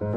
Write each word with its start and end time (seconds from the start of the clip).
Notas 0.00 0.16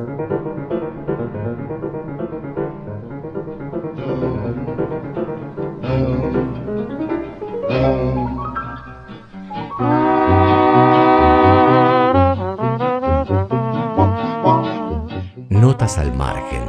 al 15.97 16.16
margen. 16.16 16.64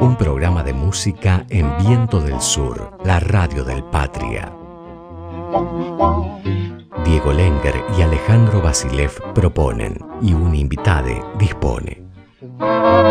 Un 0.00 0.16
programa 0.16 0.62
de 0.62 0.72
música 0.72 1.44
en 1.50 1.76
Viento 1.76 2.22
del 2.22 2.40
Sur, 2.40 2.96
la 3.04 3.20
radio 3.20 3.62
del 3.62 3.84
Patria. 3.84 4.50
Diego 7.04 7.34
Lenger 7.34 7.84
y 7.98 8.00
Alejandro 8.00 8.62
Basilev 8.62 9.34
proponen 9.34 9.98
y 10.22 10.32
un 10.32 10.54
invitade 10.54 11.22
dispone. 11.38 12.05
Hola, 12.58 13.02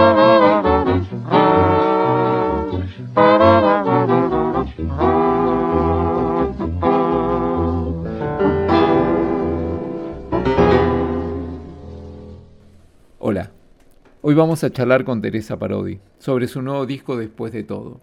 hoy 14.22 14.34
vamos 14.34 14.64
a 14.64 14.72
charlar 14.72 15.04
con 15.04 15.22
Teresa 15.22 15.60
Parodi 15.60 16.00
sobre 16.18 16.48
su 16.48 16.64
nuevo 16.64 16.88
disco 16.88 17.16
Después 17.16 17.52
de 17.54 17.64
todo. 17.64 18.02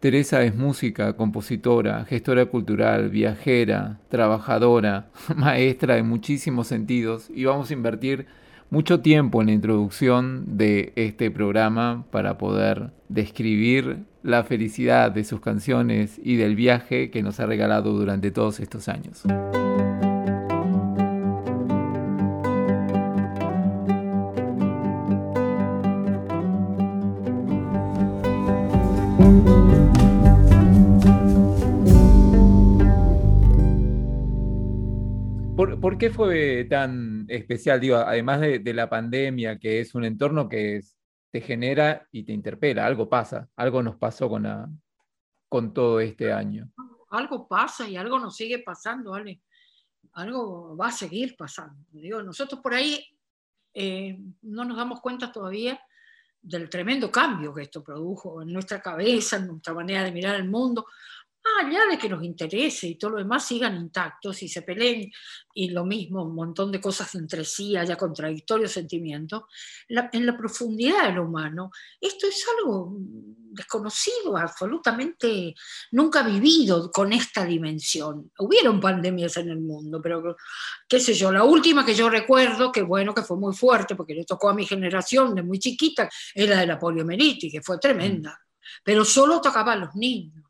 Teresa 0.00 0.42
es 0.42 0.54
música, 0.54 1.14
compositora, 1.14 2.04
gestora 2.04 2.44
cultural, 2.44 3.08
viajera, 3.08 4.00
trabajadora, 4.10 5.08
maestra 5.34 5.96
en 5.96 6.08
muchísimos 6.08 6.66
sentidos 6.66 7.30
y 7.30 7.46
vamos 7.46 7.70
a 7.70 7.72
invertir 7.72 8.26
mucho 8.74 8.98
tiempo 8.98 9.40
en 9.40 9.46
la 9.46 9.52
introducción 9.52 10.58
de 10.58 10.92
este 10.96 11.30
programa 11.30 12.06
para 12.10 12.38
poder 12.38 12.90
describir 13.08 13.98
la 14.24 14.42
felicidad 14.42 15.12
de 15.12 15.22
sus 15.22 15.40
canciones 15.40 16.20
y 16.20 16.34
del 16.34 16.56
viaje 16.56 17.12
que 17.12 17.22
nos 17.22 17.38
ha 17.38 17.46
regalado 17.46 17.92
durante 17.92 18.32
todos 18.32 18.58
estos 18.58 18.88
años. 18.88 19.22
¿Por, 35.84 35.98
qué 35.98 36.08
fue 36.08 36.64
tan 36.64 37.26
especial? 37.28 37.78
Digo, 37.78 37.96
además 37.96 38.40
de, 38.40 38.72
la 38.72 38.88
pandemia, 38.88 39.58
que 39.58 39.80
es 39.80 39.94
un 39.94 40.06
entorno 40.06 40.48
que 40.48 40.80
te 41.30 41.42
genera 41.42 42.08
y 42.10 42.22
te 42.22 42.32
interpela, 42.32 42.86
algo 42.86 43.06
pasa, 43.06 43.50
algo 43.54 43.82
nos 43.82 43.96
pasó 43.96 44.30
con, 44.30 44.46
con 45.46 45.74
todo 45.74 46.00
este 46.00 46.32
año. 46.32 46.70
Algo 47.10 47.46
pasa 47.46 47.86
y 47.86 47.98
algo 47.98 48.18
nos 48.18 48.34
sigue 48.34 48.60
pasando, 48.60 49.12
Ale. 49.12 49.42
Algo 50.14 50.74
va 50.74 50.86
a 50.86 50.90
seguir 50.90 51.36
pasando. 51.36 51.84
Digo, 51.90 52.22
nosotros 52.22 52.62
por 52.62 52.72
ahí 52.72 53.06
eh, 53.74 54.18
no 54.40 54.64
nos 54.64 54.78
damos 54.78 55.02
cuenta 55.02 55.30
todavía 55.30 55.78
del 56.40 56.70
tremendo 56.70 57.10
cambio 57.10 57.52
que 57.52 57.60
esto 57.60 57.84
produjo 57.84 58.40
en 58.40 58.54
nuestra 58.54 58.80
cabeza, 58.80 59.36
en 59.36 59.48
nuestra 59.48 59.74
manera 59.74 60.02
de 60.02 60.12
mirar 60.12 60.36
el 60.36 60.48
mundo, 60.48 60.86
allá 61.60 61.86
de 61.90 61.98
que 61.98 62.08
nos 62.08 62.24
interese 62.24 62.88
y 62.88 62.94
todo 62.96 63.12
lo 63.12 63.18
demás 63.18 63.46
sigan 63.46 63.76
intactos 63.76 64.42
y 64.42 64.48
se 64.48 64.62
peleen 64.62 65.10
y 65.52 65.70
lo 65.70 65.84
mismo, 65.84 66.24
un 66.24 66.34
montón 66.34 66.72
de 66.72 66.80
cosas 66.80 67.14
entre 67.14 67.44
sí, 67.44 67.76
haya 67.76 67.96
contradictorios 67.96 68.72
sentimientos, 68.72 69.44
en 69.88 70.26
la 70.26 70.36
profundidad 70.36 71.06
del 71.06 71.20
humano, 71.20 71.70
esto 72.00 72.26
es 72.26 72.44
algo 72.58 72.96
desconocido, 72.98 74.36
absolutamente 74.36 75.54
nunca 75.92 76.22
vivido 76.22 76.90
con 76.90 77.12
esta 77.12 77.44
dimensión. 77.44 78.32
Hubieron 78.38 78.80
pandemias 78.80 79.36
en 79.36 79.50
el 79.50 79.60
mundo, 79.60 80.00
pero 80.02 80.36
qué 80.88 80.98
sé 80.98 81.14
yo, 81.14 81.30
la 81.30 81.44
última 81.44 81.86
que 81.86 81.94
yo 81.94 82.10
recuerdo, 82.10 82.72
que 82.72 82.82
bueno, 82.82 83.14
que 83.14 83.22
fue 83.22 83.36
muy 83.36 83.54
fuerte, 83.54 83.94
porque 83.94 84.14
le 84.14 84.24
tocó 84.24 84.48
a 84.48 84.54
mi 84.54 84.66
generación 84.66 85.34
de 85.36 85.42
muy 85.42 85.60
chiquita, 85.60 86.08
era 86.34 86.58
de 86.58 86.66
la 86.66 86.78
poliomielitis, 86.78 87.52
que 87.52 87.62
fue 87.62 87.78
tremenda, 87.78 88.30
mm. 88.30 88.82
pero 88.82 89.04
solo 89.04 89.40
tocaba 89.40 89.74
a 89.74 89.76
los 89.76 89.94
niños 89.94 90.43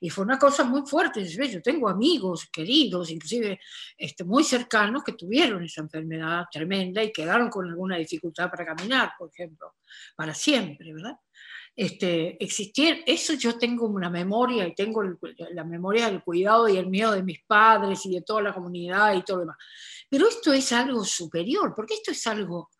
y 0.00 0.10
fue 0.10 0.24
una 0.24 0.38
cosa 0.38 0.64
muy 0.64 0.82
fuerte. 0.86 1.24
Yo 1.26 1.62
tengo 1.62 1.88
amigos 1.88 2.48
queridos, 2.52 3.10
inclusive 3.10 3.60
este, 3.96 4.24
muy 4.24 4.44
cercanos, 4.44 5.02
que 5.04 5.12
tuvieron 5.12 5.64
esa 5.64 5.82
enfermedad 5.82 6.46
tremenda 6.50 7.02
y 7.02 7.12
quedaron 7.12 7.48
con 7.48 7.66
alguna 7.68 7.96
dificultad 7.96 8.50
para 8.50 8.64
caminar, 8.64 9.12
por 9.18 9.30
ejemplo, 9.30 9.74
para 10.16 10.34
siempre, 10.34 10.92
¿verdad? 10.92 11.16
Este, 11.74 12.42
existir, 12.42 13.04
eso 13.06 13.34
yo 13.34 13.56
tengo 13.56 13.86
una 13.86 14.10
memoria 14.10 14.66
y 14.66 14.74
tengo 14.74 15.00
la 15.52 15.62
memoria 15.62 16.06
del 16.06 16.22
cuidado 16.22 16.68
y 16.68 16.76
el 16.76 16.88
miedo 16.88 17.12
de 17.12 17.22
mis 17.22 17.40
padres 17.44 18.04
y 18.04 18.14
de 18.14 18.22
toda 18.22 18.42
la 18.42 18.52
comunidad 18.52 19.14
y 19.14 19.22
todo 19.22 19.36
lo 19.36 19.42
demás. 19.42 19.58
Pero 20.10 20.28
esto 20.28 20.52
es 20.52 20.72
algo 20.72 21.04
superior, 21.04 21.74
porque 21.76 21.94
esto 21.94 22.10
es 22.10 22.26
algo 22.26 22.70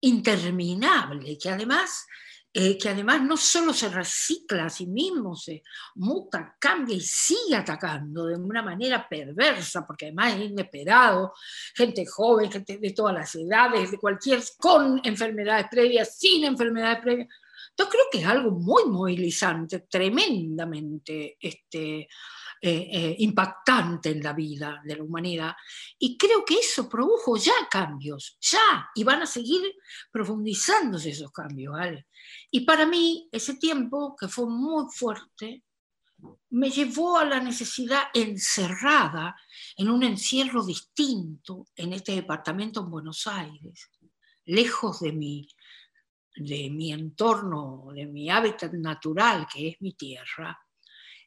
interminable, 0.00 1.36
que 1.36 1.50
además 1.50 2.06
eh, 2.52 2.78
que 2.78 2.88
además 2.88 3.22
no 3.22 3.36
solo 3.36 3.74
se 3.74 3.88
recicla 3.90 4.64
a 4.64 4.70
sí 4.70 4.86
mismo, 4.86 5.36
se 5.36 5.62
muta, 5.96 6.56
cambia 6.58 6.96
y 6.96 7.00
sigue 7.00 7.54
atacando 7.54 8.26
de 8.26 8.36
una 8.36 8.62
manera 8.62 9.06
perversa, 9.08 9.86
porque 9.86 10.06
además 10.06 10.34
es 10.34 10.50
inesperado, 10.50 11.34
gente 11.74 12.06
joven, 12.06 12.50
gente 12.50 12.78
de 12.78 12.92
todas 12.92 13.14
las 13.14 13.34
edades, 13.34 13.90
de 13.90 13.98
cualquier, 13.98 14.42
con 14.58 15.00
enfermedades 15.04 15.66
previas, 15.70 16.18
sin 16.18 16.44
enfermedades 16.44 17.00
previas. 17.00 17.28
Yo 17.76 17.88
creo 17.88 18.04
que 18.10 18.18
es 18.20 18.26
algo 18.26 18.50
muy 18.50 18.86
movilizante, 18.86 19.80
tremendamente 19.80 21.36
este, 21.38 22.08
eh, 22.60 22.88
eh, 22.92 23.16
impactante 23.20 24.10
en 24.10 24.20
la 24.20 24.32
vida 24.32 24.80
de 24.84 24.96
la 24.96 25.04
humanidad. 25.04 25.54
Y 25.98 26.18
creo 26.18 26.44
que 26.44 26.54
eso 26.54 26.88
produjo 26.88 27.36
ya 27.36 27.52
cambios, 27.70 28.36
ya, 28.40 28.90
y 28.94 29.04
van 29.04 29.22
a 29.22 29.26
seguir 29.26 29.62
profundizándose 30.10 31.10
esos 31.10 31.30
cambios. 31.30 31.76
Y 32.50 32.60
para 32.60 32.84
mí, 32.84 33.28
ese 33.30 33.54
tiempo, 33.54 34.16
que 34.18 34.26
fue 34.26 34.46
muy 34.46 34.86
fuerte, 34.92 35.62
me 36.50 36.70
llevó 36.70 37.18
a 37.18 37.24
la 37.24 37.40
necesidad 37.40 38.04
encerrada 38.12 39.36
en 39.76 39.88
un 39.88 40.02
encierro 40.02 40.64
distinto 40.64 41.66
en 41.76 41.92
este 41.92 42.12
departamento 42.12 42.80
en 42.80 42.90
Buenos 42.90 43.26
Aires, 43.28 43.88
lejos 44.46 44.98
de 45.00 45.12
mi, 45.12 45.48
de 46.34 46.70
mi 46.70 46.92
entorno, 46.92 47.88
de 47.94 48.06
mi 48.06 48.30
hábitat 48.30 48.72
natural, 48.72 49.46
que 49.52 49.68
es 49.68 49.76
mi 49.80 49.92
tierra, 49.92 50.58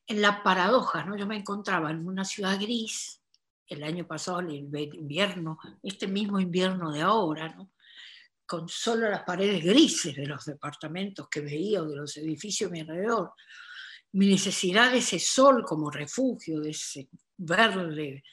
en 0.08 0.22
la 0.22 0.44
paradoja, 0.44 1.04
¿no? 1.06 1.18
Yo 1.18 1.28
me 1.28 1.38
encontraba 1.38 1.92
en 1.92 2.08
una 2.08 2.26
ciudad 2.26 2.60
gris, 2.60 3.22
el 3.68 3.84
año 3.84 4.06
pasado, 4.06 4.40
el 4.40 4.52
invierno, 4.52 5.58
este 5.82 6.08
mismo 6.08 6.40
invierno 6.40 6.92
de 6.92 7.02
ahora, 7.02 7.50
¿no? 7.50 7.72
con 8.46 8.68
solo 8.68 9.10
las 9.10 9.24
paredes 9.24 9.64
grises 9.64 10.14
de 10.14 10.26
los 10.26 10.44
departamentos 10.44 11.30
que 11.30 11.40
veía 11.40 11.82
o 11.82 11.88
de 11.88 11.96
los 11.96 12.18
edificios 12.18 12.70
a 12.70 12.74
mi 12.74 12.82
alrededor. 12.82 13.32
Mi 14.12 14.28
necesidad 14.28 14.92
de 14.92 14.98
ese 14.98 15.20
sol 15.20 15.64
como 15.64 15.90
refugio, 15.90 16.60
de 16.60 16.72
ese 16.72 17.08
verde 17.38 18.24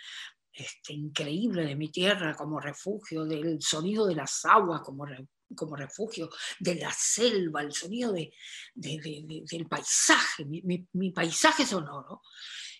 este, 0.53 0.93
increíble 0.93 1.65
de 1.65 1.77
mi 1.77 1.93
tierra 1.93 2.34
como 2.34 2.59
refugio, 2.59 3.25
del 3.25 3.62
sonido 3.62 4.09
de 4.09 4.17
las 4.17 4.45
aguas 4.45 4.81
como 4.81 5.07
refugio 5.07 5.38
como 5.54 5.76
refugio 5.76 6.31
de 6.59 6.76
la 6.76 6.92
selva, 6.92 7.62
el 7.62 7.72
sonido 7.72 8.12
de, 8.12 8.32
del 8.75 9.66
paisaje, 9.66 10.44
mi, 10.44 11.10
paisaje 11.10 11.66
sonoro, 11.66 12.22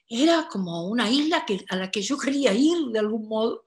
era 0.08 0.48
como 0.50 0.88
una 0.88 1.10
isla 1.10 1.44
que, 1.46 1.64
a 1.68 1.76
la 1.76 1.90
que 1.90 2.02
yo 2.02 2.16
quería 2.18 2.52
ir 2.52 2.78
de 2.92 2.98
algún 2.98 3.28
modo. 3.28 3.64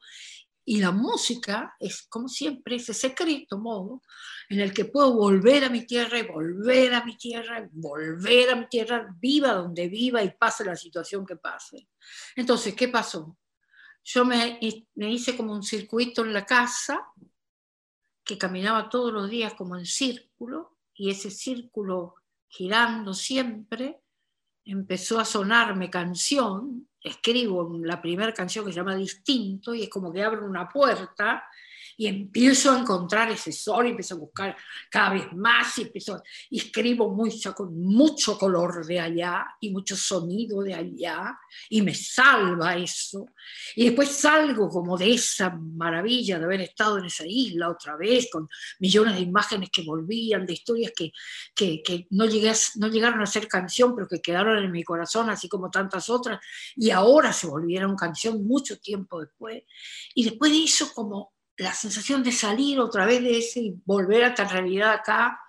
Y 0.64 0.80
la 0.80 0.92
música 0.92 1.76
es, 1.80 2.04
como 2.04 2.28
siempre, 2.28 2.76
ese 2.76 2.94
secreto 2.94 3.58
modo 3.58 4.02
en 4.48 4.60
el 4.60 4.74
que 4.74 4.86
puedo 4.86 5.14
volver 5.14 5.64
a 5.64 5.70
mi 5.70 5.86
tierra 5.86 6.20
y 6.20 6.28
volver 6.28 6.94
a 6.94 7.04
mi 7.04 7.18
tierra, 7.18 7.68
volver 7.72 8.52
a 8.52 8.56
mi 8.56 8.68
tierra, 8.68 9.08
viva 9.20 9.54
donde 9.54 9.88
viva 9.88 10.24
y 10.24 10.32
pase 10.32 10.64
la 10.64 10.76
situación 10.76 11.26
que 11.26 11.36
pase. 11.36 11.88
Entonces, 12.36 12.76
¿qué 12.76 12.88
pasó? 12.88 13.38
Yo 14.04 14.26
me, 14.26 14.60
me 14.96 15.12
hice 15.12 15.36
como 15.36 15.54
un 15.54 15.64
circuito 15.64 16.24
en 16.24 16.34
la 16.34 16.46
casa, 16.46 17.08
que 18.32 18.38
caminaba 18.38 18.88
todos 18.88 19.12
los 19.12 19.30
días 19.30 19.54
como 19.56 19.76
en 19.76 19.86
círculo, 19.86 20.78
y 20.96 21.10
ese 21.10 21.30
círculo 21.30 22.16
girando 22.48 23.14
siempre, 23.14 24.02
empezó 24.64 25.20
a 25.20 25.26
sonarme 25.26 25.90
canción, 25.90 26.88
escribo 27.02 27.78
la 27.84 28.02
primera 28.02 28.34
canción 28.34 28.64
que 28.64 28.72
se 28.72 28.78
llama 28.78 28.96
Distinto, 28.96 29.74
y 29.74 29.84
es 29.84 29.90
como 29.90 30.14
que 30.14 30.24
abro 30.24 30.46
una 30.46 30.70
puerta 30.70 31.44
y 32.02 32.08
empiezo 32.08 32.72
a 32.72 32.80
encontrar 32.80 33.30
ese 33.30 33.52
sol, 33.52 33.86
y 33.86 33.90
empiezo 33.92 34.16
a 34.16 34.18
buscar 34.18 34.58
cada 34.90 35.14
vez 35.14 35.32
más, 35.34 35.78
y, 35.78 35.84
empiezo, 35.84 36.20
y 36.50 36.58
escribo 36.58 37.14
mucho, 37.14 37.54
con 37.54 37.80
mucho 37.80 38.40
color 38.40 38.84
de 38.84 39.00
allá 39.00 39.46
y 39.60 39.70
mucho 39.70 39.96
sonido 39.96 40.64
de 40.64 40.74
allá, 40.74 41.38
y 41.70 41.84
me 41.84 41.94
salva 41.94 42.76
eso. 42.76 43.28
Y 43.76 43.86
después 43.86 44.10
salgo 44.10 44.68
como 44.68 44.98
de 44.98 45.14
esa 45.14 45.52
maravilla 45.52 46.40
de 46.40 46.46
haber 46.46 46.62
estado 46.62 46.98
en 46.98 47.06
esa 47.06 47.24
isla 47.28 47.70
otra 47.70 47.96
vez, 47.98 48.30
con 48.32 48.50
millones 48.80 49.14
de 49.14 49.22
imágenes 49.22 49.70
que 49.72 49.84
volvían, 49.84 50.44
de 50.48 50.54
historias 50.54 50.94
que, 50.98 51.12
que, 51.54 51.84
que 51.84 52.08
no, 52.10 52.26
llegué 52.26 52.52
no 52.78 52.88
llegaron 52.88 53.22
a 53.22 53.28
ser 53.28 53.48
canción, 53.48 53.94
pero 53.94 54.08
que 54.08 54.20
quedaron 54.20 54.58
en 54.58 54.72
mi 54.72 54.84
corazón, 54.84 55.30
así 55.30 55.48
como 55.48 55.70
tantas 55.70 56.10
otras, 56.10 56.40
y 56.76 56.90
ahora 56.90 57.32
se 57.32 57.46
volvieron 57.46 57.96
canción 57.96 58.44
mucho 58.44 58.80
tiempo 58.80 59.20
después. 59.20 59.62
Y 60.16 60.24
después 60.24 60.52
de 60.52 60.64
eso, 60.64 60.92
como 60.96 61.34
la 61.62 61.74
sensación 61.74 62.24
de 62.24 62.32
salir 62.32 62.80
otra 62.80 63.06
vez 63.06 63.22
de 63.22 63.38
ese 63.38 63.60
y 63.60 63.82
volver 63.86 64.24
a 64.24 64.28
esta 64.30 64.46
realidad 64.46 64.94
acá. 64.94 65.40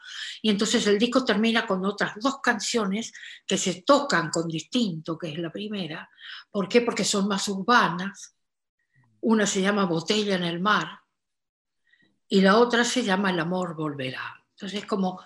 Y 0.42 0.50
entonces 0.50 0.86
el 0.86 0.98
disco 0.98 1.24
termina 1.24 1.66
con 1.66 1.84
otras 1.84 2.12
dos 2.20 2.40
canciones 2.40 3.12
que 3.46 3.56
se 3.56 3.82
tocan 3.82 4.30
con 4.30 4.46
distinto, 4.46 5.16
que 5.16 5.32
es 5.32 5.38
la 5.38 5.50
primera. 5.50 6.08
¿Por 6.50 6.68
qué? 6.68 6.82
Porque 6.82 7.04
son 7.04 7.28
más 7.28 7.48
urbanas. 7.48 8.34
Una 9.22 9.46
se 9.46 9.62
llama 9.62 9.86
Botella 9.86 10.36
en 10.36 10.44
el 10.44 10.60
mar 10.60 11.00
y 12.28 12.40
la 12.40 12.56
otra 12.56 12.84
se 12.84 13.02
llama 13.02 13.30
El 13.30 13.40
amor 13.40 13.74
volverá. 13.74 14.42
Entonces 14.50 14.80
es 14.80 14.86
como 14.86 15.20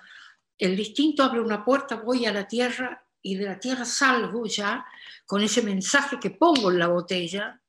el 0.59 0.77
distinto 0.77 1.23
abre 1.23 1.41
una 1.41 1.65
puerta, 1.65 1.97
voy 1.97 2.27
a 2.27 2.33
la 2.33 2.47
tierra 2.47 3.05
y 3.23 3.37
de 3.37 3.47
la 3.47 3.59
tierra 3.59 3.85
salgo 3.85 4.47
ya 4.47 4.85
con 5.25 5.43
ese 5.43 5.63
mensaje 5.63 6.19
que 6.21 6.31
pongo 6.31 6.71
en 6.71 6.79
la 6.79 6.89
botella 6.89 7.61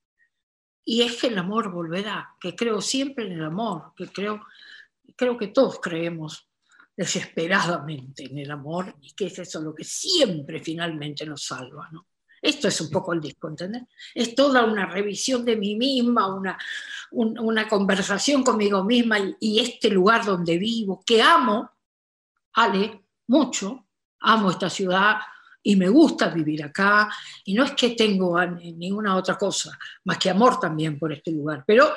y 0.90 1.02
es 1.02 1.18
que 1.18 1.28
el 1.28 1.38
amor 1.38 1.70
volverá, 1.70 2.34
que 2.40 2.56
creo 2.56 2.80
siempre 2.80 3.26
en 3.26 3.34
el 3.34 3.44
amor, 3.44 3.92
que 3.94 4.08
creo, 4.08 4.46
creo 5.18 5.38
que 5.38 5.48
todos 5.48 5.82
creemos 5.82 6.48
desesperadamente 6.96 8.24
en 8.24 8.38
el 8.38 8.50
amor 8.50 8.96
y 9.02 9.12
que 9.12 9.26
es 9.26 9.38
eso 9.38 9.62
lo 9.62 9.76
que 9.76 9.84
siempre 9.84 10.62
finalmente 10.62 11.26
nos 11.26 11.44
salva. 11.44 11.90
¿no? 11.92 12.08
Esto 12.42 12.70
es 12.70 12.80
un 12.80 12.90
poco 12.90 13.12
el 13.12 13.20
disco, 13.20 13.50
¿entendés? 13.50 13.84
Es 14.16 14.34
toda 14.34 14.64
una 14.64 14.86
revisión 14.86 15.44
de 15.44 15.58
mí 15.58 15.76
misma, 15.76 16.34
una, 16.34 16.58
una 17.12 17.68
conversación 17.68 18.42
conmigo 18.42 18.86
misma 18.86 19.20
y, 19.20 19.36
y, 19.42 19.60
este 19.60 19.90
lugar 19.90 20.24
donde 20.24 20.58
vivo, 20.58 21.04
que 21.06 21.22
amo, 21.22 21.70
Ale, 22.54 23.04
mucho, 23.28 23.86
amo 24.22 24.52
esta 24.52 24.70
ciudad, 24.70 25.18
y 25.68 25.76
me 25.76 25.90
gusta 25.90 26.30
vivir 26.30 26.64
acá, 26.64 27.10
y 27.44 27.54
no 27.54 27.66
es 27.66 27.74
que 27.74 27.90
tengo 27.90 28.42
ninguna 28.46 29.18
otra 29.18 29.38
cosa, 29.38 29.78
más 30.06 30.18
que 30.18 30.30
amor 30.30 30.62
también 30.62 30.98
por 30.98 31.12
este 31.12 31.30
lugar, 31.32 31.66
pero 31.68 31.94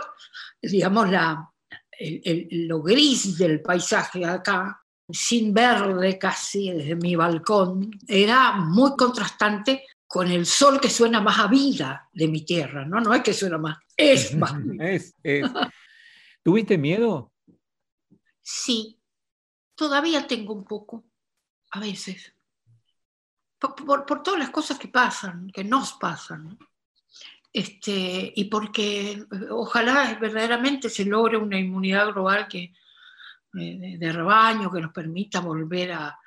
digamos 0.60 1.08
la, 1.08 1.48
lo 2.50 2.82
gris 2.82 3.38
del 3.38 3.62
paisaje 3.62 4.24
acá, 4.24 4.82
sin 5.08 5.54
verde 5.54 6.18
casi 6.18 6.72
desde 6.72 6.96
mi 6.96 7.14
balcón, 7.14 7.92
era 8.08 8.54
muy 8.54 8.96
contrastante 8.96 9.84
con 10.04 10.28
el 10.28 10.46
sol 10.46 10.80
que 10.80 10.90
suena 10.90 11.20
más 11.20 11.38
a 11.38 11.46
vida 11.46 12.08
de 12.12 12.26
mi 12.26 12.44
tierra, 12.44 12.84
¿no? 12.84 13.00
No 13.00 13.14
es 13.14 13.22
que 13.22 13.32
suena 13.32 13.58
más, 13.58 13.78
es 13.96 14.34
más. 14.36 14.52
es, 14.80 15.14
es. 15.22 15.48
¿Tuviste 16.42 16.76
miedo? 16.76 17.32
Sí, 18.42 18.98
todavía 19.76 20.26
tengo 20.26 20.54
un 20.54 20.64
poco, 20.64 21.04
a 21.70 21.78
veces 21.78 22.34
por, 23.60 24.22
todas 24.22 24.40
las 24.40 24.50
cosas 24.50 24.78
que 24.78 24.88
pasan, 24.88 25.50
que 25.52 25.62
nos 25.64 25.92
pasan. 25.94 26.58
Este, 27.52 28.32
y 28.34 28.44
porque 28.44 29.10
eh, 29.12 29.26
ojalá 29.50 30.16
verdaderamente 30.20 30.88
se 30.88 31.04
logre 31.04 31.36
una 31.36 31.58
inmunidad 31.58 32.12
global 32.12 32.48
que, 32.48 32.72
eh, 33.58 33.96
de, 33.98 34.12
rebaño 34.12 34.70
que 34.70 34.80
nos 34.80 34.92
permita 34.92 35.40
volver 35.40 35.92
a, 35.92 36.18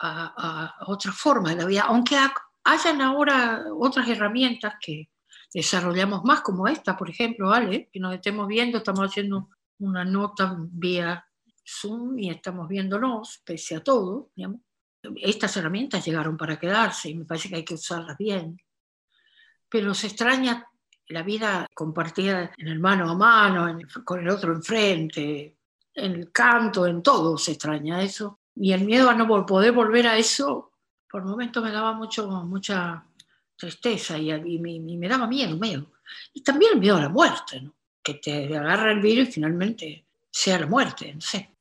a, 0.00 0.74
otra 0.86 1.12
forma 1.12 1.50
de 1.50 1.56
la 1.56 1.64
vida, 1.64 1.82
aunque 1.82 2.16
hayan 2.64 3.00
ahora 3.00 3.64
otras 3.78 4.08
herramientas 4.08 4.74
que 4.80 5.10
desarrollamos 5.52 6.24
más, 6.24 6.40
como 6.42 6.68
esta, 6.68 6.96
por 6.96 7.08
ejemplo, 7.08 7.48
¿vale? 7.48 7.88
que 7.92 8.00
nos 8.00 8.14
estemos 8.14 8.46
viendo, 8.46 8.78
estamos 8.78 9.08
haciendo 9.08 9.48
una 9.78 10.04
nota 10.04 10.56
vía 10.58 11.24
Zoom 11.64 12.18
y 12.18 12.30
estamos 12.30 12.68
viéndonos, 12.68 13.42
pese 13.44 13.76
a 13.76 13.82
todo, 13.82 14.30
digamos 14.34 14.60
estas 15.16 15.56
herramientas 15.56 16.04
llegaron 16.04 16.36
para 16.36 16.58
quedarse 16.58 17.10
y 17.10 17.14
me 17.14 17.24
parece 17.24 17.48
que 17.48 17.56
hay 17.56 17.64
que 17.64 17.74
usarlas 17.74 18.16
bien. 18.16 18.60
Pero 19.68 19.94
se 19.94 20.08
extraña 20.08 20.66
la 21.08 21.22
vida 21.22 21.66
compartida 21.74 22.52
en 22.56 22.68
el 22.68 22.78
mano 22.78 23.10
a 23.10 23.14
mano, 23.14 23.78
con 24.04 24.20
el 24.20 24.28
otro 24.28 24.52
enfrente, 24.52 25.56
en 25.94 26.12
el 26.12 26.32
canto, 26.32 26.86
en 26.86 27.02
todo 27.02 27.36
se 27.38 27.52
extraña 27.52 28.02
eso. 28.02 28.40
Y 28.54 28.72
el 28.72 28.84
miedo 28.84 29.08
a 29.08 29.14
no 29.14 29.46
poder 29.46 29.72
volver 29.72 30.06
a 30.06 30.16
eso, 30.16 30.72
por 31.10 31.24
momentos 31.24 31.62
me 31.62 31.70
daba 31.70 31.92
mucho, 31.92 32.28
mucha 32.44 33.04
tristeza 33.56 34.18
y, 34.18 34.58
me, 34.58 35.08
daba 35.08 35.26
miedo, 35.26 35.56
miedo. 35.56 35.92
Y 36.32 36.42
también 36.42 36.74
el 36.74 36.80
miedo 36.80 36.96
a 36.96 37.02
la 37.02 37.08
muerte, 37.08 37.70
que 38.02 38.14
te 38.14 38.56
agarra 38.56 38.92
el 38.92 39.00
virus 39.00 39.28
y 39.28 39.32
finalmente 39.32 40.06
sea 40.30 40.58
la 40.58 40.66
muerte, 40.66 41.14
no 41.14 41.20
sé. 41.20 41.57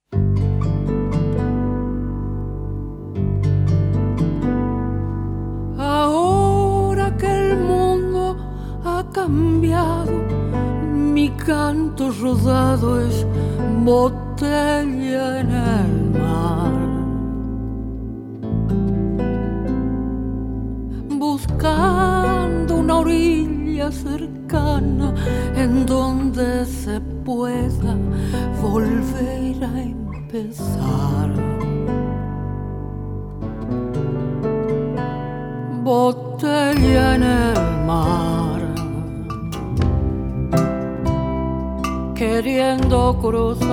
Mi 11.18 11.30
canto 11.32 12.12
rodado 12.12 13.02
es 13.02 13.26
botella 13.84 15.40
en 15.40 15.50
el 15.52 16.12
mar. 16.20 16.78
Buscando 21.10 22.76
una 22.78 23.00
orilla 23.00 23.92
cercana 23.92 25.14
en 25.56 25.86
donde 25.86 26.66
se 26.66 27.02
pueda 27.26 27.96
volver 28.62 29.64
a 29.64 29.82
empezar. 29.82 31.30
Botella 35.84 37.16
en 37.16 37.24
el 37.24 37.86
mar. 37.86 38.57
Queriendo 42.18 43.16
cruzar 43.22 43.68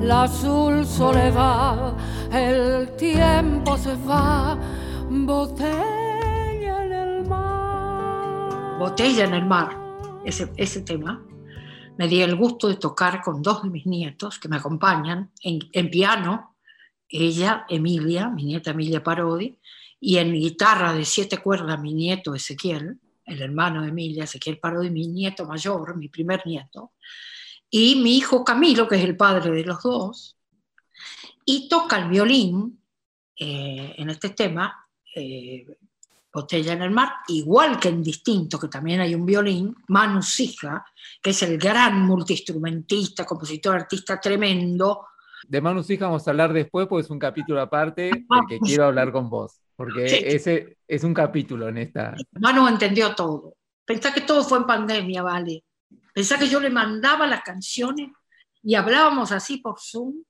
la 0.00 0.22
azul 0.22 0.86
soledad, 0.86 1.96
el 2.32 2.94
tiempo 2.96 3.76
se 3.76 3.96
va, 3.96 4.56
botella 5.10 6.84
en 6.84 6.92
el 6.92 7.26
mar. 7.26 8.78
Botella 8.78 9.24
en 9.24 9.34
el 9.34 9.44
mar, 9.44 9.76
ese, 10.24 10.52
ese 10.56 10.82
tema. 10.82 11.20
Me 11.96 12.06
di 12.06 12.22
el 12.22 12.36
gusto 12.36 12.68
de 12.68 12.76
tocar 12.76 13.20
con 13.22 13.42
dos 13.42 13.64
de 13.64 13.70
mis 13.70 13.86
nietos 13.86 14.38
que 14.38 14.48
me 14.48 14.56
acompañan 14.56 15.32
en, 15.42 15.58
en 15.72 15.90
piano, 15.90 16.54
ella, 17.08 17.66
Emilia, 17.68 18.28
mi 18.28 18.44
nieta 18.44 18.70
Emilia 18.70 19.02
Parodi, 19.02 19.58
y 19.98 20.18
en 20.18 20.32
guitarra 20.32 20.92
de 20.92 21.04
siete 21.04 21.38
cuerdas 21.38 21.80
mi 21.80 21.92
nieto 21.92 22.36
Ezequiel 22.36 23.00
el 23.28 23.42
hermano 23.42 23.82
de 23.82 23.88
Emilia, 23.88 24.24
Ezequiel 24.24 24.58
Parodi, 24.58 24.90
mi 24.90 25.06
nieto 25.06 25.46
mayor, 25.46 25.96
mi 25.96 26.08
primer 26.08 26.46
nieto, 26.46 26.92
y 27.70 27.96
mi 27.96 28.16
hijo 28.16 28.44
Camilo, 28.44 28.88
que 28.88 28.96
es 28.96 29.04
el 29.04 29.16
padre 29.16 29.50
de 29.50 29.64
los 29.64 29.82
dos, 29.82 30.36
y 31.44 31.68
toca 31.68 31.98
el 31.98 32.08
violín 32.08 32.82
eh, 33.36 33.94
en 33.96 34.10
este 34.10 34.30
tema, 34.30 34.86
eh, 35.14 35.66
Botella 36.32 36.74
en 36.74 36.82
el 36.82 36.90
Mar, 36.90 37.10
igual 37.28 37.80
que 37.80 37.88
en 37.88 38.02
Distinto, 38.02 38.58
que 38.58 38.68
también 38.68 39.00
hay 39.00 39.14
un 39.14 39.24
violín, 39.24 39.74
Manu 39.88 40.22
Sija, 40.22 40.84
que 41.22 41.30
es 41.30 41.42
el 41.42 41.58
gran 41.58 42.02
multiinstrumentista, 42.02 43.24
compositor, 43.24 43.74
artista 43.74 44.20
tremendo. 44.20 45.06
De 45.46 45.60
Manu 45.60 45.82
Sija 45.82 46.06
vamos 46.06 46.26
a 46.26 46.30
hablar 46.30 46.52
después, 46.52 46.86
porque 46.86 47.04
es 47.04 47.10
un 47.10 47.18
capítulo 47.18 47.60
aparte 47.60 48.02
del 48.02 48.24
que 48.48 48.60
quiero 48.60 48.84
hablar 48.84 49.10
con 49.10 49.30
vos. 49.30 49.58
Porque 49.78 50.34
ese 50.34 50.78
es 50.88 51.04
un 51.04 51.14
capítulo 51.14 51.68
en 51.68 51.78
esta. 51.78 52.16
Manu 52.32 52.66
entendió 52.66 53.14
todo. 53.14 53.54
Pensá 53.84 54.12
que 54.12 54.22
todo 54.22 54.42
fue 54.42 54.58
en 54.58 54.66
pandemia, 54.66 55.22
¿vale? 55.22 55.62
Pensá 56.12 56.36
que 56.36 56.48
yo 56.48 56.58
le 56.58 56.68
mandaba 56.68 57.28
las 57.28 57.42
canciones 57.42 58.10
y 58.60 58.74
hablábamos 58.74 59.30
así 59.30 59.58
por 59.58 59.78
Zoom 59.78 60.24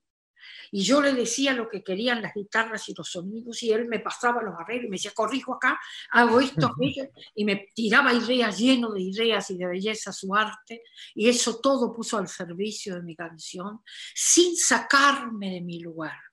y 0.70 0.82
yo 0.82 1.00
le 1.00 1.14
decía 1.14 1.54
lo 1.54 1.66
que 1.66 1.82
querían 1.82 2.20
las 2.20 2.34
guitarras 2.34 2.90
y 2.90 2.94
los 2.94 3.10
sonidos 3.10 3.62
y 3.62 3.72
él 3.72 3.88
me 3.88 4.00
pasaba 4.00 4.42
los 4.42 4.54
arreglos 4.54 4.84
y 4.84 4.90
me 4.90 4.96
decía, 4.96 5.12
corrijo 5.14 5.54
acá, 5.54 5.80
hago 6.10 6.40
esto, 6.40 6.74
y 7.34 7.46
me 7.46 7.68
tiraba 7.74 8.12
ideas 8.12 8.58
lleno 8.58 8.92
de 8.92 9.00
ideas 9.00 9.48
y 9.48 9.56
de 9.56 9.66
belleza 9.66 10.12
su 10.12 10.34
arte 10.34 10.82
y 11.14 11.26
eso 11.26 11.58
todo 11.58 11.96
puso 11.96 12.18
al 12.18 12.28
servicio 12.28 12.96
de 12.96 13.02
mi 13.02 13.16
canción 13.16 13.80
sin 14.14 14.54
sacarme 14.58 15.54
de 15.54 15.62
mi 15.62 15.80
lugar 15.80 16.27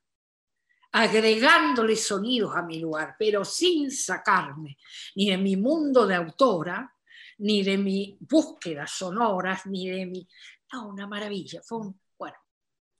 agregándole 0.95 1.97
sonidos 1.97 2.55
a 2.55 2.61
mi 2.61 2.79
lugar, 2.79 3.17
pero 3.19 3.43
sin 3.43 3.91
sacarme 3.91 4.77
ni 5.15 5.29
de 5.29 5.37
mi 5.37 5.57
mundo 5.57 6.07
de 6.07 6.15
autora, 6.15 6.89
ni 7.39 7.63
de 7.63 7.77
mi 7.77 8.17
búsquedas 8.21 8.91
sonoras, 8.91 9.65
ni 9.65 9.89
de 9.89 10.05
mi... 10.05 10.25
No, 10.71 10.87
una 10.87 11.05
maravilla, 11.05 11.61
fue 11.61 11.79
un... 11.79 11.99
Bueno. 12.17 12.37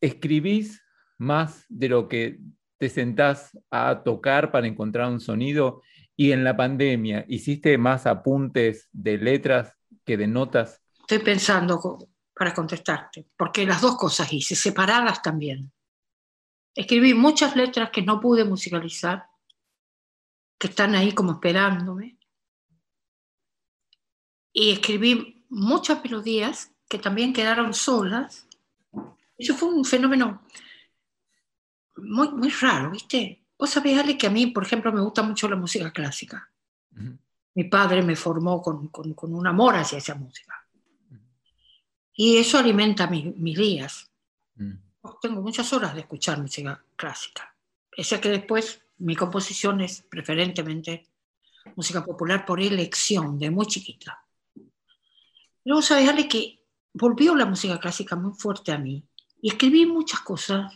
¿Escribís 0.02 0.84
más 1.20 1.64
de 1.70 1.88
lo 1.88 2.10
que 2.10 2.42
te 2.78 2.90
sentás 2.90 3.58
a 3.72 4.04
tocar 4.04 4.52
para 4.52 4.68
encontrar 4.68 5.10
un 5.10 5.22
sonido? 5.22 5.82
Y 6.18 6.34
en 6.34 6.44
la 6.44 6.58
pandemia, 6.58 7.24
¿hiciste 7.30 7.78
más 7.78 8.06
apuntes 8.06 8.90
de 8.92 9.18
letras 9.18 9.74
que 10.04 10.18
de 10.18 10.28
notas? 10.28 10.82
Estoy 11.00 11.20
pensando 11.20 11.98
para 12.38 12.54
contestarte, 12.54 13.26
porque 13.38 13.66
las 13.66 13.80
dos 13.80 13.96
cosas 13.96 14.34
hice, 14.34 14.54
separadas 14.54 15.22
también. 15.22 15.72
Escribí 16.76 17.14
muchas 17.14 17.56
letras 17.56 17.90
que 17.90 18.02
no 18.02 18.20
pude 18.20 18.44
musicalizar, 18.44 19.30
que 20.60 20.68
están 20.68 20.94
ahí 20.94 21.14
como 21.14 21.32
esperándome. 21.32 22.18
Y 24.52 24.72
escribí 24.72 25.46
muchas 25.50 26.04
melodías 26.04 26.72
que 26.90 27.00
también 27.00 27.32
quedaron 27.32 27.74
solas. 27.74 28.46
Eso 29.38 29.56
fue 29.56 29.70
un 29.70 29.86
fenómeno 29.86 30.46
muy, 31.96 32.30
muy 32.30 32.50
raro, 32.50 32.92
¿viste? 32.92 33.46
Vos 33.58 33.70
sabés, 33.70 33.98
Ale, 33.98 34.18
que 34.18 34.28
a 34.28 34.30
mí, 34.30 34.48
por 34.48 34.64
ejemplo, 34.64 34.92
me 34.92 35.02
gusta 35.02 35.24
mucho 35.24 35.48
la 35.48 35.56
música 35.56 35.92
clásica. 35.92 36.52
Mi 37.54 37.64
padre 37.66 38.02
me 38.02 38.18
formó 38.18 38.62
con, 38.62 38.90
con, 38.90 39.14
con, 39.14 39.34
un 39.34 39.48
amor 39.48 39.76
hacia 39.76 39.98
esa 39.98 40.16
música. 40.16 40.68
Y 42.14 42.38
eso 42.38 42.58
alimenta 42.58 43.08
mis 43.08 43.58
días. 43.58 44.12
Mm. 44.56 44.85
Tengo 45.22 45.42
muchas 45.42 45.72
horas 45.74 45.94
de 45.94 46.02
escuchar 46.02 46.40
música 46.40 46.84
clásica. 46.96 47.56
Pese 47.96 48.20
que 48.20 48.30
después 48.30 48.82
mi 48.98 49.16
composición 49.16 49.82
es 49.82 50.02
preferentemente 50.04 51.10
música 51.76 52.04
popular 52.04 52.46
por 52.46 52.62
elección, 52.62 53.38
de 53.40 53.50
muy 53.50 53.66
chiquita. 53.66 54.24
Luego, 55.64 55.82
sabes, 55.82 56.10
Ale, 56.10 56.28
que 56.28 56.64
volvió 56.94 57.36
la 57.36 57.46
música 57.46 57.80
clásica 57.80 58.16
muy 58.16 58.34
fuerte 58.34 58.72
a 58.72 58.78
mí. 58.78 59.04
Y 59.42 59.50
escribí 59.50 59.86
muchas 59.86 60.22
cosas. 60.22 60.72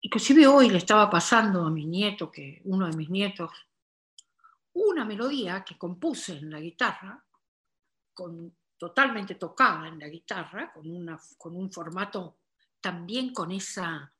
Inclusive 0.00 0.46
hoy 0.46 0.70
le 0.70 0.78
estaba 0.78 1.08
pasando 1.08 1.64
a 1.64 1.70
mi 1.70 1.86
nieto, 1.86 2.30
que 2.30 2.60
uno 2.64 2.86
de 2.86 2.96
mis 2.96 3.08
nietos, 3.08 3.50
una 4.74 5.04
melodía 5.04 5.64
que 5.64 5.78
compuse 5.78 6.36
en 6.36 6.50
la 6.50 6.60
guitarra, 6.60 7.24
con 8.12 8.54
totalmente 8.76 9.36
tocada 9.36 9.88
en 9.88 9.98
la 9.98 10.08
guitarra, 10.08 10.72
con, 10.72 10.90
una, 10.90 11.18
con 11.38 11.56
un 11.56 11.70
formato 11.72 12.38
también 12.84 13.32
con 13.32 13.50
esa 13.50 14.12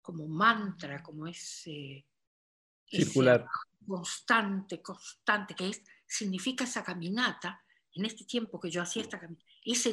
como 0.00 0.28
mantra, 0.28 1.02
como 1.02 1.26
ese, 1.26 2.06
circular 2.86 3.44
constante, 3.84 4.80
constante, 4.80 5.56
que 5.56 5.70
es, 5.70 5.82
significa 6.06 6.62
esa 6.62 6.84
caminata, 6.84 7.60
en 7.94 8.04
este 8.04 8.24
tiempo 8.26 8.60
que 8.60 8.70
yo 8.70 8.80
hacía 8.80 9.02
esta 9.02 9.18
caminata, 9.18 9.44
ese, 9.64 9.92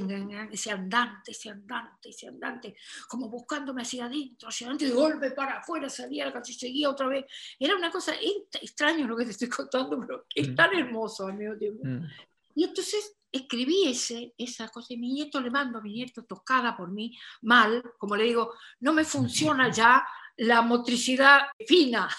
ese 0.52 0.70
andante, 0.70 1.32
ese 1.32 1.50
andante, 1.50 2.10
ese 2.10 2.28
andante, 2.28 2.76
como 3.08 3.30
buscándome 3.30 3.82
hacia 3.82 4.06
adentro, 4.06 4.50
hacia 4.50 4.68
adentro, 4.68 4.86
y 4.86 4.92
de 4.92 4.96
golpe 4.96 5.32
para 5.32 5.58
afuera, 5.58 5.90
salía, 5.90 6.32
casi 6.32 6.54
seguía 6.54 6.92
otra 6.92 7.08
vez. 7.08 7.26
Era 7.58 7.76
una 7.76 7.90
cosa 7.90 8.14
extraña 8.62 9.08
lo 9.08 9.18
que 9.18 9.26
te 9.26 9.32
estoy 9.32 9.50
contando, 9.50 10.00
pero 10.00 10.28
es 10.36 10.50
mm. 10.50 10.56
tan 10.56 10.72
hermoso 10.76 11.26
al 11.26 11.34
mismo 11.34 11.58
tiempo. 11.58 11.82
Mm. 11.84 12.06
Y 12.54 12.64
entonces 12.64 13.15
escribí 13.32 13.88
ese, 13.88 14.34
esa 14.38 14.70
cosa 14.70 14.94
y 14.94 14.98
mi 14.98 15.12
nieto 15.14 15.42
le 15.42 15.52
mando 15.52 15.80
a 15.80 15.82
mi 15.82 15.94
nieto 15.94 16.24
tocada 16.24 16.76
por 16.76 16.92
mí 16.92 17.18
mal, 17.42 17.84
como 17.98 18.16
le 18.16 18.24
digo, 18.24 18.54
no 18.80 18.94
me 18.94 19.04
funciona 19.04 19.70
ya 19.72 20.06
la 20.38 20.62
motricidad 20.62 21.42
fina. 21.68 22.10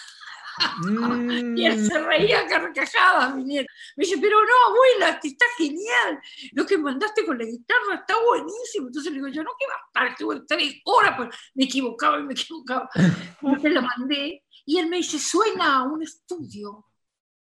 y 1.57 1.67
él 1.67 1.87
se 1.87 1.99
reía 2.03 2.47
carcajadas, 2.47 3.35
mi 3.35 3.45
nieto. 3.45 3.71
Me 3.97 4.05
dice, 4.05 4.19
pero 4.19 4.39
no, 4.41 4.53
abuela, 4.69 5.21
que 5.21 5.29
está 5.29 5.45
genial. 5.59 6.19
Lo 6.53 6.67
que 6.67 6.79
mandaste 6.79 7.27
con 7.27 7.39
la 7.39 7.45
guitarra 7.45 7.97
está 8.01 8.15
buenísimo. 8.25 8.87
Entonces 8.87 9.13
le 9.13 9.19
digo, 9.19 9.29
yo 9.29 9.43
no, 9.43 9.51
¿qué 9.59 9.67
va 9.67 9.75
a 9.75 9.87
estar? 9.87 10.07
Estuve 10.09 10.41
tres 10.47 10.81
horas, 10.85 11.15
pues 11.17 11.29
me 11.55 11.65
equivocaba 11.65 12.19
y 12.19 12.23
me 12.23 12.33
equivocaba. 12.33 12.89
Entonces 13.43 13.73
la 13.73 13.83
mandé 13.83 14.45
y 14.65 14.79
él 14.79 14.89
me 14.89 14.97
dice, 14.99 15.19
suena 15.19 15.77
a 15.77 15.83
un 15.83 16.03
estudio 16.03 16.87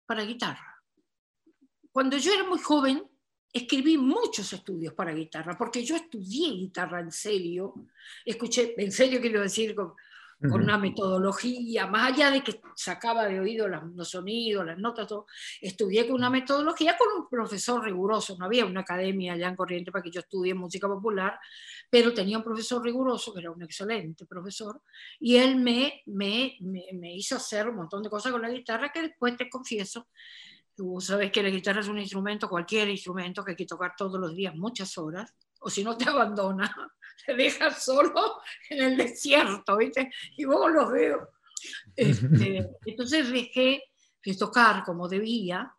para 0.07 0.23
guitarra. 0.25 0.83
Cuando 1.93 2.17
yo 2.17 2.33
era 2.33 2.45
muy 2.45 2.59
joven, 2.59 3.08
escribí 3.53 3.97
muchos 3.97 4.53
estudios 4.53 4.95
para 4.95 5.13
guitarra, 5.13 5.57
porque 5.57 5.85
yo 5.85 5.97
estudié 5.97 6.51
guitarra 6.53 7.01
en 7.01 7.11
serio, 7.11 7.75
escuché, 8.25 8.75
en 8.77 8.93
serio 8.93 9.21
quiero 9.21 9.41
decir, 9.41 9.75
con, 9.75 9.95
una 10.41 10.79
metodología, 10.79 11.89
más 11.89 12.13
allá 12.13 12.31
de 12.31 12.45
que 12.45 12.61
sacaba 12.77 13.27
de 13.27 13.41
oído 13.41 13.67
los, 13.67 14.09
sonidos, 14.09 14.65
las 14.65 14.79
notas, 14.79 15.09
todo, 15.09 15.27
estudié 15.61 16.07
con 16.07 16.15
una 16.15 16.31
metodología 16.31 16.97
con 16.97 17.09
un 17.21 17.29
profesor 17.29 17.83
riguroso, 17.83 18.37
no 18.39 18.45
había 18.45 18.65
una 18.65 18.83
academia 18.83 19.33
allá 19.33 19.49
en 19.49 19.57
Corriente 19.57 19.91
para 19.91 20.05
que 20.05 20.13
yo 20.13 20.21
estudie 20.21 20.55
música 20.55 20.87
popular, 20.87 21.41
pero 21.91 22.15
tenía 22.15 22.39
un 22.39 22.45
profesor 22.45 22.81
riguroso, 22.85 23.35
que 23.35 23.41
era 23.41 23.51
un 23.51 23.63
excelente 23.65 24.27
profesor, 24.27 24.81
y 25.19 25.35
él 25.37 25.57
me, 25.57 26.03
me, 26.07 26.57
me 26.61 27.17
hizo 27.17 27.35
hacer 27.35 27.69
un 27.69 27.75
montón 27.75 28.05
de 28.05 28.11
cosas 28.11 28.31
con 28.31 28.43
la 28.43 28.51
guitarra 28.51 28.93
que 28.93 29.03
después 29.03 29.37
te 29.37 29.51
confieso, 29.51 30.07
Tú 30.79 31.01
sabes 31.01 31.33
que 31.33 31.43
la 31.43 31.51
guitarra 31.51 31.81
es 31.81 31.89
un 31.89 31.99
instrumento, 31.99 32.49
cualquier 32.49 32.89
instrumento 32.89 33.45
que 33.45 33.51
hay 33.51 33.57
que 33.57 33.67
tocar 33.67 33.95
todos 33.99 34.21
los 34.21 34.33
días, 34.33 34.55
muchas 34.55 34.97
horas, 34.97 35.35
o 35.59 35.69
si 35.69 35.83
no 35.83 35.97
te 35.97 36.05
abandona, 36.09 36.73
te 37.27 37.35
dejas 37.35 37.85
solo 37.85 38.41
en 38.71 38.85
el 38.85 38.97
desierto, 38.97 39.77
¿viste? 39.77 40.09
Y 40.37 40.45
vos 40.45 40.71
los 40.71 40.93
veo. 40.93 41.31
Este, 41.97 42.65
entonces 42.87 43.29
dejé 43.29 43.83
de 44.25 44.37
tocar 44.37 44.85
como 44.85 45.09
debía 45.09 45.75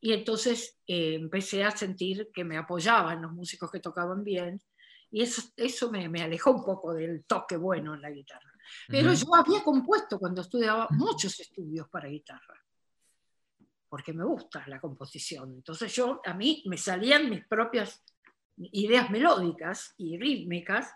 y 0.00 0.14
entonces 0.14 0.78
eh, 0.86 1.16
empecé 1.16 1.62
a 1.62 1.76
sentir 1.76 2.30
que 2.32 2.42
me 2.42 2.56
apoyaban 2.56 3.20
los 3.20 3.32
músicos 3.32 3.70
que 3.70 3.80
tocaban 3.80 4.24
bien 4.24 4.62
y 5.10 5.20
eso, 5.20 5.42
eso 5.56 5.90
me, 5.90 6.08
me, 6.08 6.22
alejó 6.22 6.52
un 6.52 6.64
poco 6.64 6.94
del 6.94 7.26
toque 7.26 7.58
bueno 7.58 7.92
en 7.92 8.00
la 8.00 8.10
guitarra. 8.10 8.50
Pero 8.88 9.12
yo 9.12 9.26
había 9.34 9.62
compuesto 9.62 10.18
cuando 10.18 10.40
estudiaba 10.40 10.88
muchos 10.92 11.38
estudios 11.38 11.86
para 11.90 12.08
guitarra 12.08 12.65
porque 13.96 14.12
me 14.12 14.26
gusta 14.26 14.62
la 14.66 14.78
composición. 14.78 15.54
Entonces 15.54 15.90
yo, 15.94 16.20
a 16.22 16.34
mí 16.34 16.62
me 16.66 16.76
salían 16.76 17.30
mis 17.30 17.46
propias 17.46 18.04
ideas 18.58 19.08
melódicas 19.08 19.94
y 19.96 20.18
rítmicas 20.18 20.92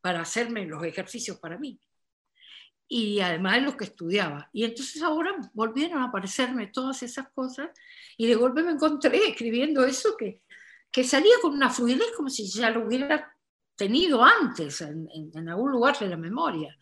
para 0.00 0.20
hacerme 0.20 0.64
los 0.64 0.84
ejercicios 0.84 1.40
para 1.40 1.58
mí. 1.58 1.80
Y 2.86 3.18
además 3.18 3.64
los 3.64 3.74
que 3.74 3.82
estudiaba. 3.82 4.48
Y 4.52 4.62
entonces 4.62 5.02
ahora 5.02 5.34
volvieron 5.54 6.00
a 6.00 6.04
aparecerme 6.04 6.68
todas 6.68 7.02
esas 7.02 7.30
cosas 7.30 7.70
y 8.16 8.28
de 8.28 8.36
golpe 8.36 8.62
me 8.62 8.70
encontré 8.70 9.28
escribiendo 9.28 9.84
eso 9.84 10.16
que, 10.16 10.40
que 10.92 11.02
salía 11.02 11.34
con 11.42 11.52
una 11.52 11.68
fluidez 11.68 12.12
como 12.16 12.28
si 12.28 12.46
ya 12.46 12.70
lo 12.70 12.86
hubiera 12.86 13.36
tenido 13.74 14.22
antes 14.22 14.82
en, 14.82 15.08
en 15.34 15.48
algún 15.48 15.72
lugar 15.72 15.98
de 15.98 16.10
la 16.10 16.16
memoria. 16.16 16.78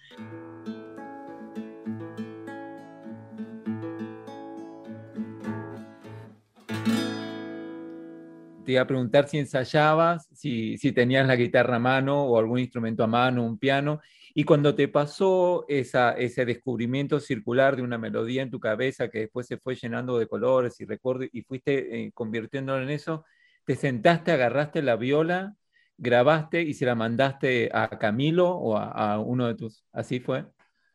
Te 8.65 8.73
iba 8.73 8.83
a 8.83 8.87
preguntar 8.87 9.29
si 9.29 9.39
ensayabas, 9.39 10.29
si, 10.33 10.77
si, 10.79 10.93
tenías 10.93 11.27
la 11.27 11.37
guitarra 11.37 11.77
a 11.77 11.79
mano 11.81 12.25
o 12.25 12.39
algún 12.39 12.59
instrumento 12.59 13.05
a 13.05 13.07
mano, 13.07 13.45
un 13.45 13.59
piano, 13.59 14.01
y 14.37 14.43
cuando 14.45 14.75
te 14.75 14.89
pasó 14.89 15.65
esa, 15.69 16.13
ese 16.13 16.45
descubrimiento 16.45 17.21
circular 17.21 17.77
de 17.77 17.83
una 17.83 17.99
melodía 17.99 18.43
en 18.43 18.51
tu 18.51 18.59
cabeza 18.59 19.09
que 19.09 19.21
después 19.21 19.47
se 19.47 19.59
fue 19.59 19.77
llenando 19.77 20.19
de 20.19 20.27
colores 20.27 20.81
y 20.81 20.87
recuerdos 20.87 21.29
y 21.33 21.43
fuiste 21.43 22.07
eh, 22.07 22.13
convirtiéndolo 22.13 22.83
en 22.83 22.91
eso, 22.91 23.25
te 23.65 23.77
sentaste, 23.77 24.33
agarraste 24.33 24.83
la 24.83 24.97
viola, 24.97 25.55
grabaste 25.97 26.63
y 26.63 26.75
se 26.75 26.85
la 26.85 26.97
mandaste 26.97 27.71
a 27.73 27.89
Camilo 27.91 28.51
o 28.51 28.77
a, 28.77 29.21
uno 29.21 29.47
de 29.47 29.55
tus... 29.55 29.85
¿Así 29.93 30.19
fue? 30.19 30.47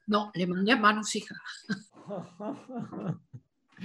No, 0.06 0.32
le 0.34 0.46
mandé 0.46 0.74
a 0.74 0.78
manos 0.78 1.16
hija. 1.16 1.36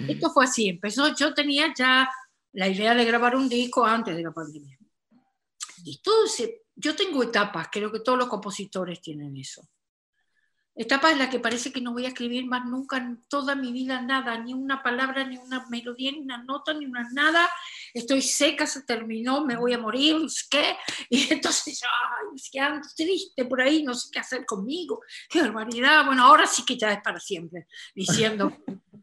Esto 0.08 0.30
fue 0.30 0.44
así, 0.44 0.68
empezó, 0.68 1.14
yo 1.14 1.32
tenía 1.32 1.72
ya 1.72 2.08
la 2.54 2.68
idea 2.68 2.94
de 2.94 3.04
grabar 3.04 3.36
un 3.36 3.48
disco 3.48 3.84
antes 3.84 4.16
de 4.16 4.22
la 4.22 4.32
pandemia. 4.32 4.78
Y 5.84 6.00
todo 6.02 6.24
yo 6.76 6.96
tengo 6.96 7.22
etapas, 7.22 7.68
creo 7.70 7.92
que 7.92 8.00
todos 8.00 8.18
los 8.18 8.28
compositores 8.28 9.00
tienen 9.00 9.36
eso. 9.36 9.68
Etapa 10.76 11.12
en 11.12 11.20
la 11.20 11.30
que 11.30 11.38
parece 11.38 11.72
que 11.72 11.80
no 11.80 11.92
voy 11.92 12.04
a 12.04 12.08
escribir 12.08 12.46
más 12.46 12.64
nunca 12.66 12.96
en 12.96 13.22
toda 13.28 13.54
mi 13.54 13.72
vida 13.72 14.00
nada, 14.02 14.38
ni 14.38 14.54
una 14.54 14.82
palabra, 14.82 15.24
ni 15.24 15.36
una 15.36 15.64
melodía, 15.68 16.10
ni 16.10 16.18
una 16.18 16.42
nota, 16.42 16.74
ni 16.74 16.84
una 16.84 17.08
nada. 17.12 17.48
Estoy 17.92 18.20
seca, 18.22 18.66
se 18.66 18.82
terminó, 18.82 19.44
me 19.44 19.56
voy 19.56 19.72
a 19.72 19.78
morir, 19.78 20.16
¿qué? 20.50 20.76
Y 21.10 21.28
entonces, 21.32 21.80
ay, 21.84 22.40
que 22.50 22.58
ando 22.58 22.88
triste 22.96 23.44
por 23.44 23.60
ahí, 23.60 23.84
no 23.84 23.94
sé 23.94 24.08
qué 24.12 24.18
hacer 24.18 24.44
conmigo. 24.44 25.00
Qué 25.28 25.42
barbaridad. 25.42 26.06
Bueno, 26.06 26.24
ahora 26.24 26.44
sí 26.44 26.64
que 26.64 26.76
ya 26.76 26.92
es 26.92 27.00
para 27.02 27.20
siempre, 27.20 27.68
diciendo 27.94 28.52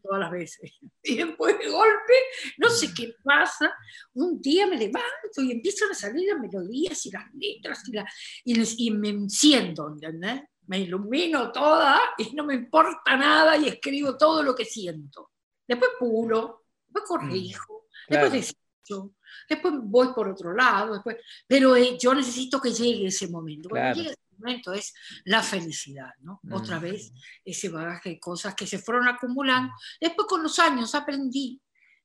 todas 0.02 0.20
las 0.20 0.30
veces. 0.30 0.72
Y 1.04 1.16
después 1.16 1.58
de 1.58 1.68
golpe, 1.68 2.12
no 2.58 2.68
sé 2.68 2.92
qué 2.94 3.14
pasa, 3.24 3.74
un 4.14 4.40
día 4.40 4.66
me 4.66 4.76
levanto 4.76 5.42
y 5.42 5.52
empiezan 5.52 5.90
a 5.90 5.94
salir 5.94 6.28
las 6.28 6.40
melodías 6.40 7.04
y 7.06 7.10
las 7.10 7.24
letras 7.34 7.82
y, 7.88 7.92
la, 7.92 8.06
y, 8.44 8.86
y 8.86 8.90
me 8.90 9.08
enciendo, 9.08 9.88
¿entendés? 9.88 10.42
me 10.66 10.78
ilumino 10.78 11.50
toda 11.50 12.00
y 12.16 12.34
no 12.34 12.44
me 12.44 12.54
importa 12.54 13.16
nada 13.16 13.56
y 13.56 13.68
escribo 13.68 14.16
todo 14.16 14.42
lo 14.42 14.54
que 14.54 14.64
siento. 14.64 15.32
Después 15.66 15.90
pulo, 15.98 16.66
después 16.86 17.04
corrijo, 17.06 17.82
Después 18.08 18.32
desecho, 18.32 19.14
después 19.48 19.74
voy 19.82 20.08
por 20.14 20.28
otro 20.28 20.54
lado, 20.54 20.94
después, 20.94 21.16
pero 21.46 21.76
eh, 21.76 21.96
yo 21.98 22.14
necesito 22.14 22.60
que 22.60 22.72
llegue 22.72 23.06
ese 23.06 23.28
momento. 23.28 23.68
Cuando 23.68 23.94
llegue 23.96 24.10
ese 24.10 24.31
momento 24.42 24.72
es 24.72 24.92
la 25.24 25.42
felicidad, 25.42 26.10
¿no? 26.20 26.40
Otra 26.50 26.78
vez 26.78 27.12
ese 27.44 27.68
bagaje 27.68 28.10
de 28.10 28.20
cosas 28.20 28.54
que 28.54 28.66
se 28.66 28.78
fueron 28.78 29.08
acumulando. 29.08 29.72
Después 30.00 30.26
con 30.28 30.42
los 30.42 30.58
años 30.58 30.94
aprendí 30.94 31.60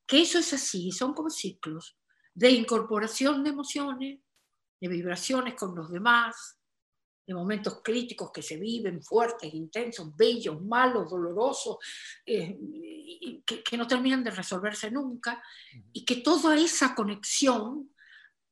que 0.06 0.22
eso 0.22 0.40
es 0.40 0.54
así, 0.54 0.92
son 0.92 1.14
como 1.14 1.30
ciclos 1.30 1.98
de 2.34 2.52
incorporación 2.52 3.44
de 3.44 3.50
emociones, 3.50 4.20
de 4.80 4.88
vibraciones 4.88 5.56
con 5.56 5.76
los 5.76 5.90
demás, 5.90 6.58
de 7.26 7.34
momentos 7.34 7.82
críticos 7.84 8.32
que 8.32 8.42
se 8.42 8.58
viven, 8.58 9.04
fuertes, 9.04 9.54
intensos, 9.54 10.16
bellos, 10.16 10.62
malos, 10.62 11.10
dolorosos, 11.10 11.78
eh, 12.26 12.58
que, 13.44 13.78
no 13.78 13.86
terminan 13.86 14.24
de 14.24 14.32
resolverse 14.32 14.90
nunca, 14.92 15.44
y 15.92 16.06
que 16.06 16.18
toda 16.18 16.56
esa 16.56 16.96
conexión 16.96 17.92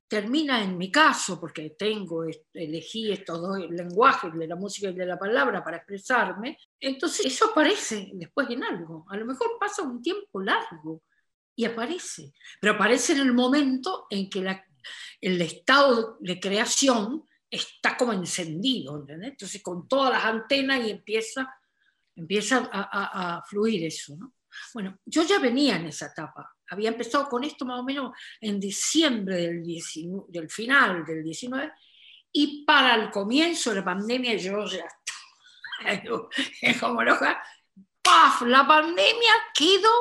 termina 0.07 0.63
en 0.63 0.77
mi 0.77 0.91
caso, 0.91 1.39
porque 1.39 1.71
tengo, 1.71 2.25
elegí 2.53 3.12
estos 3.12 3.41
dos 3.41 3.59
lenguajes, 3.69 4.33
de 4.33 4.47
la 4.47 4.55
música 4.55 4.89
y 4.89 4.93
de 4.93 5.05
la 5.05 5.17
palabra, 5.17 5.63
para 5.63 5.77
expresarme, 5.77 6.57
entonces 6.79 7.25
eso 7.25 7.51
aparece 7.51 8.12
después 8.13 8.50
en 8.50 8.63
algo. 8.63 9.05
A 9.09 9.17
lo 9.17 9.25
mejor 9.25 9.57
pasa 9.59 9.81
un 9.81 10.01
tiempo 10.01 10.39
largo 10.41 11.01
y 11.55 11.65
aparece, 11.65 12.33
pero 12.59 12.74
aparece 12.74 13.13
en 13.13 13.19
el 13.19 13.33
momento 13.33 14.05
en 14.09 14.29
que 14.29 14.45
el 15.21 15.41
estado 15.41 16.17
de 16.19 16.39
creación 16.39 17.24
está 17.50 17.97
como 17.97 18.13
encendido, 18.13 19.00
¿entendés? 19.00 19.31
Entonces 19.31 19.63
con 19.63 19.88
todas 19.88 20.12
las 20.12 20.25
antenas 20.25 20.85
y 20.85 20.91
empieza, 20.91 21.47
empieza 22.15 22.69
a, 22.71 23.43
fluir 23.47 23.85
eso, 23.85 24.15
¿no? 24.17 24.33
Bueno, 24.74 25.00
yo 25.05 25.24
ya 25.24 25.39
venía 25.39 25.75
en 25.77 25.88
esa 25.88 26.07
etapa, 26.07 26.54
había 26.69 26.89
empezado 26.89 27.27
con 27.27 27.43
esto 27.43 27.65
más 27.65 27.79
o 27.79 27.84
menos 27.84 28.12
en 28.41 28.60
diciembre 28.60 29.36
del, 29.36 29.63
del 30.27 30.50
final 30.50 31.05
del 31.05 31.24
19 31.24 31.72
y 32.31 32.65
para 32.65 32.95
el 32.95 33.12
comienzo 33.12 33.69
de 33.69 33.77
la 33.77 33.86
pandemia 33.86 34.36
yo 34.36 34.65
ya 34.65 34.88
como 36.79 37.03
loca, 37.03 37.43
¡paf! 38.01 38.41
La 38.43 38.65
pandemia 38.67 39.31
quedó 39.53 39.91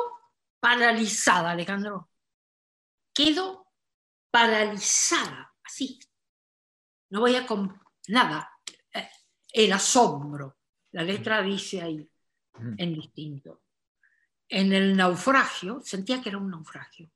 paralizada, 0.59 1.51
Alejandro. 1.51 2.09
Quedó 3.13 3.67
paralizada, 4.31 5.53
así, 5.63 5.99
no 7.09 7.21
voy 7.21 7.35
a 7.35 7.45
con 7.45 7.79
nada. 8.07 8.51
Eh, 8.93 9.09
el 9.53 9.71
asombro. 9.71 10.57
La 10.91 11.03
letra 11.03 11.41
dice 11.41 11.81
ahí, 11.81 12.09
en 12.77 12.93
distinto. 12.93 13.64
En 14.47 14.71
el 14.73 14.95
naufragio, 14.95 15.81
sentía 15.83 16.21
que 16.21 16.29
era 16.29 16.37
un 16.37 16.49
naufragio. 16.49 17.09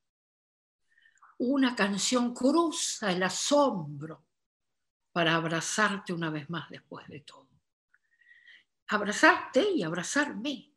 Una 1.38 1.76
canción 1.76 2.34
cruza 2.34 3.12
el 3.12 3.24
asombro 3.24 4.26
para 5.12 5.36
abrazarte 5.36 6.12
una 6.12 6.30
vez 6.30 6.50
más 6.50 6.70
después 6.70 7.08
de 7.08 7.22
todo. 7.22 7.50
Abrazarte 8.88 9.72
y 9.72 9.84
abrazarme. 9.84 10.74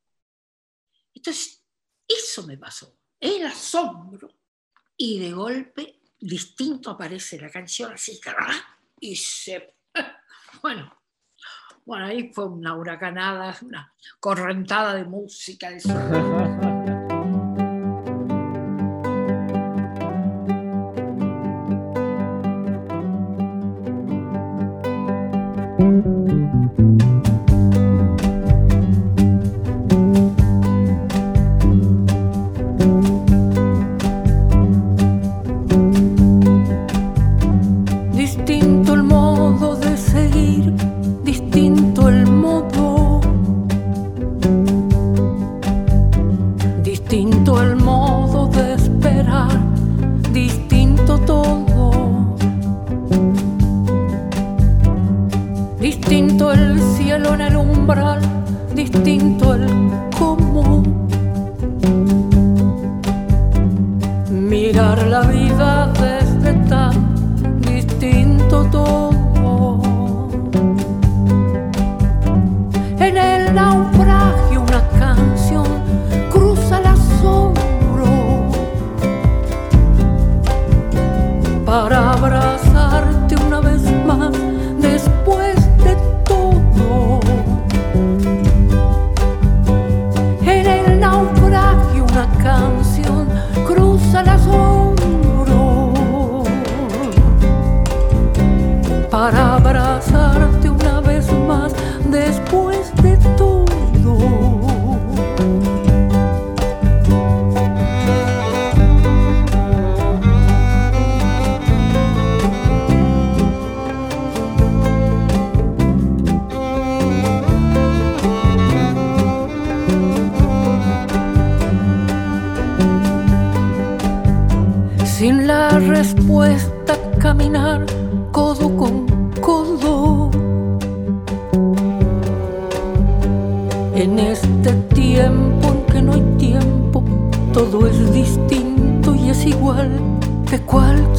Entonces, 1.14 1.64
eso 2.06 2.46
me 2.46 2.58
pasó. 2.58 2.98
El 3.18 3.46
asombro. 3.46 4.30
Y 4.96 5.18
de 5.18 5.32
golpe, 5.32 6.00
distinto 6.18 6.90
aparece 6.90 7.40
la 7.40 7.50
canción 7.50 7.92
así, 7.92 8.20
y 9.00 9.16
se... 9.16 9.76
Bueno, 10.60 11.01
bueno, 11.84 12.06
ahí 12.06 12.32
fue 12.32 12.46
una 12.46 12.76
huracanada, 12.76 13.56
una 13.62 13.92
correntada 14.20 14.94
de 14.94 15.04
música. 15.04 15.70
De 15.70 15.80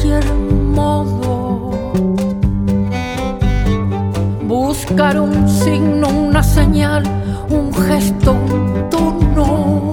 cualquier 0.04 0.34
modo. 0.34 1.70
Buscar 4.46 5.18
un 5.18 5.48
signo, 5.48 6.08
una 6.08 6.42
señal, 6.42 7.02
un 7.48 7.72
gesto, 7.72 8.32
un 8.32 8.90
tono. 8.90 9.92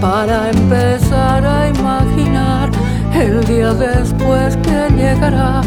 Para 0.00 0.50
empezar 0.50 1.44
a 1.44 1.68
imaginar 1.68 2.70
el 3.14 3.44
día 3.44 3.72
después 3.74 4.56
que 4.58 4.94
llegará, 4.96 5.60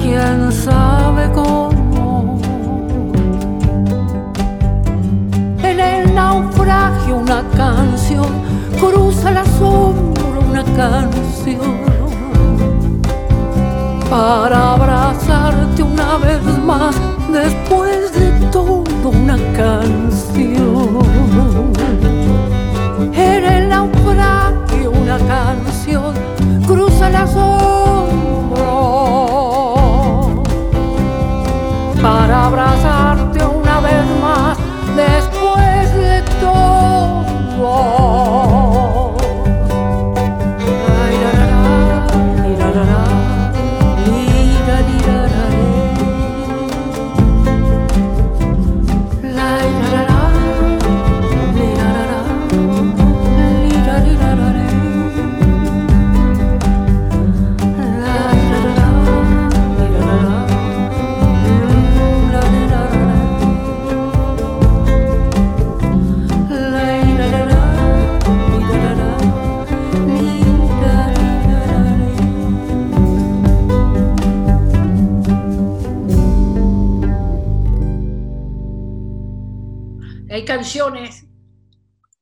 quién 0.00 0.52
sabe 0.52 1.30
cómo. 1.32 2.38
En 5.62 5.80
el 5.80 6.14
naufragio 6.14 7.16
una 7.16 7.42
canción 7.56 8.28
cruza 8.78 9.30
la 9.30 9.44
sombra 9.58 10.01
canción 10.76 11.80
para 14.10 14.72
abrazarte 14.74 15.82
una 15.82 16.16
vez 16.18 16.42
más 16.64 16.94
después 17.32 18.12
de 18.12 18.30
todo 18.50 18.84
una 19.08 19.36
canción. 19.56 21.02
En 23.14 23.44
el 23.44 23.68
naufragio 23.68 24.90
una 24.90 25.18
canción 25.18 26.14
cruza 26.66 27.08
el 27.08 27.16
asombro 27.16 28.62
para 32.00 32.46
abrazar 32.46 33.01
canciones, 80.62 81.24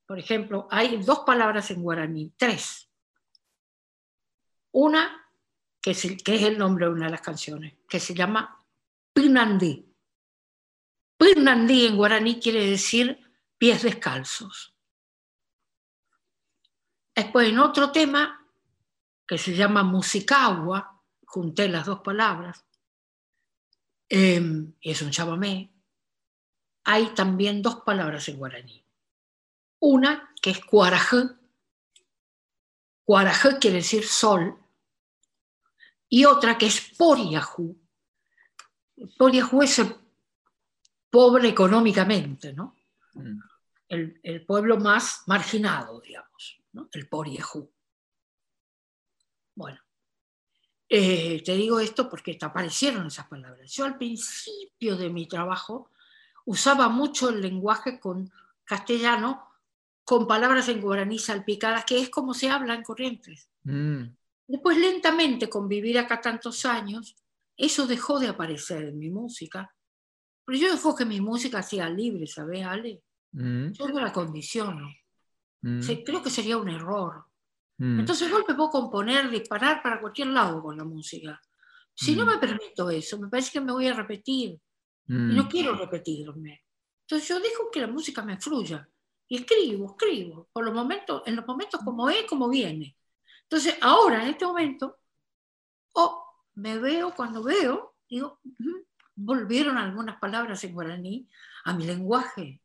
por 0.07 0.19
ejemplo, 0.19 0.67
hay 0.71 0.97
dos 1.03 1.21
palabras 1.21 1.71
en 1.71 1.83
guaraní, 1.83 2.33
tres. 2.39 2.91
Una, 4.73 5.31
que 5.83 5.91
es, 5.91 6.07
el, 6.07 6.23
que 6.23 6.37
es 6.37 6.43
el 6.45 6.57
nombre 6.57 6.87
de 6.87 6.93
una 6.93 7.05
de 7.05 7.11
las 7.11 7.21
canciones, 7.21 7.75
que 7.87 8.01
se 8.01 8.15
llama 8.15 8.59
Pinandí. 9.13 9.87
Pinandí 11.19 11.85
en 11.85 11.99
guaraní 11.99 12.41
quiere 12.41 12.65
decir 12.65 13.21
pies 13.59 13.83
descalzos. 13.83 14.75
Después, 17.15 17.47
en 17.47 17.59
otro 17.59 17.93
tema, 17.93 18.49
que 19.27 19.37
se 19.37 19.55
llama 19.55 19.83
Musicagua, 19.83 20.99
junté 21.27 21.69
las 21.69 21.85
dos 21.85 22.01
palabras, 22.01 22.65
eh, 24.09 24.41
es 24.81 25.03
un 25.03 25.11
chamamé, 25.11 25.71
hay 26.91 27.15
también 27.15 27.63
dos 27.63 27.77
palabras 27.83 28.29
en 28.29 28.37
guaraní. 28.37 28.85
Una 29.79 30.35
que 30.43 30.51
es 30.51 30.65
cuarajé, 30.65 31.29
cuarajé 33.05 33.59
quiere 33.61 33.77
decir 33.77 34.05
sol, 34.05 34.59
y 36.09 36.25
otra 36.25 36.59
que 36.59 36.67
es 36.67 36.81
poriajú. 36.99 37.81
Poriajú 39.17 39.63
es 39.63 39.79
el 39.79 39.95
pobre 41.09 41.49
económicamente, 41.49 42.53
¿no? 42.53 42.77
Mm. 43.15 43.39
El, 43.89 44.21
el, 44.25 44.45
pueblo 44.45 44.77
más 44.77 45.23
marginado, 45.27 46.01
digamos, 46.01 46.61
¿no? 46.73 46.89
el 46.93 47.09
poriajú. 47.09 47.73
Bueno, 49.55 49.81
eh, 50.89 51.41
te 51.45 51.55
digo 51.55 51.79
esto 51.79 52.11
porque 52.11 52.35
te 52.35 52.47
aparecieron 52.47 53.07
esas 53.07 53.29
palabras. 53.29 53.73
Yo 53.73 53.85
al 53.85 53.97
principio 53.97 54.97
de 54.97 55.09
mi 55.09 55.27
trabajo 55.27 55.91
usaba 56.51 56.89
mucho 56.89 57.29
el 57.29 57.41
lenguaje 57.41 58.01
con 58.01 58.29
castellano 58.65 59.47
con 60.05 60.27
palabras 60.27 60.69
en 60.69 60.81
guaraní 60.81 61.21
salpicadas, 61.21 61.85
que 61.85 62.01
es 62.01 62.11
como 62.11 62.35
se 62.35 62.51
habla 62.51 62.75
en 62.75 62.83
Corrientes. 62.83 63.49
Mm. 63.63 64.03
Después, 64.49 64.77
lentamente, 64.77 65.49
con 65.49 65.69
vivir 65.69 65.97
acá 65.97 66.21
tantos 66.21 66.65
años, 66.65 67.15
eso 67.57 67.87
dejó 67.87 68.19
de 68.19 68.27
aparecer 68.27 68.83
en 68.83 68.99
mi 68.99 69.11
música. 69.11 69.73
Pero 70.45 70.59
yo 70.59 70.73
dejo 70.73 70.97
que 70.97 71.05
mi 71.05 71.21
música 71.21 71.63
sea 71.63 71.89
libre, 71.89 72.27
¿sabes, 72.27 72.67
Ale? 72.67 73.05
Mm. 73.31 73.71
Yo 73.71 73.89
no 73.89 74.01
la 74.01 74.13
condiciono. 74.13 74.89
Mm. 75.63 75.81
creo 76.05 76.21
que 76.21 76.31
sería 76.31 76.57
un 76.57 76.69
error. 76.69 77.27
Entonces, 77.79 78.27
de 78.27 78.35
golpe 78.35 78.55
puedo 78.55 78.69
componer, 78.69 79.31
disparar 79.31 79.83
para 79.83 80.01
cualquier 80.01 80.29
lado 80.29 80.61
con 80.61 80.77
la 80.77 80.85
música. 80.85 81.41
Si 81.95 82.15
no 82.15 82.27
me 82.27 82.37
permito 82.37 82.91
eso, 82.91 83.19
me 83.19 83.29
parece 83.29 83.53
que 83.53 83.61
me 83.61 83.73
voy 83.73 83.87
a 83.87 83.95
repetir. 83.95 84.61
Y 85.11 85.35
no 85.35 85.49
quiero 85.49 85.75
repetirme. 85.75 86.63
Entonces 87.03 87.29
yo 87.29 87.41
dejo 87.41 87.69
que 87.73 87.81
la 87.81 87.89
música 87.89 88.23
me 88.23 88.41
fluya. 88.41 88.89
Y 89.29 89.39
escribo, 89.39 89.91
escribo. 89.91 90.49
Por 90.53 90.65
los 90.65 90.73
momentos, 90.73 91.23
en 91.27 91.35
los 91.35 91.45
momentos 91.45 91.81
como 91.85 92.09
es, 92.09 92.25
como 92.27 92.49
viene. 92.49 92.97
Entonces 93.43 93.77
ahora, 93.81 94.23
en 94.23 94.31
este 94.31 94.47
momento, 94.47 94.99
oh, 95.95 96.25
me 96.55 96.79
veo, 96.79 97.13
cuando 97.13 97.43
veo, 97.43 97.97
digo, 98.09 98.39
volvieron 99.17 99.77
algunas 99.79 100.21
palabras 100.21 100.63
en 100.63 100.75
guaraní 100.75 101.29
a 101.65 101.75
mi 101.75 101.87
lenguaje, 101.87 102.63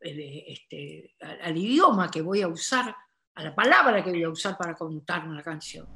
eh, 0.00 0.44
este, 0.48 1.16
al 1.42 1.56
idioma 1.56 2.10
que 2.10 2.20
voy 2.20 2.42
a 2.42 2.48
usar, 2.48 2.94
a 3.34 3.42
la 3.42 3.54
palabra 3.54 4.04
que 4.04 4.10
voy 4.10 4.22
a 4.22 4.28
usar 4.28 4.58
para 4.58 4.74
contar 4.74 5.26
una 5.26 5.42
canción. 5.42 5.86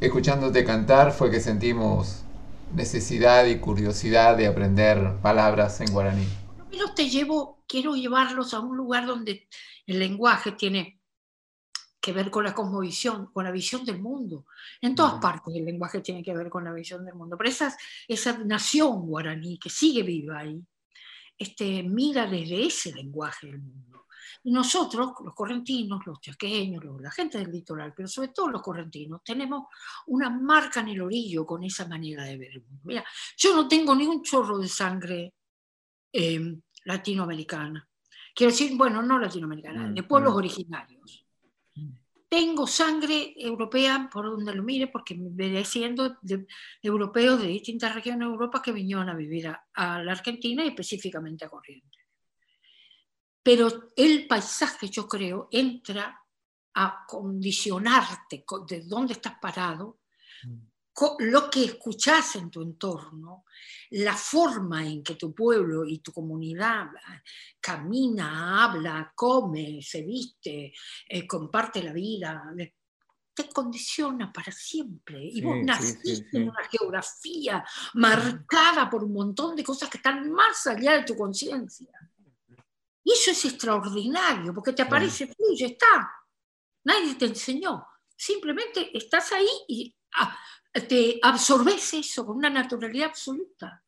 Escuchándote 0.00 0.64
cantar 0.64 1.12
fue 1.12 1.30
que 1.30 1.40
sentimos 1.40 2.24
necesidad 2.72 3.46
y 3.46 3.58
curiosidad 3.58 4.36
de 4.36 4.46
aprender 4.46 5.20
palabras 5.22 5.80
en 5.80 5.92
guaraní? 5.92 6.26
Te 6.94 7.08
llevo, 7.08 7.64
quiero 7.68 7.94
llevarlos 7.94 8.54
a 8.54 8.60
un 8.60 8.76
lugar 8.76 9.06
donde 9.06 9.48
el 9.86 9.98
lenguaje 9.98 10.52
tiene 10.52 11.00
que 12.00 12.12
ver 12.12 12.30
con 12.30 12.44
la 12.44 12.54
cosmovisión, 12.54 13.26
con 13.32 13.44
la 13.44 13.50
visión 13.50 13.84
del 13.84 14.00
mundo. 14.00 14.46
En 14.80 14.94
todas 14.94 15.20
partes 15.20 15.54
el 15.54 15.64
lenguaje 15.64 16.00
tiene 16.00 16.22
que 16.22 16.34
ver 16.34 16.48
con 16.48 16.64
la 16.64 16.72
visión 16.72 17.04
del 17.04 17.14
mundo. 17.14 17.36
Pero 17.36 17.50
esa, 17.50 17.76
esa 18.06 18.38
nación 18.38 19.06
guaraní 19.06 19.58
que 19.58 19.70
sigue 19.70 20.02
viva 20.02 20.38
ahí, 20.38 20.60
este, 21.36 21.82
mira 21.82 22.26
desde 22.26 22.66
ese 22.66 22.92
lenguaje 22.92 23.48
el 23.48 23.58
mundo. 23.58 24.06
Y 24.48 24.50
nosotros, 24.50 25.12
los 25.22 25.34
correntinos, 25.34 26.06
los 26.06 26.22
chaqueños, 26.22 26.82
la 27.02 27.10
gente 27.10 27.36
del 27.36 27.52
litoral, 27.52 27.92
pero 27.94 28.08
sobre 28.08 28.28
todo 28.28 28.48
los 28.48 28.62
correntinos, 28.62 29.20
tenemos 29.22 29.64
una 30.06 30.30
marca 30.30 30.80
en 30.80 30.88
el 30.88 31.02
orillo 31.02 31.44
con 31.44 31.64
esa 31.64 31.86
manera 31.86 32.24
de 32.24 32.38
ver 32.38 32.52
el 32.52 32.62
mundo. 32.62 32.80
Mira, 32.84 33.04
yo 33.36 33.54
no 33.54 33.68
tengo 33.68 33.94
ni 33.94 34.06
un 34.06 34.22
chorro 34.22 34.56
de 34.56 34.66
sangre 34.66 35.34
em, 36.10 36.62
latinoamericana. 36.84 37.86
Quiero 38.34 38.50
decir, 38.50 38.74
bueno, 38.74 39.02
no 39.02 39.18
latinoamericana, 39.18 39.88
mm, 39.88 39.94
de 39.94 40.02
pueblos 40.04 40.32
mm. 40.32 40.36
originarios. 40.38 41.26
Tengo 42.26 42.66
sangre 42.66 43.34
europea 43.36 44.08
por 44.10 44.30
donde 44.30 44.54
lo 44.54 44.62
mire, 44.62 44.86
porque 44.86 45.14
me 45.14 45.28
veré 45.30 45.62
siendo 45.66 46.16
de, 46.22 46.46
europeos 46.80 47.42
de 47.42 47.48
distintas 47.48 47.94
regiones 47.94 48.20
de 48.20 48.32
Europa 48.32 48.62
que 48.62 48.72
vinieron 48.72 49.10
a 49.10 49.14
vivir 49.14 49.48
a, 49.48 49.66
a 49.74 50.02
la 50.02 50.12
Argentina 50.12 50.64
y 50.64 50.68
específicamente 50.68 51.44
a 51.44 51.50
Corrientes 51.50 51.97
pero 53.48 53.92
el 53.96 54.26
paisaje, 54.26 54.90
yo 54.90 55.08
creo, 55.08 55.48
entra 55.50 56.22
a 56.74 57.06
condicionarte 57.06 58.44
de 58.66 58.82
dónde 58.82 59.14
estás 59.14 59.36
parado, 59.40 60.00
mm. 60.44 61.16
lo 61.20 61.48
que 61.48 61.64
escuchas 61.64 62.36
en 62.36 62.50
tu 62.50 62.60
entorno, 62.60 63.46
la 63.92 64.14
forma 64.14 64.86
en 64.86 65.02
que 65.02 65.14
tu 65.14 65.34
pueblo 65.34 65.86
y 65.86 66.00
tu 66.00 66.12
comunidad 66.12 66.88
ah, 67.06 67.22
camina, 67.58 68.64
habla, 68.64 69.14
come, 69.16 69.80
se 69.80 70.02
viste, 70.02 70.74
eh, 71.08 71.26
comparte 71.26 71.82
la 71.82 71.94
vida, 71.94 72.52
te 73.32 73.48
condiciona 73.48 74.30
para 74.30 74.52
siempre. 74.52 75.24
Y 75.24 75.40
vos 75.40 75.56
naciste 75.64 76.36
en 76.36 76.50
una 76.50 76.68
geografía 76.70 77.64
marcada 77.94 78.90
por 78.90 79.04
un 79.04 79.14
montón 79.14 79.56
de 79.56 79.64
cosas 79.64 79.88
que 79.88 79.96
están 79.96 80.30
más 80.30 80.66
allá 80.66 80.98
de 80.98 81.04
tu 81.04 81.16
conciencia. 81.16 81.88
Y 83.08 83.12
eso 83.12 83.30
es 83.30 83.42
extraordinario, 83.46 84.52
porque 84.52 84.74
te 84.74 84.82
aparece, 84.82 85.28
fluye, 85.28 85.64
está. 85.64 86.12
Nadie 86.84 87.14
te 87.14 87.24
enseñó. 87.24 87.86
Simplemente 88.14 88.94
estás 88.94 89.32
ahí 89.32 89.48
y 89.66 89.96
ah, 90.16 90.38
te 90.86 91.18
absorbes 91.22 91.94
eso 91.94 92.26
con 92.26 92.36
una 92.36 92.50
naturalidad 92.50 93.08
absoluta. 93.08 93.82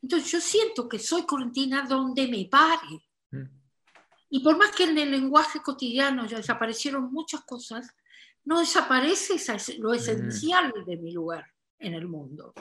Entonces 0.00 0.30
yo 0.30 0.40
siento 0.40 0.88
que 0.88 1.00
soy 1.00 1.26
correntina 1.26 1.82
donde 1.88 2.28
me 2.28 2.44
pare. 2.44 3.04
Mm. 3.32 3.48
Y 4.30 4.40
por 4.44 4.56
más 4.56 4.70
que 4.70 4.84
en 4.84 4.96
el 4.96 5.10
lenguaje 5.10 5.60
cotidiano 5.60 6.24
ya 6.26 6.36
desaparecieron 6.36 7.12
muchas 7.12 7.40
cosas, 7.40 7.92
no 8.44 8.60
desaparece 8.60 9.38
lo 9.78 9.90
mm. 9.90 9.94
esencial 9.94 10.72
de 10.86 10.96
mi 10.98 11.10
lugar 11.10 11.52
en 11.80 11.94
el 11.94 12.06
mundo. 12.06 12.54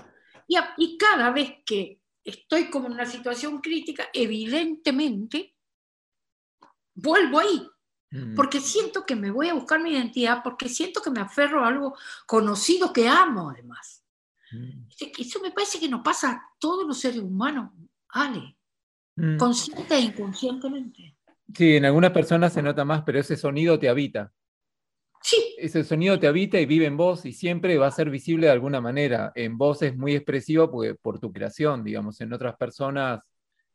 Y, 0.47 0.57
y 0.77 0.97
cada 0.97 1.29
vez 1.29 1.57
que 1.63 1.99
estoy 2.23 2.71
como 2.71 2.87
en 2.87 2.93
una 2.93 3.05
situación 3.05 3.61
crítica, 3.61 4.09
evidentemente 4.11 5.53
vuelvo 6.93 7.39
ahí, 7.39 7.67
mm. 8.11 8.35
porque 8.35 8.59
siento 8.59 9.05
que 9.05 9.15
me 9.15 9.31
voy 9.31 9.49
a 9.49 9.53
buscar 9.53 9.81
mi 9.81 9.91
identidad, 9.91 10.41
porque 10.43 10.69
siento 10.69 11.01
que 11.01 11.11
me 11.11 11.21
aferro 11.21 11.63
a 11.63 11.67
algo 11.67 11.95
conocido 12.25 12.91
que 12.93 13.07
amo 13.07 13.49
además. 13.49 14.03
Mm. 14.51 14.87
Eso 15.17 15.39
me 15.41 15.51
parece 15.51 15.79
que 15.79 15.89
nos 15.89 16.01
pasa 16.01 16.31
a 16.31 16.49
todos 16.59 16.85
los 16.85 16.99
seres 16.99 17.19
humanos, 17.19 17.71
Ale, 18.09 18.57
mm. 19.15 19.37
consciente 19.37 19.95
e 19.95 19.99
inconscientemente. 19.99 21.15
Sí, 21.53 21.75
en 21.75 21.85
algunas 21.85 22.11
personas 22.11 22.53
se 22.53 22.61
nota 22.61 22.85
más, 22.85 23.03
pero 23.03 23.19
ese 23.19 23.35
sonido 23.35 23.77
te 23.77 23.89
habita. 23.89 24.31
Sí. 25.21 25.55
Ese 25.57 25.83
sonido 25.83 26.19
te 26.19 26.27
habita 26.27 26.59
y 26.59 26.65
vive 26.65 26.85
en 26.85 26.97
vos 26.97 27.25
y 27.25 27.33
siempre 27.33 27.77
va 27.77 27.87
a 27.87 27.91
ser 27.91 28.09
visible 28.09 28.47
de 28.47 28.53
alguna 28.53 28.81
manera. 28.81 29.31
En 29.35 29.57
vos 29.57 29.81
es 29.83 29.95
muy 29.95 30.15
expresivo 30.15 30.71
por 31.01 31.19
tu 31.19 31.31
creación, 31.31 31.83
digamos. 31.83 32.19
En 32.21 32.33
otras 32.33 32.55
personas 32.55 33.21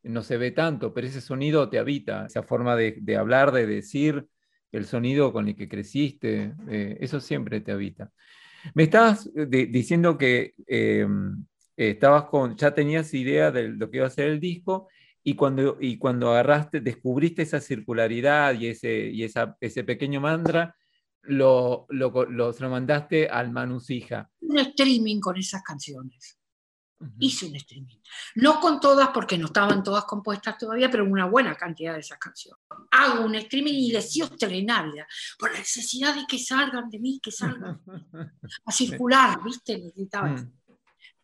no 0.03 0.21
se 0.23 0.37
ve 0.37 0.51
tanto, 0.51 0.93
pero 0.93 1.07
ese 1.07 1.21
sonido 1.21 1.69
te 1.69 1.79
habita, 1.79 2.25
esa 2.27 2.43
forma 2.43 2.75
de, 2.75 3.17
hablar, 3.17 3.51
de 3.51 3.65
decir, 3.65 4.27
el 4.71 4.85
sonido 4.85 5.33
con 5.33 5.47
el 5.47 5.55
que 5.55 5.69
creciste, 5.69 6.53
eh, 6.69 6.97
eso 6.99 7.19
siempre 7.19 7.61
te 7.61 7.71
habita. 7.71 8.11
Me 8.73 8.83
estabas 8.83 9.29
eh, 9.35 9.45
diciendo 9.45 10.17
que 10.17 10.55
em, 10.65 11.45
estabas 11.75 12.25
con, 12.25 12.55
ya 12.55 12.73
tenías 12.73 13.13
idea 13.13 13.51
de 13.51 13.69
lo 13.69 13.89
que 13.89 13.97
iba 13.97 14.07
a 14.07 14.11
ser 14.11 14.29
el 14.29 14.39
disco 14.39 14.87
y 15.23 15.35
cuando, 15.35 15.77
y 15.79 15.97
cuando 15.97 16.29
agarraste, 16.31 16.79
descubriste 16.79 17.41
esa 17.41 17.59
circularidad 17.59 18.53
y 18.53 18.67
ese, 18.67 19.07
y 19.07 19.23
esa, 19.23 19.57
ese 19.59 19.83
pequeño 19.83 20.21
mantra, 20.21 20.75
lo, 21.23 21.85
lo, 21.89 22.11
lo, 22.25 22.51
lo 22.51 22.69
mandaste 22.69 23.27
al 23.27 23.51
Manusija. 23.51 24.29
Un 24.41 24.59
streaming 24.59 25.19
con 25.19 25.37
esas 25.37 25.61
canciones. 25.63 26.36
Hice 27.19 27.45
un 27.45 27.55
streaming. 27.55 27.97
No 28.35 28.59
con 28.59 28.79
todas 28.79 29.09
porque 29.09 29.37
no 29.37 29.47
estaban 29.47 29.83
todas 29.83 30.05
compuestas 30.05 30.57
todavía, 30.57 30.89
pero 30.89 31.05
una 31.05 31.25
buena 31.25 31.55
cantidad 31.55 31.93
de 31.93 31.99
esas 31.99 32.17
canciones. 32.17 32.59
Hago 32.91 33.23
un 33.23 33.35
streaming 33.35 33.73
y 33.73 33.91
deseo 33.91 34.25
estrenarla 34.25 35.07
por 35.37 35.51
la 35.51 35.59
necesidad 35.59 36.15
de 36.15 36.25
que 36.27 36.39
salgan 36.39 36.89
de 36.89 36.99
mí, 36.99 37.19
que 37.21 37.31
salgan 37.31 37.81
a 38.65 38.71
circular, 38.71 39.43
¿viste? 39.43 39.77
Necesitaba 39.77 40.29
mm. 40.29 40.51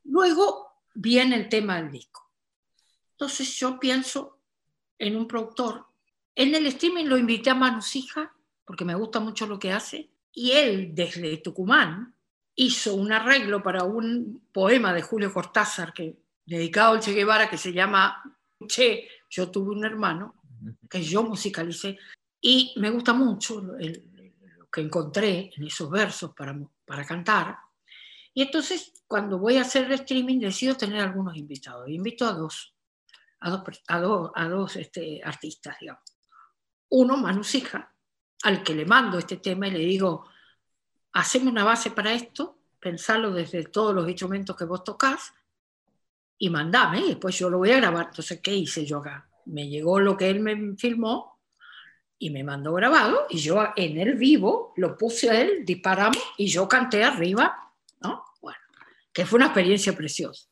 Luego 0.06 0.74
viene 0.94 1.36
el 1.36 1.50
tema 1.50 1.78
del 1.78 1.92
disco. 1.92 2.32
Entonces 3.12 3.56
yo 3.56 3.80
pienso, 3.80 4.42
en 5.00 5.16
un 5.16 5.28
productor. 5.28 5.86
En 6.36 6.54
el 6.56 6.66
streaming 6.68 7.06
lo 7.06 7.18
invité 7.18 7.50
a 7.50 7.56
Manusija, 7.56 8.34
porque 8.66 8.86
me 8.86 8.96
gusta 8.96 9.20
mucho 9.20 9.48
lo 9.48 9.60
que 9.60 9.72
hace, 9.72 10.12
y 10.32 10.52
él 10.52 10.92
desde 10.94 11.38
Tucumán 11.38 12.13
hizo 12.56 12.96
un 12.96 13.12
arreglo 13.12 13.62
para 13.64 13.84
un 13.84 14.48
poema 14.52 14.94
de 14.94 15.02
Julio 15.02 15.34
Cortázar 15.34 15.94
que, 15.94 16.18
dedicado 16.46 16.94
al 16.94 17.00
Che 17.00 17.14
Guevara 17.14 17.50
que 17.50 17.58
se 17.58 17.74
llama 17.74 18.22
Che, 18.68 19.08
yo 19.30 19.50
tuve 19.50 19.72
un 19.72 19.86
hermano, 19.86 20.36
que 20.90 21.02
yo 21.02 21.24
musicalicé, 21.24 21.98
y 22.40 22.74
me 22.78 22.90
gusta 22.90 23.14
mucho 23.14 23.62
lo 23.62 24.70
que 24.72 24.82
encontré 24.82 25.52
en 25.56 25.64
esos 25.66 25.90
versos 25.90 26.34
para, 26.36 26.58
para 26.86 27.06
cantar. 27.06 27.58
Y 28.34 28.42
entonces, 28.42 28.94
cuando 29.08 29.38
voy 29.38 29.58
a 29.58 29.62
hacer 29.62 29.86
el 29.86 29.94
streaming, 29.94 30.40
decido 30.40 30.76
tener 30.76 31.02
algunos 31.02 31.38
invitados. 31.38 31.88
Invito 31.90 32.26
a 32.26 32.34
dos, 32.34 32.74
a 33.40 33.50
dos, 33.50 33.62
a 33.88 34.00
dos, 34.00 34.32
a 34.36 34.48
dos 34.48 34.76
este, 34.76 35.22
artistas, 35.24 35.78
digamos. 35.80 36.04
Uno, 36.90 37.18
Manu 37.18 37.44
Sija, 37.44 37.94
al 38.44 38.64
que 38.64 38.76
le 38.76 38.86
mando 38.86 39.18
este 39.18 39.38
tema 39.38 39.68
y 39.68 39.72
le 39.72 39.80
digo, 39.80 40.26
haceme 41.14 41.50
una 41.50 41.64
base 41.64 41.92
para 41.92 42.14
esto, 42.14 42.58
pensarlo 42.80 43.32
desde 43.32 43.64
todos 43.64 43.96
los 43.96 44.08
instrumentos 44.08 44.56
que 44.56 44.66
vos 44.66 44.84
tocas 44.84 45.34
y 46.38 46.50
mandame, 46.50 47.00
y 47.00 47.10
después 47.10 47.38
yo 47.38 47.50
lo 47.50 47.60
voy 47.60 47.72
a 47.72 47.78
grabar. 47.78 48.08
Entonces, 48.08 48.42
¿qué 48.42 48.54
hice 48.54 48.86
yo 48.86 48.98
acá? 48.98 49.30
Me 49.46 49.70
llegó 49.70 50.00
lo 50.00 50.18
que 50.18 50.30
él 50.30 50.40
me 50.40 50.76
filmó 50.76 51.40
y 52.18 52.30
me 52.30 52.44
mandó 52.44 52.74
grabado 52.74 53.28
y 53.30 53.38
yo 53.38 53.64
en 53.76 54.00
el 54.00 54.16
vivo 54.16 54.74
lo 54.78 54.98
puse 54.98 55.30
a 55.30 55.42
él, 55.42 55.66
disparamos 55.66 56.22
y 56.38 56.48
yo 56.48 56.68
canté 56.68 57.04
arriba, 57.04 57.72
¿no? 58.02 58.24
Bueno, 58.42 58.60
que 59.12 59.26
fue 59.26 59.38
una 59.38 59.48
experiencia 59.48 59.96
preciosa. 59.96 60.48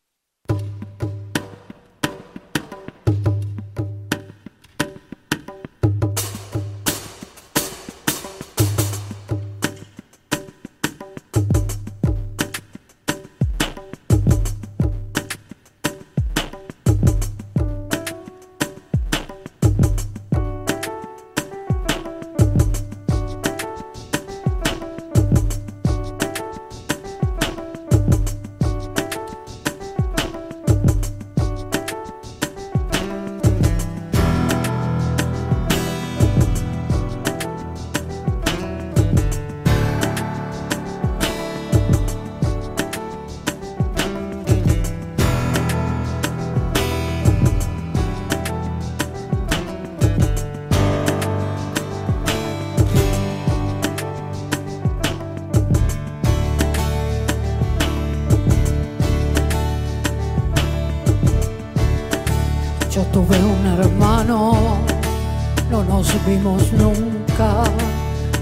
Nunca, 66.74 67.64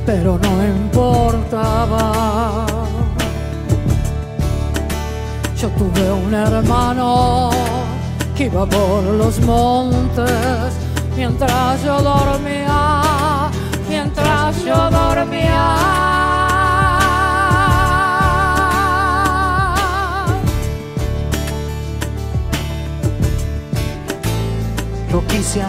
pero 0.06 0.38
no 0.38 0.66
importaba. 0.66 2.12
Yo 5.58 5.70
tuve 5.70 6.12
un 6.12 6.34
hermano 6.34 7.50
que 8.36 8.46
iba 8.46 8.66
por 8.66 9.04
los 9.04 9.40
montes 9.42 10.74
mientras 11.16 11.84
yo 11.84 12.02
dormía, 12.02 13.50
mientras 13.90 14.64
yo 14.64 14.90
dormía. 14.90 15.76
Lo 25.12 25.26
quise 25.28 25.62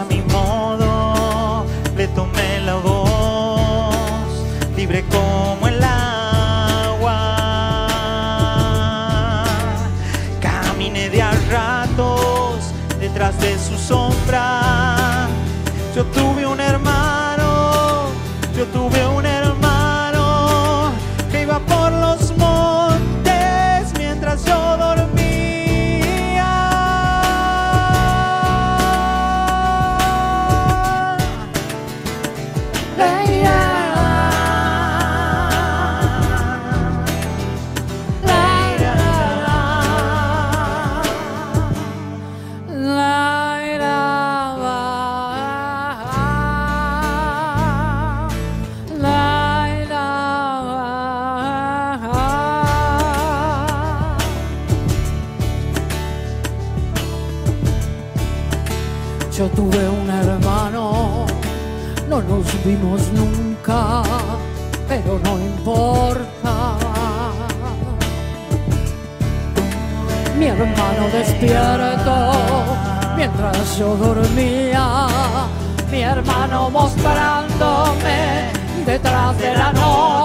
Yo 16.00 16.06
tuve 16.06 16.46
un 16.46 16.58
hermano, 16.58 18.06
yo 18.56 18.64
tuve 18.68 18.99
despierto 71.20 72.32
mientras 73.14 73.78
yo 73.78 73.94
dormía, 73.94 75.06
mi 75.90 76.00
hermano 76.00 76.70
mostrándome 76.70 78.50
detrás 78.86 79.36
de 79.38 79.54
la 79.54 79.72
noche 79.72 80.19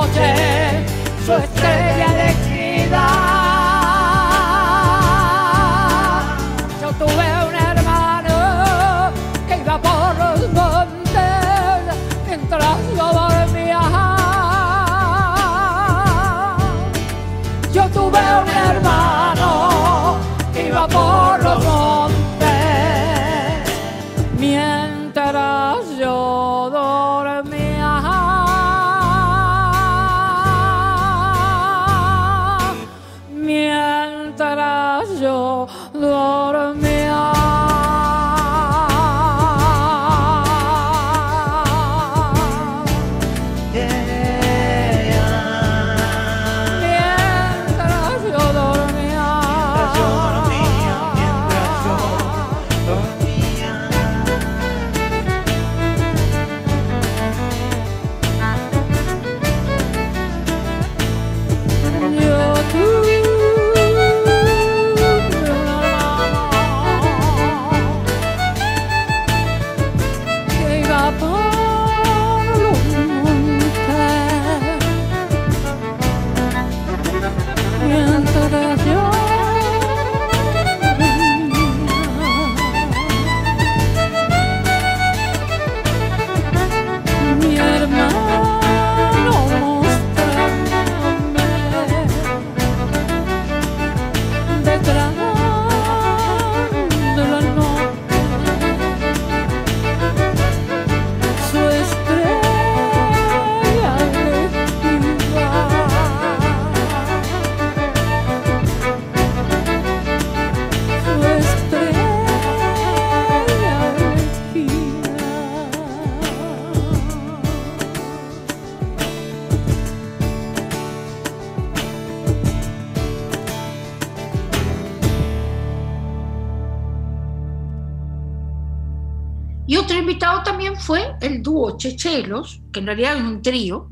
chechelos, 131.77 132.61
que 132.71 132.79
en 132.79 132.85
realidad 132.85 133.17
es 133.17 133.23
un 133.23 133.41
trío, 133.41 133.91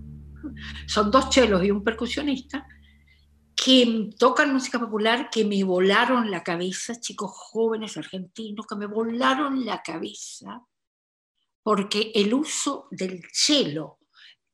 son 0.88 1.12
dos 1.12 1.30
chelos 1.30 1.64
y 1.64 1.72
un 1.72 1.84
percusionista, 1.84 2.68
que 3.56 4.10
tocan 4.18 4.54
música 4.54 4.80
popular, 4.80 5.30
que 5.30 5.46
me 5.46 5.64
volaron 5.64 6.30
la 6.32 6.44
cabeza, 6.44 7.00
chicos 7.00 7.32
jóvenes 7.34 7.98
argentinos, 7.98 8.66
que 8.68 8.76
me 8.76 8.88
volaron 8.88 9.66
la 9.66 9.82
cabeza, 9.82 10.66
porque 11.62 12.12
el 12.16 12.34
uso 12.34 12.88
del 12.92 13.24
cello, 13.32 14.00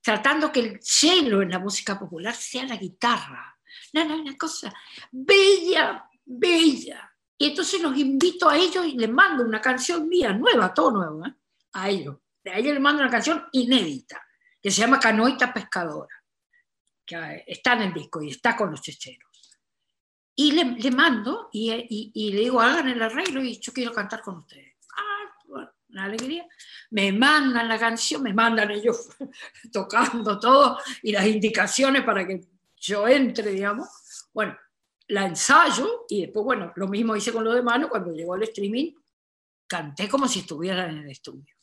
tratando 0.01 0.51
que 0.51 0.59
el 0.59 0.79
cello 0.81 1.41
en 1.41 1.49
la 1.49 1.59
música 1.59 1.97
popular 1.97 2.35
sea 2.35 2.65
la 2.65 2.75
guitarra, 2.75 3.57
no, 3.93 4.05
no, 4.05 4.21
una 4.21 4.37
cosa 4.37 4.73
bella, 5.11 6.09
bella. 6.25 7.11
Y 7.41 7.47
entonces 7.47 7.81
los 7.81 7.97
invito 7.97 8.49
a 8.49 8.57
ellos 8.57 8.85
y 8.85 8.97
les 8.97 9.09
mando 9.09 9.45
una 9.45 9.61
canción 9.61 10.09
mía, 10.09 10.33
nueva, 10.33 10.73
todo 10.73 10.91
nuevo, 10.91 11.25
¿eh? 11.25 11.33
a 11.71 11.89
ellos. 11.89 12.17
De 12.43 12.51
ahí 12.51 12.63
le 12.63 12.79
mando 12.81 13.01
una 13.01 13.09
canción 13.09 13.45
inédita, 13.53 14.21
que 14.61 14.69
se 14.69 14.81
llama 14.81 14.99
Canoita 14.99 15.53
Pescadora, 15.53 16.13
que 17.05 17.15
eh, 17.15 17.45
está 17.47 17.73
en 17.73 17.83
el 17.83 17.93
disco 17.93 18.21
y 18.21 18.31
está 18.31 18.57
con 18.57 18.71
los 18.71 18.81
checheros. 18.81 19.29
Y 20.35 20.51
le, 20.51 20.91
mando 20.91 21.49
y, 21.53 22.11
y, 22.13 22.31
le 22.31 22.41
digo, 22.41 22.59
hagan 22.59 22.89
el 22.89 23.01
arreglo 23.01 23.41
y 23.41 23.57
yo 23.57 23.71
quiero 23.71 23.93
cantar 23.93 24.21
con 24.21 24.39
ustedes. 24.39 24.75
Ah, 24.97 25.33
bueno, 25.45 25.71
una 25.89 26.05
alegría. 26.05 26.45
Me 26.91 27.11
mandan 27.13 27.69
la 27.69 27.79
canción, 27.79 28.21
me 28.21 28.33
mandan 28.33 28.71
ellos 28.71 29.09
tocando 29.71 30.39
todo 30.39 30.77
y 31.03 31.13
las 31.13 31.25
indicaciones 31.25 32.03
para 32.03 32.27
que 32.27 32.41
yo 32.77 33.07
entre, 33.07 33.51
digamos. 33.51 33.87
Bueno, 34.33 34.57
la 35.09 35.25
ensayo 35.25 36.05
y 36.07 36.21
después, 36.21 36.45
bueno, 36.45 36.71
lo 36.75 36.87
mismo 36.87 37.15
hice 37.15 37.33
con 37.33 37.43
lo 37.43 37.53
de 37.53 37.61
mano, 37.61 37.89
cuando 37.89 38.11
llegó 38.11 38.35
el 38.35 38.43
streaming, 38.43 38.93
canté 39.67 40.07
como 40.07 40.27
si 40.27 40.39
estuviera 40.39 40.89
en 40.89 40.99
el 40.99 41.09
estudio. 41.09 41.55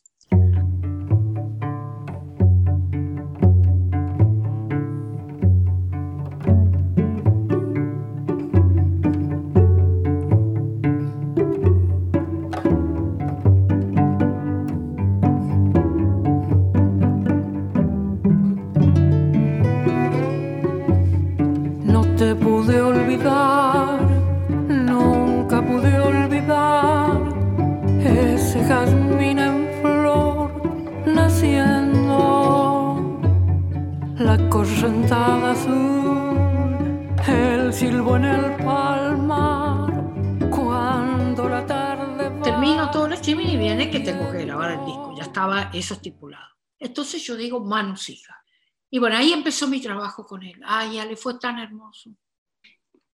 Eso 45.73 45.93
estipulado. 45.93 46.55
Entonces 46.77 47.23
yo 47.23 47.37
digo, 47.37 47.59
Manu 47.61 47.95
siga. 47.95 48.43
Y 48.89 48.99
bueno, 48.99 49.15
ahí 49.15 49.31
empezó 49.31 49.67
mi 49.67 49.81
trabajo 49.81 50.25
con 50.25 50.43
él. 50.43 50.59
Ay, 50.65 50.95
ya 50.95 51.05
le 51.05 51.15
fue 51.15 51.39
tan 51.39 51.59
hermoso. 51.59 52.11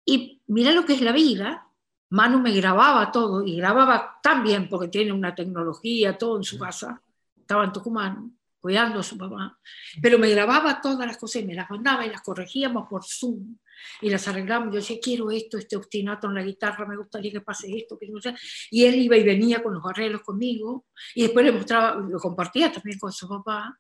Y 0.06 0.42
mira 0.48 0.72
lo 0.72 0.86
que 0.86 0.94
es 0.94 1.02
la 1.02 1.12
vida. 1.12 1.68
Manu 2.12 2.40
me 2.40 2.52
grababa 2.52 3.12
todo 3.12 3.44
y 3.44 3.58
grababa 3.58 4.20
tan 4.22 4.44
bien 4.44 4.70
porque 4.70 4.88
tiene 4.90 5.12
una 5.12 5.34
tecnología, 5.34 6.18
todo 6.18 6.38
en 6.38 6.44
su 6.44 6.60
casa. 6.60 7.02
Estaba 7.36 7.64
en 7.64 7.74
Tucumán 7.74 8.39
cuidando 8.60 9.00
a 9.00 9.04
su 9.04 9.16
mamá. 9.16 9.60
Pero 10.02 10.20
me 10.20 10.30
grababa 10.30 10.82
todas 10.82 11.08
las 11.08 11.18
cosas 11.18 11.42
y 11.42 11.46
me 11.46 11.56
las 11.56 11.70
mandaba 11.70 12.06
y 12.06 12.10
las 12.10 12.22
corregíamos 12.22 12.88
por 12.90 13.04
Zoom 13.06 13.58
y 14.02 14.10
las 14.10 14.28
arreglamos. 14.28 14.74
Yo 14.74 14.80
decía, 14.80 14.98
quiero 15.02 15.32
esto, 15.32 15.58
este 15.58 15.76
obstinato 15.76 16.28
en 16.28 16.36
la 16.36 16.44
guitarra, 16.44 16.86
me 16.86 16.98
gustaría 16.98 17.32
que 17.32 17.42
pase 17.42 17.76
esto, 17.76 17.98
que 17.98 18.08
no 18.08 18.20
sé. 18.22 18.36
Y 18.72 18.86
él 18.86 18.96
iba 18.96 19.18
y 19.18 19.24
venía 19.24 19.64
con 19.64 19.74
los 19.74 19.86
arreglos 19.86 20.22
conmigo 20.22 20.86
y 21.16 21.24
después 21.24 21.46
le 21.46 21.52
mostraba, 21.52 21.96
lo 21.96 22.20
compartía 22.20 22.72
también 22.72 23.00
con 23.00 23.12
su 23.12 23.28
papá. 23.28 23.78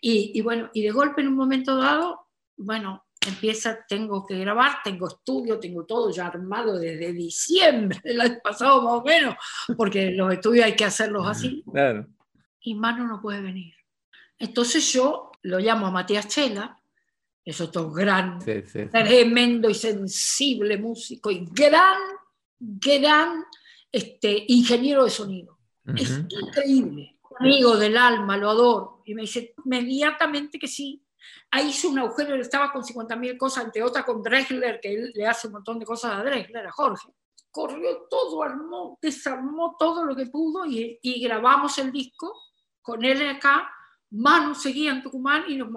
Y, 0.00 0.32
y 0.34 0.40
bueno, 0.40 0.70
y 0.72 0.82
de 0.82 0.90
golpe 0.90 1.20
en 1.20 1.28
un 1.28 1.36
momento 1.36 1.76
dado, 1.76 2.28
bueno, 2.56 3.04
empieza, 3.26 3.84
tengo 3.88 4.26
que 4.26 4.38
grabar, 4.38 4.78
tengo 4.82 5.08
estudio, 5.08 5.58
tengo 5.58 5.84
todo 5.84 6.10
ya 6.10 6.26
armado 6.26 6.78
desde 6.78 7.12
diciembre 7.12 8.00
del 8.02 8.20
año 8.20 8.38
pasado 8.42 8.82
más 8.82 8.94
o 8.94 9.04
menos, 9.04 9.36
porque 9.76 10.10
los 10.10 10.32
estudios 10.32 10.66
hay 10.66 10.76
que 10.76 10.84
hacerlos 10.84 11.26
así. 11.26 11.62
Claro. 11.70 12.06
Y 12.60 12.74
Mano 12.74 13.06
no 13.06 13.20
puede 13.20 13.40
venir. 13.40 13.74
Entonces 14.42 14.92
yo 14.92 15.30
lo 15.42 15.60
llamo 15.60 15.86
a 15.86 15.92
Matías 15.92 16.26
Chela, 16.26 16.76
es 17.44 17.60
otro 17.60 17.92
gran, 17.92 18.40
tremendo 18.40 19.70
y 19.70 19.74
sensible 19.74 20.76
músico 20.78 21.30
y 21.30 21.46
gran, 21.48 21.96
gran 22.58 23.44
este, 23.92 24.44
ingeniero 24.48 25.04
de 25.04 25.10
sonido. 25.10 25.58
Es 25.94 26.24
increíble. 26.28 27.20
Amigo 27.38 27.76
del 27.76 27.96
alma, 27.96 28.36
lo 28.36 28.50
adoro. 28.50 29.02
Y 29.04 29.14
me 29.14 29.22
dice 29.22 29.54
inmediatamente 29.64 30.58
que 30.58 30.66
sí. 30.66 31.00
Ahí 31.52 31.68
hizo 31.68 31.88
un 31.88 32.00
agujero, 32.00 32.34
él 32.34 32.40
estaba 32.40 32.72
con 32.72 32.82
50.000 32.82 33.36
cosas, 33.36 33.66
entre 33.66 33.84
otras 33.84 34.04
con 34.04 34.24
Drexler, 34.24 34.80
que 34.80 34.92
él 34.92 35.12
le 35.14 35.24
hace 35.24 35.46
un 35.46 35.52
montón 35.52 35.78
de 35.78 35.86
cosas 35.86 36.14
a 36.14 36.24
Drexler, 36.24 36.66
a 36.66 36.72
Jorge. 36.72 37.14
Corrió 37.52 38.08
todo, 38.10 38.42
armó, 38.42 38.98
desarmó 39.00 39.76
todo 39.78 40.04
lo 40.04 40.16
que 40.16 40.26
pudo 40.26 40.66
y, 40.66 40.98
y 41.00 41.22
grabamos 41.22 41.78
el 41.78 41.92
disco 41.92 42.36
con 42.80 43.04
él 43.04 43.24
acá. 43.28 43.70
Manu 44.12 44.54
seguía 44.54 44.92
en 44.92 45.02
Tucumán 45.02 45.44
y 45.48 45.56
nos... 45.56 45.70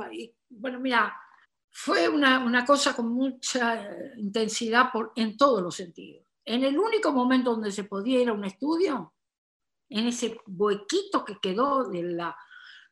bueno, 0.50 0.80
mira, 0.80 1.16
fue 1.72 2.08
una, 2.08 2.40
una 2.40 2.66
cosa 2.66 2.96
con 2.96 3.10
mucha 3.10 3.90
intensidad 4.18 4.92
por, 4.92 5.12
en 5.16 5.38
todos 5.38 5.62
los 5.62 5.76
sentidos. 5.76 6.26
En 6.44 6.64
el 6.64 6.78
único 6.78 7.12
momento 7.12 7.52
donde 7.52 7.72
se 7.72 7.86
podía 7.86 8.22
ir 8.22 8.30
a 8.30 8.34
un 8.34 8.46
estudio, 8.46 9.14
en 9.90 10.08
ese 10.08 10.38
huequito 10.48 11.24
que 11.24 11.38
quedó 11.40 11.90
de, 11.90 12.04
la, 12.04 12.36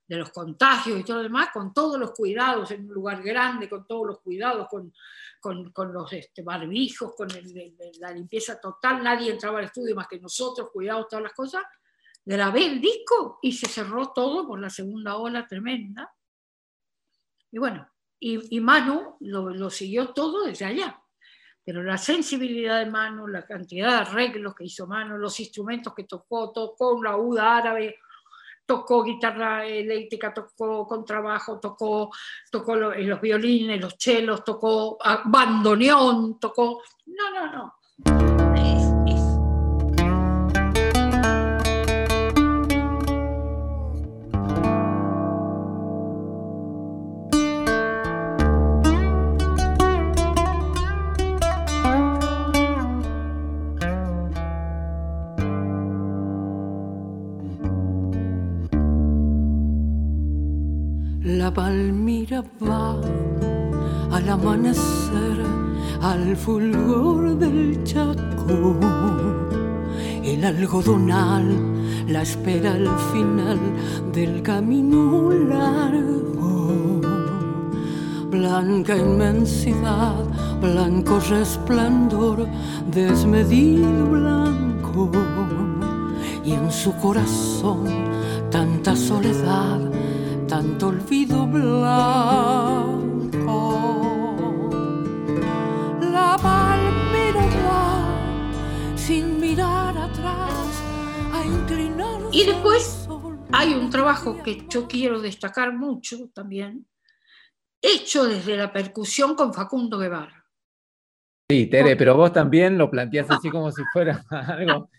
de 0.07 0.17
los 0.17 0.31
contagios 0.31 0.99
y 0.99 1.03
todo 1.03 1.17
lo 1.17 1.23
demás, 1.23 1.49
con 1.53 1.73
todos 1.73 1.99
los 1.99 2.11
cuidados, 2.11 2.71
en 2.71 2.87
un 2.87 2.93
lugar 2.93 3.21
grande, 3.21 3.69
con 3.69 3.85
todos 3.85 4.07
los 4.07 4.19
cuidados, 4.21 4.67
con, 4.69 4.93
con, 5.39 5.71
con 5.71 5.93
los 5.93 6.11
este, 6.13 6.41
barbijos, 6.41 7.13
con 7.15 7.27
la 7.99 8.11
limpieza 8.11 8.59
total, 8.59 9.03
nadie 9.03 9.31
entraba 9.31 9.59
al 9.59 9.65
estudio 9.65 9.95
más 9.95 10.07
que 10.07 10.19
nosotros, 10.19 10.69
cuidados, 10.71 11.07
todas 11.09 11.23
las 11.23 11.33
cosas, 11.33 11.63
grabé 12.25 12.65
el 12.65 12.81
disco 12.81 13.39
y 13.41 13.51
se 13.51 13.67
cerró 13.67 14.11
todo 14.11 14.47
por 14.47 14.59
la 14.59 14.69
segunda 14.69 15.17
ola 15.17 15.47
tremenda. 15.47 16.13
Y 17.51 17.59
bueno, 17.59 17.87
y, 18.19 18.59
Manu 18.61 19.17
lo, 19.19 19.69
siguió 19.69 20.09
todo 20.09 20.45
desde 20.45 20.65
allá. 20.65 20.99
Pero 21.65 21.83
la 21.83 21.97
sensibilidad 21.97 22.79
de 22.79 22.89
Manu, 22.89 23.27
la 23.27 23.45
cantidad 23.45 23.89
de 23.89 23.95
arreglos 24.09 24.55
que 24.55 24.65
hizo 24.65 24.87
Manu, 24.87 25.17
los 25.17 25.39
instrumentos 25.39 25.93
que 25.93 26.05
tocó, 26.05 26.51
tocó 26.51 26.93
una 26.93 27.17
uda 27.17 27.57
árabe, 27.57 27.97
tocó 28.65 29.03
guitarra 29.03 29.65
eléctrica, 29.65 30.33
tocó 30.33 30.87
contrabajo, 30.87 31.59
tocó, 31.59 32.11
tocó 32.49 32.75
los 32.75 33.21
violines, 33.21 33.81
los 33.81 33.97
chelos, 33.97 34.43
tocó 34.43 34.97
bandoneón, 35.25 36.39
tocó... 36.39 36.81
No, 37.05 37.31
no, 37.31 37.51
no. 37.51 38.82
Al 66.33 66.39
fulgor 66.39 67.37
del 67.37 67.83
chaco. 67.83 68.79
El 70.23 70.43
algodonal 70.43 71.45
la 72.07 72.23
espera 72.23 72.73
al 72.73 72.89
final 73.11 73.59
del 74.11 74.41
camino 74.41 75.29
largo. 75.29 77.01
Blanca 78.31 78.97
inmensidad, 78.97 80.25
blanco 80.59 81.19
resplandor, 81.29 82.47
desmedido 82.91 84.07
blanco. 84.07 85.11
Y 86.43 86.53
en 86.53 86.71
su 86.71 86.95
corazón 86.95 87.85
tanta 88.49 88.95
soledad, 88.95 89.81
tanto 90.47 90.87
olvido 90.87 91.45
blanco. 91.45 93.02
Y 102.33 102.45
después 102.47 103.07
hay 103.51 103.75
un 103.75 103.91
trabajo 103.91 104.41
que 104.41 104.65
yo 104.67 104.87
quiero 104.87 105.21
destacar 105.21 105.71
mucho 105.71 106.31
también, 106.33 106.87
hecho 107.79 108.25
desde 108.25 108.57
la 108.57 108.73
percusión 108.73 109.35
con 109.35 109.53
Facundo 109.53 109.99
Guevara. 109.99 110.43
Sí, 111.47 111.67
Tere, 111.67 111.95
pero 111.95 112.17
vos 112.17 112.33
también 112.33 112.75
lo 112.75 112.89
planteás 112.89 113.29
así 113.29 113.51
como 113.51 113.71
si 113.71 113.83
fuera 113.93 114.25
algo. 114.31 114.89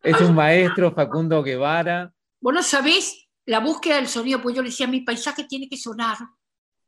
Es 0.00 0.20
un 0.20 0.36
maestro, 0.36 0.92
Facundo 0.92 1.42
Guevara. 1.42 2.14
Vos 2.40 2.54
no 2.54 2.62
sabés 2.62 3.28
la 3.46 3.58
búsqueda 3.58 3.96
del 3.96 4.06
sonido, 4.06 4.40
pues 4.40 4.54
yo 4.54 4.62
le 4.62 4.68
decía, 4.68 4.86
mi 4.86 5.00
paisaje 5.00 5.42
tiene 5.42 5.68
que 5.68 5.76
sonar. 5.76 6.18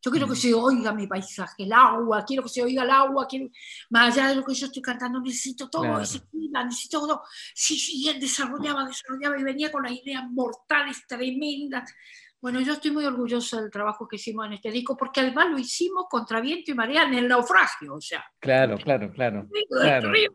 Yo 0.01 0.11
quiero 0.11 0.28
que 0.28 0.36
se 0.36 0.55
oiga 0.55 0.92
mi 0.92 1.07
paisaje, 1.07 1.64
el 1.64 1.72
agua, 1.72 2.24
quiero 2.24 2.44
que 2.44 2.49
se 2.49 2.62
oiga 2.62 2.84
el 2.84 2.90
agua, 2.90 3.26
quiero, 3.28 3.49
más 3.90 4.16
allá 4.16 4.28
de 4.28 4.36
lo 4.36 4.44
que 4.44 4.55
yo 4.55 4.66
estoy 4.66 4.80
cantando, 4.82 5.20
necesito 5.20 5.68
todo, 5.68 5.82
Claro. 5.82 6.01
ese 6.03 6.20
clima, 6.28 6.64
necesito 6.64 7.01
todo. 7.01 7.22
Sí, 7.55 7.76
sí, 7.78 8.09
él 8.09 8.20
desarrollaba, 8.20 8.86
desarrollaba 8.86 9.38
y 9.38 9.42
venía 9.42 9.72
con 9.72 9.82
las 9.82 9.92
ideas 9.92 10.24
mortales, 10.30 11.05
tremendas. 11.09 11.92
Bueno, 12.40 12.61
yo 12.61 12.74
estoy 12.74 12.92
muy 12.92 13.05
orgullosa 13.05 13.61
del 13.61 13.68
trabajo 13.68 14.07
que 14.07 14.14
hicimos 14.14 14.46
en 14.46 14.53
este 14.53 14.70
disco, 14.70 14.96
porque 14.96 15.20
además 15.20 15.51
lo 15.51 15.59
hicimos 15.59 16.05
contra 16.09 16.40
viento 16.40 16.70
y 16.70 16.74
marea 16.74 17.03
en 17.03 17.14
el 17.14 17.26
naufragio, 17.26 17.94
o 17.96 18.01
sea, 18.01 18.24
Claro, 18.38 18.78
claro, 18.78 19.11
claro. 19.12 19.49
Claro. 19.68 20.12
río. 20.12 20.30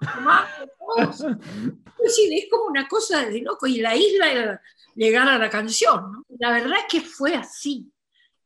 Es 0.97 1.19
decir, 1.99 2.29
es 2.33 2.47
como 2.51 2.65
una 2.65 2.87
cosa 2.89 3.25
de 3.25 3.39
loco. 3.41 3.67
Y 3.67 3.79
la 3.79 3.95
isla 3.95 4.29
era 4.29 4.61
llegar 4.95 5.29
a 5.29 5.37
la 5.37 5.49
canción. 5.49 6.11
¿no? 6.11 6.25
La 6.39 6.51
verdad 6.51 6.79
es 6.79 6.85
que 6.89 7.01
fue 7.01 7.35
así. 7.35 7.89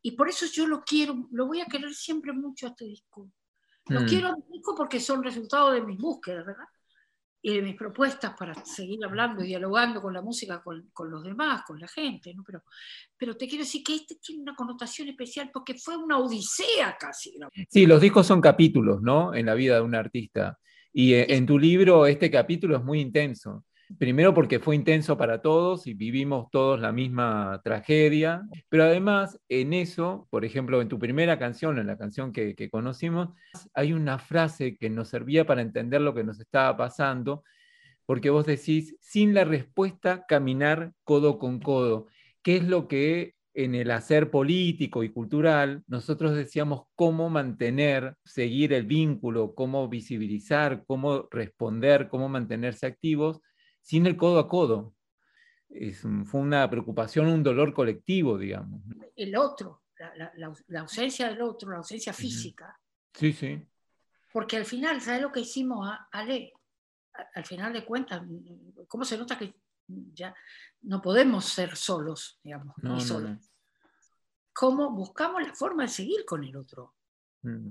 Y 0.02 0.12
por 0.12 0.30
eso 0.30 0.46
yo 0.52 0.68
lo 0.68 0.84
quiero, 0.84 1.28
lo 1.32 1.48
voy 1.48 1.62
a 1.62 1.66
querer 1.66 1.94
siempre 1.94 2.34
mucho 2.34 2.68
a 2.68 2.70
este 2.70 2.86
disco. 2.86 3.30
Lo 3.90 4.02
Mm. 4.02 4.06
quiero 4.06 4.28
a 4.28 4.32
este 4.32 4.52
disco 4.54 4.76
porque 4.76 5.00
son 5.00 5.24
resultado 5.24 5.72
de 5.72 5.82
mis 5.82 5.98
búsquedas, 5.98 6.46
¿verdad? 6.46 6.66
Y 7.42 7.54
de 7.56 7.62
mis 7.62 7.76
propuestas 7.76 8.34
para 8.38 8.54
seguir 8.66 9.00
hablando 9.06 9.44
y 9.44 9.48
dialogando 9.48 10.02
con 10.02 10.14
la 10.14 10.22
música, 10.22 10.62
con, 10.62 10.90
con 10.92 11.10
los 11.10 11.24
demás, 11.24 11.62
con 11.66 11.80
la 11.80 11.88
gente, 11.88 12.34
¿no? 12.34 12.44
Pero, 12.44 12.64
pero 13.16 13.38
te 13.38 13.48
quiero 13.48 13.64
decir 13.64 13.84
que 13.84 13.96
este 13.96 14.16
tiene 14.16 14.42
una 14.42 14.56
connotación 14.56 15.08
especial 15.08 15.50
porque 15.54 15.76
fue 15.76 15.96
una 15.96 16.18
odisea 16.18 16.98
casi. 17.00 17.38
¿no? 17.38 17.50
Sí, 17.70 17.86
los 17.86 18.02
discos 18.02 18.28
son 18.28 18.42
capítulos, 18.42 19.02
¿no? 19.02 19.34
En 19.34 19.46
la 19.46 19.54
vida 19.54 19.76
de 19.76 19.82
un 19.82 19.96
artista. 19.96 20.60
Y 20.92 21.14
eh, 21.14 21.28
en 21.36 21.46
tu 21.46 21.58
libro 21.60 22.06
este 22.08 22.30
capítulo 22.32 22.76
es 22.78 22.84
muy 22.84 23.00
intenso. 23.00 23.66
Primero 23.98 24.34
porque 24.34 24.60
fue 24.60 24.76
intenso 24.76 25.18
para 25.18 25.42
todos 25.42 25.88
y 25.88 25.94
vivimos 25.94 26.52
todos 26.52 26.80
la 26.80 26.92
misma 26.92 27.62
tragedia, 27.64 28.44
pero 28.68 28.84
además 28.84 29.40
en 29.48 29.72
eso, 29.72 30.28
por 30.30 30.44
ejemplo, 30.44 30.82
en 30.82 30.90
tu 30.90 31.00
primera 31.00 31.40
canción, 31.40 31.80
en 31.80 31.88
la 31.88 31.98
canción 31.98 32.34
que, 32.34 32.70
conocimos, 32.70 33.30
hay 33.74 33.94
una 33.94 34.20
frase 34.20 34.78
que 34.78 34.90
nos 34.90 35.08
servía 35.08 35.46
para 35.46 35.62
entender 35.62 36.02
lo 36.02 36.14
que 36.14 36.26
nos 36.26 36.40
estaba 36.40 36.76
pasando, 36.76 37.44
porque 38.06 38.30
vos 38.30 38.46
decís, 38.46 38.98
sin 39.00 39.34
la 39.34 39.46
respuesta, 39.46 40.26
caminar 40.28 40.92
codo 41.06 41.40
con 41.40 41.60
codo, 41.60 42.08
que 42.42 42.58
es 42.58 42.68
lo 42.68 42.90
que 42.90 43.36
en 43.54 43.74
el 43.74 43.90
hacer 43.92 44.30
político 44.30 45.04
y 45.04 45.10
cultural, 45.10 45.84
nosotros 45.88 46.36
decíamos 46.36 46.84
cómo 46.94 47.30
mantener, 47.30 48.16
seguir 48.24 48.74
el 48.74 48.86
vínculo, 48.86 49.56
cómo 49.56 49.88
visibilizar, 49.88 50.84
cómo 50.86 51.28
responder, 51.32 52.10
cómo 52.10 52.30
mantenerse 52.30 52.86
activos 52.86 53.42
sin 53.88 54.06
el 54.06 54.18
codo 54.18 54.38
a 54.40 54.50
codo. 54.50 54.94
Es 55.70 56.02
fue 56.26 56.42
una 56.42 56.70
preocupación, 56.70 57.28
un 57.28 57.42
dolor 57.42 57.74
colectivo, 57.74 58.38
digamos. 58.38 58.82
El 59.16 59.36
otro, 59.38 59.84
la, 59.98 60.14
la- 60.16 60.32
la- 60.36 60.54
la 60.68 60.80
ausencia 60.82 61.30
del 61.30 61.42
otro, 61.42 61.72
la 61.72 61.78
ausencia 61.78 62.12
física. 62.12 62.78
Sí, 63.14 63.32
sí. 63.32 63.66
Porque 64.34 64.58
al 64.58 64.66
final, 64.66 65.00
¿sabes 65.00 65.22
lo 65.22 65.32
que 65.32 65.40
hicimos, 65.40 65.88
a- 65.88 66.10
Ale? 66.12 66.52
Al 67.34 67.46
final 67.46 67.72
de 67.72 67.86
cuentas, 67.86 68.22
¿cómo 68.90 69.06
se 69.06 69.18
nota 69.18 69.38
que 69.38 69.56
ya 69.88 70.36
no 70.82 71.02
podemos 71.02 71.46
ser 71.46 71.76
solos, 71.78 72.40
digamos? 72.44 72.76
No, 72.84 72.90
ni 72.96 73.00
no, 73.00 73.06
solos? 73.06 73.30
no. 73.32 73.40
¿Cómo 74.54 74.92
buscamos 74.92 75.42
la 75.48 75.54
forma 75.56 75.84
de 75.84 75.90
seguir 75.90 76.26
con 76.26 76.44
el 76.44 76.56
otro? 76.58 76.94
Mm. 77.44 77.70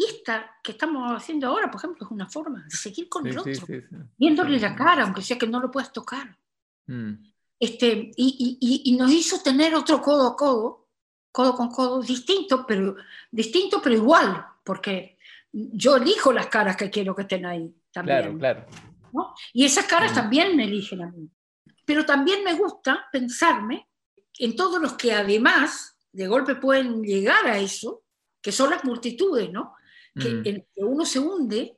Y 0.00 0.04
esta 0.06 0.50
que 0.62 0.72
estamos 0.72 1.12
haciendo 1.14 1.48
ahora, 1.48 1.70
por 1.70 1.78
ejemplo, 1.78 2.06
es 2.06 2.10
una 2.10 2.26
forma 2.28 2.62
de 2.64 2.70
seguir 2.70 3.06
con 3.08 3.22
Sí, 3.24 3.28
el 3.30 3.38
otro, 3.38 3.52
sí, 3.54 3.60
sí. 3.66 3.96
viéndole 4.16 4.58
la 4.58 4.74
cara, 4.74 5.02
aunque 5.04 5.20
sea 5.20 5.36
que 5.36 5.46
no 5.46 5.60
lo 5.60 5.70
puedas 5.70 5.92
tocar. 5.92 6.38
Mm. 6.86 7.12
Este, 7.58 8.10
y, 8.16 8.58
y- 8.58 8.58
y- 8.60 8.82
y 8.94 8.96
nos 8.96 9.10
hizo 9.12 9.42
tener 9.42 9.74
otro 9.74 10.00
codo 10.00 10.26
a 10.28 10.36
codo, 10.36 10.88
codo 11.30 11.54
con 11.54 11.68
codo, 11.70 12.00
distinto, 12.00 12.64
pero, 12.66 12.96
distinto, 13.30 13.80
pero 13.82 13.94
igual, 13.94 14.46
porque 14.64 15.18
yo 15.52 15.96
elijo 15.96 16.32
las 16.32 16.46
caras 16.46 16.76
que 16.76 16.88
quiero 16.88 17.14
que 17.14 17.22
estén 17.22 17.44
ahí 17.44 17.74
también. 17.92 18.18
Claro, 18.38 18.38
claro. 18.38 18.66
¿no? 19.12 19.34
Y 19.52 19.64
esas 19.66 19.84
caras 19.84 20.12
Mm. 20.12 20.14
también 20.14 20.56
me 20.56 20.64
eligen 20.64 21.02
a 21.02 21.10
mí. 21.10 21.28
Pero 21.84 22.06
también 22.06 22.42
me 22.42 22.54
gusta 22.54 23.06
pensarme 23.12 23.86
en 24.38 24.56
todos 24.56 24.80
los 24.80 24.94
que 24.94 25.12
además 25.12 25.98
de 26.10 26.26
golpe 26.26 26.54
pueden 26.54 27.02
llegar 27.02 27.46
a 27.46 27.58
eso, 27.58 28.02
que 28.40 28.50
son 28.52 28.70
las 28.70 28.82
multitudes, 28.84 29.50
¿no? 29.52 29.74
Que, 30.14 30.28
Mm. 30.30 30.42
en 30.46 30.66
que 30.74 30.84
uno 30.84 31.04
se 31.04 31.18
hunde 31.20 31.76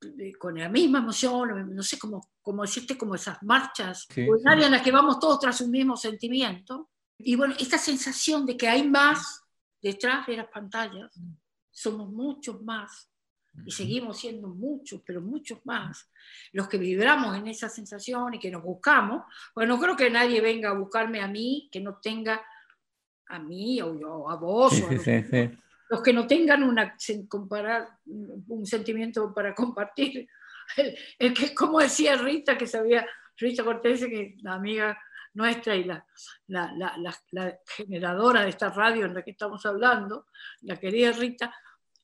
eh, 0.00 0.32
con 0.38 0.56
la 0.58 0.68
misma 0.68 0.98
emoción, 1.00 1.74
no 1.74 1.82
sé 1.82 1.98
cómo, 1.98 2.30
cómo 2.40 2.62
decirte, 2.62 2.96
como 2.96 3.14
esas 3.16 3.42
marchas 3.42 4.06
Sí, 4.08 4.24
sí. 4.24 4.64
en 4.64 4.70
las 4.70 4.82
que 4.82 4.92
vamos 4.92 5.18
todos 5.18 5.40
tras 5.40 5.60
un 5.60 5.70
mismo 5.70 5.96
sentimiento. 5.96 6.90
Y 7.18 7.34
bueno, 7.34 7.54
esta 7.58 7.78
sensación 7.78 8.46
de 8.46 8.56
que 8.56 8.68
hay 8.68 8.88
más 8.88 9.42
detrás 9.82 10.26
de 10.26 10.36
las 10.36 10.46
pantallas, 10.48 11.12
somos 11.70 12.10
muchos 12.10 12.62
más 12.62 13.10
y 13.66 13.72
seguimos 13.72 14.18
siendo 14.18 14.48
muchos, 14.48 15.02
pero 15.04 15.20
muchos 15.20 15.58
más, 15.64 16.08
los 16.52 16.68
que 16.68 16.78
vibramos 16.78 17.36
en 17.36 17.48
esa 17.48 17.68
sensación 17.68 18.34
y 18.34 18.38
que 18.38 18.52
nos 18.52 18.62
buscamos. 18.62 19.24
Bueno, 19.54 19.74
no 19.74 19.82
creo 19.82 19.96
que 19.96 20.10
nadie 20.10 20.40
venga 20.40 20.70
a 20.70 20.74
buscarme 20.74 21.20
a 21.20 21.26
mí 21.26 21.68
que 21.72 21.80
no 21.80 21.96
tenga 22.00 22.40
a 23.30 23.38
mí 23.40 23.82
o, 23.82 23.98
yo, 23.98 24.30
a 24.30 24.36
vos, 24.36 24.74
Sí, 24.74 24.82
o 24.82 24.86
a 24.86 24.98
sí, 24.98 25.58
los, 25.90 26.02
que 26.02 26.12
no 26.12 26.26
tengan 26.26 26.62
una, 26.62 26.96
comparar, 27.28 27.88
un 28.06 28.66
sentimiento 28.66 29.32
para 29.34 29.54
compartir. 29.54 30.28
El, 30.76 30.96
el 31.18 31.34
que, 31.34 31.54
como 31.54 31.80
decía 31.80 32.16
Rita, 32.16 32.58
que 32.58 32.66
sabía, 32.66 33.06
Rita 33.36 33.64
Cortés, 33.64 34.00
que 34.00 34.36
la 34.42 34.54
amiga 34.54 34.98
nuestra 35.34 35.76
y 35.76 35.84
la, 35.84 36.04
la, 36.48 36.72
la, 36.76 37.14
la- 37.30 37.58
generadora 37.76 38.42
de 38.42 38.50
esta 38.50 38.70
radio 38.70 39.06
en 39.06 39.14
la 39.14 39.22
que 39.22 39.30
estamos 39.30 39.64
hablando, 39.66 40.26
la 40.62 40.76
querida 40.76 41.12
Rita, 41.12 41.54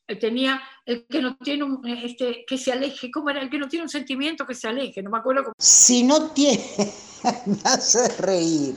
eh, 0.07 0.16
tenía 0.16 0.62
el 0.85 1.07
que 1.07 1.20
no 1.20 1.37
tiene 1.37 1.64
un, 1.64 1.87
este, 1.87 2.45
que 2.47 2.57
se 2.59 2.72
aleje, 2.72 3.11
¿cómo 3.11 3.30
era? 3.30 3.41
El 3.41 3.51
que 3.51 3.59
no 3.59 3.68
tiene 3.68 3.85
un 3.85 3.89
sentimiento 3.89 4.47
que 4.47 4.55
se 4.55 4.68
aleje, 4.68 5.03
no 5.03 5.11
me 5.11 5.18
acuerdo 5.18 5.45
cómo. 5.45 5.55
Si 5.59 6.05
no 6.05 6.30
tiene, 6.30 6.64
me 7.47 7.57
hace 7.64 8.09
reír. 8.22 8.76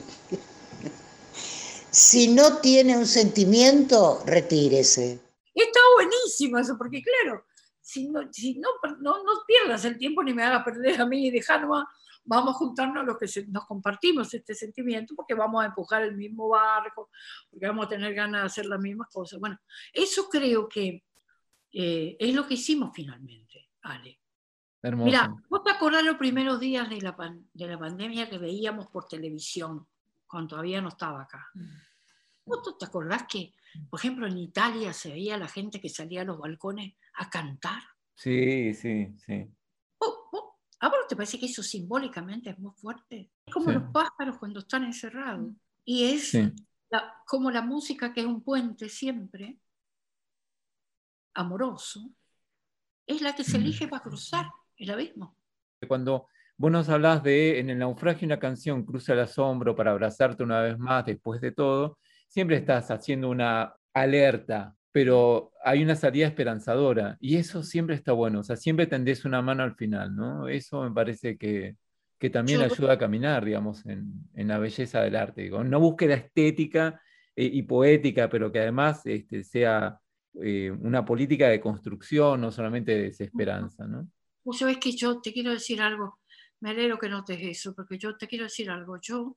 Si 1.90 2.28
no 2.34 2.58
tiene 2.58 2.96
un 2.96 3.06
sentimiento, 3.06 4.22
retírese. 4.26 5.20
Está 5.54 5.80
buenísimo 5.96 6.58
eso, 6.58 6.76
porque 6.78 7.02
claro, 7.02 7.44
si 7.80 8.08
no, 8.08 8.20
si 8.32 8.58
no, 8.58 8.68
no, 9.00 9.22
no 9.24 9.32
pierdas 9.46 9.84
el 9.84 9.98
tiempo 9.98 10.22
ni 10.22 10.32
me 10.34 10.42
hagas 10.44 10.62
perder 10.64 11.00
a 11.00 11.06
mí 11.06 11.26
y 11.26 11.30
dejarnos, 11.30 11.84
vamos 12.24 12.54
a 12.54 12.58
juntarnos 12.58 13.04
los 13.06 13.16
que 13.18 13.26
se- 13.26 13.46
nos 13.48 13.64
compartimos 13.66 14.32
este 14.34 14.54
sentimiento, 14.54 15.14
porque 15.16 15.34
vamos 15.34 15.62
a 15.62 15.66
empujar 15.66 16.02
el 16.02 16.14
mismo 16.16 16.48
barco, 16.50 17.10
porque 17.50 17.66
vamos 17.66 17.86
a 17.86 17.88
tener 17.88 18.14
ganas 18.14 18.42
de 18.42 18.46
hacer 18.46 18.66
las 18.66 18.78
mismas 18.80 19.08
cosas. 19.10 19.40
Bueno, 19.40 19.58
eso 19.92 20.28
creo 20.28 20.68
que 20.68 21.02
eh, 21.72 22.16
es 22.18 22.34
lo 22.34 22.46
que 22.46 22.54
hicimos 22.54 22.90
finalmente, 22.94 23.68
Ale. 23.82 24.20
Hermoso. 24.82 25.06
Mira, 25.06 25.34
¿vos 25.48 25.64
te 25.64 25.70
acordás 25.72 26.04
los 26.04 26.16
primeros 26.16 26.60
días 26.60 26.88
de 26.88 27.00
la, 27.00 27.16
pan- 27.16 27.48
de 27.52 27.66
la 27.66 27.78
pandemia 27.78 28.28
que 28.30 28.38
veíamos 28.38 28.86
por 28.88 29.06
televisión, 29.08 29.86
cuando 30.28 30.48
todavía 30.50 30.80
no 30.80 30.88
estaba 30.90 31.22
acá? 31.22 31.48
¿Vos 32.44 32.78
te 32.78 32.84
acordás 32.84 33.24
que, 33.28 33.54
por 33.90 33.98
ejemplo, 34.00 34.26
en 34.26 34.38
Italia 34.38 34.92
se 34.92 35.10
veía 35.12 35.36
la 35.36 35.48
gente 35.48 35.80
que 35.80 35.88
salía 35.88 36.22
a 36.22 36.24
los 36.24 36.38
balcones 36.38 36.94
a 37.14 37.28
cantar? 37.28 37.82
Sí, 38.14 38.72
sí, 38.74 39.14
sí. 39.26 39.50
¿Vos- 40.00 40.18
vos- 40.32 40.44
¿A 40.80 40.88
vos 40.88 40.98
no 41.02 41.06
te 41.08 41.16
parece 41.16 41.38
que 41.38 41.46
eso 41.46 41.62
simbólicamente 41.62 42.50
es 42.50 42.58
muy 42.58 42.72
fuerte? 42.72 43.30
Es 43.46 43.52
como 43.52 43.70
Sí. 43.70 43.74
los 43.78 43.90
pájaros 43.92 44.38
cuando 44.38 44.60
están 44.60 44.84
encerrados. 44.84 45.52
Y 45.84 46.04
es 46.04 46.30
Sí. 46.30 46.52
como 47.26 47.50
la 47.50 47.62
música 47.62 48.12
que 48.12 48.20
es 48.20 48.26
un 48.26 48.42
puente 48.42 48.88
siempre, 48.88 49.58
amoroso, 51.34 52.10
es 53.06 53.20
la 53.22 53.34
que 53.34 53.44
se 53.44 53.56
elige 53.56 53.88
para 53.88 54.02
cruzar 54.02 54.46
el 54.76 54.90
abismo. 54.90 55.36
Cuando 55.86 56.28
vos 56.58 56.70
nos 56.70 56.88
hablás 56.88 57.22
de 57.22 57.60
en 57.60 57.70
el 57.70 57.78
naufragio 57.78 58.26
una 58.26 58.38
canción 58.38 58.84
cruza 58.84 59.14
el 59.14 59.20
asombro 59.20 59.74
para 59.74 59.92
abrazarte 59.92 60.42
una 60.42 60.60
vez 60.60 60.78
más 60.78 61.06
después 61.06 61.40
de 61.40 61.52
todo, 61.52 61.98
siempre 62.26 62.56
estás 62.56 62.90
haciendo 62.90 63.30
una 63.30 63.74
alerta, 63.94 64.74
pero 64.92 65.52
hay 65.64 65.82
una 65.82 65.94
salida 65.94 66.26
esperanzadora 66.26 67.16
y 67.20 67.36
eso 67.36 67.62
siempre 67.62 67.94
está 67.94 68.12
bueno, 68.12 68.40
o 68.40 68.42
sea, 68.42 68.56
siempre 68.56 68.86
tendés 68.86 69.24
una 69.24 69.40
mano 69.40 69.62
al 69.62 69.76
final, 69.76 70.14
¿no? 70.14 70.48
Eso 70.48 70.82
me 70.82 70.90
parece 70.90 71.38
que, 71.38 71.76
que 72.18 72.28
también 72.28 72.60
ayuda 72.60 72.94
a 72.94 72.98
caminar, 72.98 73.44
digamos, 73.44 73.86
en, 73.86 74.12
en, 74.34 74.48
la 74.48 74.58
belleza 74.58 75.00
del 75.00 75.14
arte, 75.14 75.42
digo, 75.42 75.58
una 75.58 75.78
búsqueda 75.78 76.14
estética 76.14 77.00
eh, 77.36 77.50
y 77.52 77.62
poética, 77.62 78.28
pero 78.28 78.50
que 78.50 78.58
además 78.58 79.06
este, 79.06 79.44
sea 79.44 80.00
eh, 80.42 80.72
una 80.72 81.04
política 81.04 81.48
de 81.48 81.60
construcción, 81.60 82.40
no 82.40 82.50
solamente 82.50 82.92
de 82.92 83.02
desesperanza, 83.04 83.86
¿no? 83.86 84.08
Vos 84.44 84.58
sabés 84.58 84.78
que 84.78 84.92
yo 84.92 85.20
te 85.20 85.32
quiero 85.32 85.52
decir 85.52 85.80
algo, 85.80 86.18
me 86.60 86.70
alegro 86.70 86.98
que 86.98 87.08
notes 87.08 87.38
eso, 87.40 87.74
porque 87.74 87.98
yo 87.98 88.16
te 88.16 88.26
quiero 88.26 88.44
decir 88.44 88.70
algo, 88.70 89.00
yo, 89.00 89.36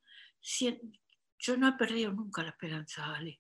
yo 1.40 1.58
no 1.58 1.68
he 1.68 1.74
perdido 1.74 2.12
nunca 2.12 2.44
la 2.44 2.50
esperanza, 2.50 3.14
Ale. 3.14 3.40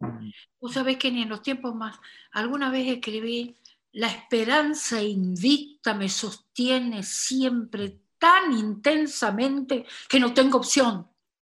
Mm. 0.00 0.30
Vos 0.60 0.72
sabés 0.72 0.98
que 0.98 1.10
ni 1.10 1.22
en 1.22 1.28
los 1.28 1.42
tiempos 1.42 1.74
más, 1.74 1.98
alguna 2.32 2.70
vez 2.70 2.88
escribí, 2.88 3.56
la 3.92 4.08
esperanza 4.08 5.02
invicta 5.02 5.94
me 5.94 6.08
sostiene 6.08 7.02
siempre 7.02 8.00
tan 8.18 8.52
intensamente 8.52 9.86
que 10.08 10.20
no 10.20 10.34
tengo 10.34 10.58
opción. 10.58 11.08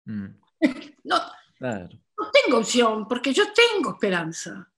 Mm. 0.04 0.26
no, 1.04 1.16
no 1.60 2.30
tengo 2.30 2.58
opción, 2.58 3.08
porque 3.08 3.32
yo 3.32 3.44
tengo 3.52 3.92
esperanza. 3.92 4.70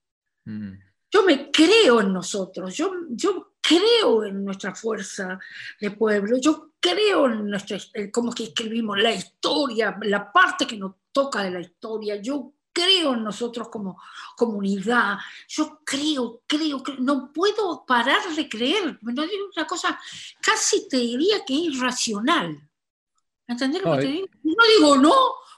Mm. 0.44 0.72
Yo 1.10 1.22
me 1.22 1.50
creo 1.50 2.00
en 2.00 2.12
nosotros, 2.12 2.76
yo, 2.76 2.92
yo 3.10 3.54
creo 3.60 4.24
en 4.24 4.44
nuestra 4.44 4.74
fuerza 4.74 5.38
de 5.80 5.90
pueblo, 5.90 6.38
yo 6.38 6.67
creo 6.80 7.26
en 7.26 7.48
nuestra, 7.50 7.78
como 8.12 8.32
que 8.32 8.44
escribimos 8.44 8.98
la 8.98 9.12
historia, 9.12 9.96
la 10.02 10.32
parte 10.32 10.66
que 10.66 10.76
nos 10.76 10.94
toca 11.12 11.42
de 11.42 11.50
la 11.50 11.60
historia, 11.60 12.16
yo 12.16 12.52
creo 12.72 13.14
en 13.14 13.24
nosotros 13.24 13.68
como 13.68 14.00
comunidad, 14.36 15.18
yo 15.48 15.80
creo, 15.84 16.42
creo, 16.46 16.82
creo, 16.82 16.96
no 17.00 17.32
puedo 17.32 17.84
parar 17.84 18.34
de 18.34 18.48
creer, 18.48 18.98
no 19.02 19.22
digo 19.22 19.46
una 19.56 19.66
cosa, 19.66 19.98
casi 20.40 20.88
te 20.88 20.96
diría 20.98 21.44
que 21.44 21.54
es 21.54 21.60
irracional. 21.74 22.60
¿Entendés 23.48 23.82
lo 23.82 23.96
que 23.96 24.02
te 24.02 24.06
digo? 24.06 24.28
No 24.42 24.64
digo 24.76 24.96
no, 24.96 25.14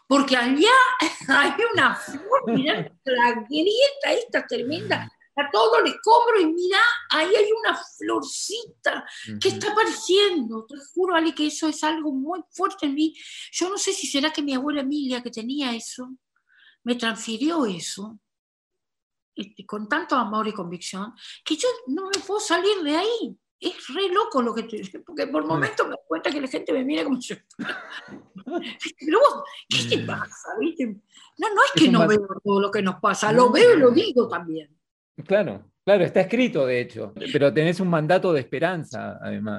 porque 0.07 0.37
allá 0.37 0.71
hay 1.29 1.53
una 1.75 1.95
flor, 1.95 2.55
mirá 2.55 2.91
la 3.05 3.45
grieta 3.49 4.13
esta 4.13 4.47
tremenda, 4.47 5.11
a 5.41 5.51
todo 5.51 5.81
le 5.83 5.95
cobro 6.03 6.41
y 6.41 6.47
mira, 6.47 6.81
ahí 7.11 7.35
hay 7.35 7.49
una 7.53 7.79
florcita 7.99 9.05
que 9.41 9.49
está 9.49 9.73
apareciendo. 9.73 10.67
Te 10.67 10.77
juro, 10.95 11.15
Ali, 11.15 11.33
que 11.33 11.47
eso 11.47 11.69
es 11.69 11.83
algo 11.85 12.13
muy 12.13 12.41
fuerte 12.51 12.87
en 12.87 12.95
mí. 12.95 13.15
Yo 13.53 13.69
no 13.69 13.79
sé 13.79 13.93
si 13.93 14.07
será 14.07 14.33
que 14.33 14.43
mi 14.43 14.55
abuela 14.55 14.81
Emilia, 14.81 15.23
que 15.23 15.31
tenía 15.31 15.75
eso, 15.75 16.11
me 16.85 16.95
transfirió 16.95 17.67
eso 17.67 18.19
este, 19.35 19.65
con 19.67 19.89
tanto 19.89 20.17
amor 20.17 20.49
y 20.49 20.53
convicción, 20.53 21.13
que 21.45 21.57
yo 21.57 21.69
no 21.89 22.07
me 22.07 22.21
puedo 22.21 22.41
salir 22.41 22.83
de 22.83 22.97
ahí 22.97 23.39
es 23.61 23.75
re 23.89 24.09
loco 24.09 24.41
lo 24.41 24.55
que 24.55 24.63
te 24.63 24.81
porque 25.07 25.27
por 25.27 25.47
momentos 25.47 25.87
me 25.87 25.93
doy 25.93 26.05
cuenta 26.07 26.31
que 26.31 26.41
la 26.41 26.49
gente 26.49 26.73
me 26.73 26.85
mira 26.85 27.05
como 27.05 27.21
si... 27.21 27.35
Pero 28.99 29.19
vos, 29.21 29.45
¿qué 29.69 29.97
te 29.97 30.03
mm. 30.03 30.07
pasa? 30.07 30.49
No, 31.39 31.55
no 31.55 31.61
es 31.63 31.83
que 31.83 31.89
no 31.91 32.07
veo 32.09 32.27
todo 32.43 32.61
lo 32.61 32.71
que 32.71 32.83
nos 32.83 32.97
pasa, 32.97 33.33
lo 33.33 33.51
veo 33.51 33.77
y 33.77 33.79
lo 33.79 33.91
digo 33.91 34.29
también. 34.29 34.77
Claro, 35.27 35.71
claro, 35.85 36.05
está 36.05 36.21
escrito 36.21 36.67
de 36.67 36.81
hecho, 36.81 37.13
pero 37.33 37.53
tenés 37.53 37.81
un 37.81 37.89
mandato 37.89 38.33
de 38.33 38.41
esperanza 38.41 39.19
además. 39.21 39.59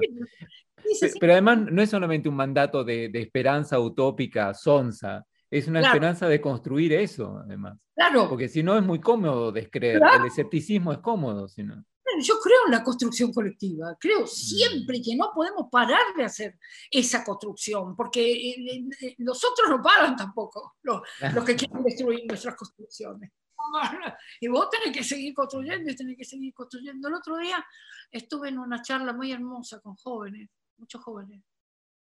Pero 1.19 1.33
además 1.33 1.59
no 1.71 1.81
es 1.81 1.89
solamente 1.89 2.27
un 2.27 2.35
mandato 2.35 2.83
de, 2.83 3.09
esperanza 3.13 3.79
utópica, 3.79 4.53
sonsa, 4.53 5.25
es 5.49 5.67
una 5.67 5.81
esperanza 5.81 6.27
de 6.27 6.41
construir 6.41 6.93
eso 6.93 7.41
además. 7.43 7.77
Claro. 7.95 8.27
Porque 8.27 8.47
si 8.47 8.63
no 8.63 8.77
es 8.77 8.83
muy 8.83 8.99
cómodo 8.99 9.51
descreer, 9.51 10.01
el 10.19 10.25
escepticismo 10.25 10.91
es 10.91 10.99
cómodo, 10.99 11.47
si 11.47 11.63
no 11.63 11.85
yo 12.19 12.39
creo 12.39 12.65
en 12.65 12.71
la 12.71 12.83
construcción 12.83 13.33
colectiva, 13.33 13.95
creo 13.99 14.27
siempre 14.27 15.01
que 15.01 15.15
no 15.15 15.31
podemos 15.33 15.67
parar 15.71 16.13
de 16.15 16.25
hacer 16.25 16.57
esa 16.89 17.23
construcción, 17.23 17.95
porque 17.95 18.31
eh, 18.31 18.85
eh, 19.01 19.15
los 19.19 19.43
otros 19.43 19.69
no 19.69 19.81
paran 19.81 20.15
tampoco, 20.15 20.75
los, 20.83 21.01
que 21.45 21.55
quieren 21.55 21.83
destruir 21.83 22.25
nuestras 22.27 22.55
construcciones. 22.55 23.31
Y 24.41 24.47
vos 24.47 24.69
tenés 24.69 24.95
que 24.95 25.03
seguir 25.03 25.33
construyendo 25.33 25.91
y 25.91 25.95
tenés 25.95 26.17
que 26.17 26.25
seguir 26.25 26.53
construyendo. 26.53 27.07
El 27.07 27.15
otro 27.15 27.37
día 27.37 27.63
estuve 28.11 28.49
en 28.49 28.59
una 28.59 28.81
charla 28.81 29.13
muy 29.13 29.31
hermosa 29.31 29.79
con 29.79 29.95
jóvenes, 29.95 30.49
muchos 30.77 31.03
jóvenes. 31.03 31.43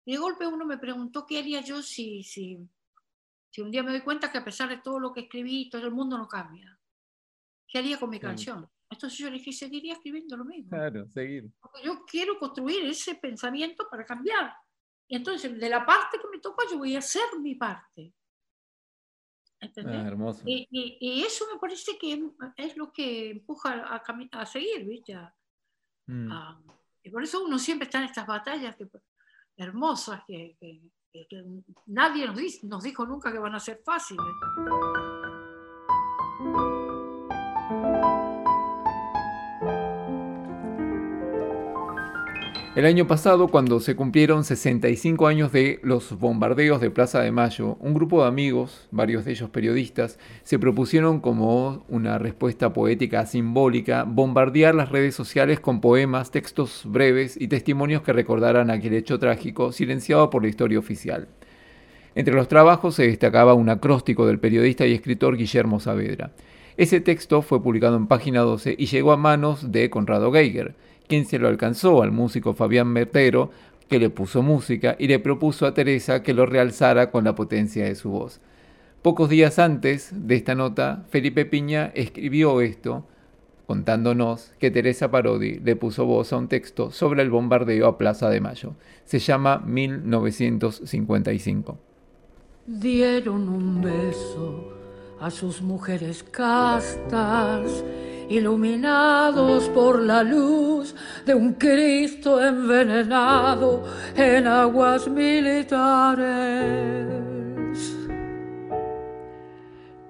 Y 0.06 0.14
de 0.14 0.18
golpe 0.18 0.48
uno 0.48 0.66
me 0.66 0.78
preguntó 0.78 1.26
qué 1.26 1.40
haría 1.40 1.62
yo 1.62 1.82
si, 1.82 2.24
si, 2.24 2.58
si 3.50 3.62
un 3.62 3.72
día 3.72 3.84
me 3.84 3.92
doy 3.92 4.02
cuenta 4.02 4.32
que 4.32 4.38
a 4.38 4.46
pesar 4.46 4.70
de 4.70 4.78
todo 4.78 5.00
lo 5.00 5.14
que 5.14 5.22
escribí, 5.22 5.70
todo 5.70 5.86
el 5.86 5.94
mundo 5.94 6.18
no 6.18 6.28
cambia. 6.28 6.80
¿Qué 7.68 7.80
haría 7.80 8.00
con 8.00 8.10
mi 8.10 8.20
canción? 8.20 8.70
Entonces 8.90 9.20
yo 9.20 9.30
le 9.30 9.38
dije, 9.38 9.52
seguiría 9.52 9.94
escribiendo 9.94 10.38
lo 10.38 10.46
mismo. 10.46 10.70
Claro, 10.70 11.10
seguir. 11.10 11.52
Porque 11.60 11.84
yo 11.84 12.06
quiero 12.06 12.40
construir 12.40 12.86
ese 12.86 13.16
pensamiento 13.16 13.86
para 13.90 14.06
cambiar. 14.06 14.54
Y 15.10 15.16
entonces, 15.16 15.58
de 15.58 15.70
la 15.70 15.86
parte 15.86 16.18
que 16.20 16.28
me 16.30 16.40
toca, 16.40 16.66
yo 16.70 16.78
voy 16.78 16.96
a 16.96 17.00
hacer 17.00 17.24
mi 17.42 17.56
parte. 17.56 18.14
Ah, 19.60 20.08
hermoso. 20.08 20.44
Y, 20.46 20.68
y, 21.00 21.24
eso 21.24 21.46
me 21.52 21.60
parece 21.60 21.98
que 21.98 22.24
es 22.58 22.78
lo 22.78 22.92
que 22.92 23.32
empuja 23.32 23.74
a, 23.74 24.04
a 24.32 24.46
seguir, 24.46 24.86
¿viste? 24.86 25.18
Mm. 26.06 26.32
y 27.04 27.10
por 27.10 27.22
eso 27.22 27.44
uno 27.44 27.60
siempre 27.60 27.86
está 27.86 27.98
en 27.98 28.06
estas 28.06 28.26
batallas 28.26 28.78
que, 28.78 28.88
hermosas 29.58 30.22
que, 30.26 30.56
que, 30.58 31.28
que 31.28 31.44
nadie 31.88 32.28
nos, 32.28 32.38
dice, 32.38 32.66
nos 32.66 32.84
dijo 32.84 33.06
nunca 33.06 33.32
que 33.32 33.40
van 33.40 33.56
a 33.56 33.60
ser 33.60 33.82
fáciles. 33.84 34.26
El 42.78 42.86
año 42.86 43.08
pasado, 43.08 43.48
cuando 43.48 43.80
se 43.80 43.96
cumplieron 43.96 44.44
65 44.44 45.26
años 45.26 45.52
de 45.52 45.80
los 45.82 46.20
bombardeos 46.20 46.80
de 46.80 46.92
Plaza 46.92 47.20
de 47.22 47.32
Mayo, 47.32 47.76
un 47.80 47.96
grupo 47.96 48.22
de 48.22 48.28
amigos, 48.28 48.88
varios 48.92 49.26
de 49.26 49.32
ellos 49.32 49.50
periodistas, 49.50 50.20
se 50.44 50.60
propusieron 50.60 51.20
como 51.20 51.84
una 51.90 52.20
respuesta 52.20 52.74
poética 52.74 53.26
simbólica 53.26 54.04
bombardear 54.04 54.76
las 54.76 54.90
redes 54.92 55.16
sociales 55.16 55.60
con 55.60 55.82
poemas, 55.82 56.30
textos 56.30 56.84
breves 56.86 57.36
y 57.42 57.48
testimonios 57.48 58.04
que 58.04 58.14
recordaran 58.14 58.70
aquel 58.70 58.94
hecho 58.94 59.18
trágico 59.18 59.72
silenciado 59.72 60.30
por 60.30 60.44
la 60.44 60.50
historia 60.50 60.78
oficial. 60.78 61.30
Entre 62.14 62.36
los 62.36 62.48
trabajos 62.48 62.94
se 62.94 63.08
destacaba 63.08 63.56
un 63.56 63.70
acróstico 63.70 64.28
del 64.28 64.38
periodista 64.38 64.86
y 64.86 64.94
escritor 64.94 65.36
Guillermo 65.36 65.80
Saavedra. 65.80 66.30
Ese 66.78 67.02
texto 67.02 67.42
fue 67.42 67.64
publicado 67.64 67.98
en 67.98 68.06
página 68.06 68.42
12 68.42 68.76
y 68.78 68.86
llegó 68.86 69.14
a 69.14 69.18
manos 69.18 69.72
de 69.72 69.90
Conrado 69.90 70.32
Geiger, 70.32 70.76
quien 71.08 71.26
se 71.26 71.40
lo 71.40 71.48
alcanzó 71.48 72.04
al 72.04 72.12
músico 72.12 72.54
Fabián 72.54 72.88
Mertero, 72.88 73.52
que 73.88 74.00
le 74.00 74.10
puso 74.10 74.42
música 74.42 74.98
y 75.00 75.08
le 75.08 75.20
propuso 75.20 75.66
a 75.66 75.74
Teresa 75.74 76.24
que 76.24 76.34
lo 76.34 76.46
realzara 76.46 77.10
con 77.10 77.24
la 77.24 77.36
potencia 77.36 77.86
de 77.86 77.96
su 77.96 78.10
voz. 78.10 78.42
Pocos 79.02 79.30
días 79.30 79.60
antes 79.60 80.10
de 80.14 80.36
esta 80.36 80.56
nota, 80.56 81.06
Felipe 81.10 81.46
Piña 81.46 81.92
escribió 81.96 82.60
esto, 82.62 83.06
contándonos 83.66 84.54
que 84.60 84.72
Teresa 84.72 85.12
Parodi 85.12 85.60
le 85.60 85.76
puso 85.76 86.06
voz 86.06 86.34
a 86.34 86.38
un 86.38 86.48
texto 86.48 86.92
sobre 86.92 87.22
el 87.22 87.30
bombardeo 87.30 87.88
a 87.88 87.98
Plaza 87.98 88.30
de 88.30 88.42
Mayo. 88.42 88.76
Se 89.06 89.20
llama 89.20 89.60
1955. 89.66 91.78
Dieron 92.66 93.48
un 93.48 93.82
beso 93.82 94.74
a 95.22 95.32
sus 95.32 95.62
mujeres 95.62 96.24
castas 96.24 97.84
iluminados 98.30 99.70
por 99.70 100.02
la 100.02 100.24
luz 100.24 100.96
de 101.26 101.34
un 101.34 101.54
Cristo 101.54 102.44
envenenado 102.44 103.84
en 104.16 104.48
aguas 104.48 105.08
militares, 105.08 106.28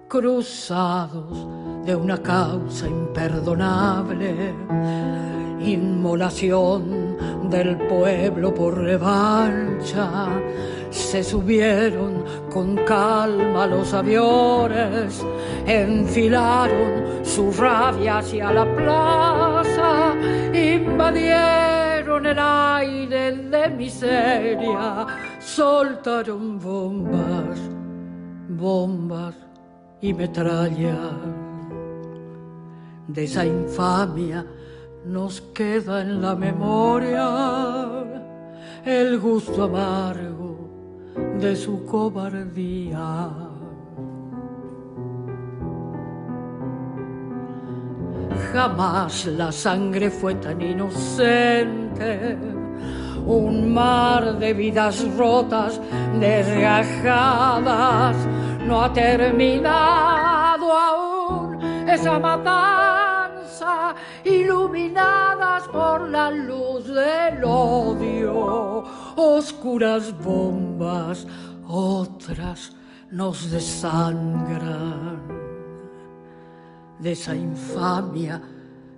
cruzados 0.07 1.56
de 1.87 1.95
una 1.95 2.21
causa 2.21 2.85
imperdonable, 2.85 4.53
inmolación 5.61 7.17
del 7.49 7.77
pueblo 7.77 8.53
por 8.53 8.77
revancha 8.77 10.27
se 10.89 11.23
subieron 11.23 12.25
con 12.51 12.75
calma 12.83 13.65
los 13.67 13.93
aviones, 13.93 15.25
enfilaron 15.65 17.23
su 17.23 17.53
rabia 17.53 18.17
hacia 18.17 18.51
la 18.51 18.65
plaza, 18.75 20.13
invadieron 20.53 22.25
el 22.25 22.37
aire 22.37 23.31
de 23.31 23.69
miseria, 23.69 25.07
soltaron 25.39 26.59
bombas, 26.59 27.57
bombas 28.49 29.35
y 30.01 30.13
metralla. 30.13 31.46
De 33.07 33.23
esa 33.23 33.45
infamia 33.45 34.45
nos 35.05 35.41
queda 35.53 36.01
en 36.01 36.21
la 36.21 36.35
memoria 36.35 37.27
el 38.83 39.19
gusto 39.19 39.63
amargo 39.63 40.69
de 41.39 41.55
su 41.55 41.85
cobardía. 41.85 43.29
Jamás 48.53 49.25
la 49.25 49.51
sangre 49.51 50.09
fue 50.09 50.35
tan 50.35 50.61
inocente, 50.61 52.37
un 53.25 53.73
mar 53.73 54.37
de 54.37 54.53
vidas 54.53 55.05
rotas, 55.17 55.81
desgajadas, 56.19 58.15
no 58.65 58.83
ha 58.83 58.93
terminado 58.93 60.73
aún 60.73 61.61
esa 61.87 62.19
matanza, 62.19 62.86
iluminadas 64.27 65.67
por 65.69 66.09
la 66.09 66.29
luz 66.31 66.85
del 66.87 67.43
odio, 67.43 68.83
oscuras 69.15 70.13
bombas, 70.23 71.25
otras 71.67 72.75
nos 73.11 73.49
desangran 73.51 75.37
de 76.99 77.11
esa 77.11 77.35
infamia 77.35 78.41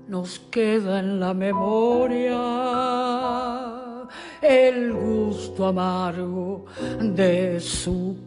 nos 0.08 0.40
queda 0.40 1.00
en 1.00 1.20
la 1.20 1.34
memoria 1.34 2.40
el 4.42 4.94
gusto 4.94 5.68
amargo 5.68 6.66
de 7.00 7.60
su 7.60 8.18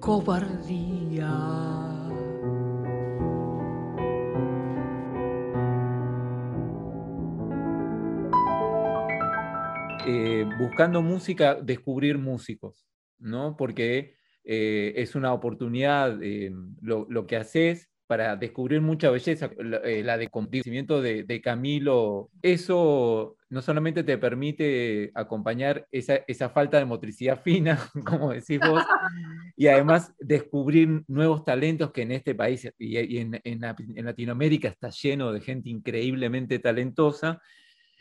cobardía. 0.00 1.79
Eh, 10.06 10.46
buscando 10.58 11.02
música, 11.02 11.56
descubrir 11.56 12.18
músicos, 12.18 12.86
¿no? 13.18 13.56
Porque 13.56 14.16
eh, 14.44 14.94
es 14.96 15.14
una 15.14 15.32
oportunidad, 15.32 16.22
eh, 16.22 16.50
lo, 16.80 17.06
lo, 17.10 17.26
que 17.26 17.36
haces 17.36 17.90
para 18.06 18.34
descubrir 18.34 18.80
mucha 18.80 19.10
belleza, 19.10 19.50
la, 19.58 19.76
eh, 19.78 20.02
la 20.02 20.18
de 20.18 20.28
conocimiento 20.28 21.00
de, 21.00 21.22
de, 21.24 21.40
Camilo, 21.40 22.30
eso 22.42 23.36
no 23.50 23.62
solamente 23.62 24.02
te 24.02 24.18
permite 24.18 25.12
acompañar 25.14 25.86
esa, 25.92 26.16
esa, 26.26 26.48
falta 26.48 26.78
de 26.78 26.86
motricidad 26.86 27.40
fina, 27.40 27.78
como 28.04 28.32
decís 28.32 28.58
vos, 28.58 28.82
y 29.56 29.68
además 29.68 30.12
descubrir 30.18 31.04
nuevos 31.06 31.44
talentos 31.44 31.92
que 31.92 32.02
en 32.02 32.12
este 32.12 32.34
país 32.34 32.68
y, 32.78 32.98
y 32.98 33.18
en, 33.18 33.40
en, 33.44 33.62
en, 33.64 34.04
Latinoamérica 34.04 34.68
está 34.68 34.90
lleno 34.90 35.32
de 35.32 35.40
gente 35.40 35.68
increíblemente 35.70 36.58
talentosa, 36.58 37.40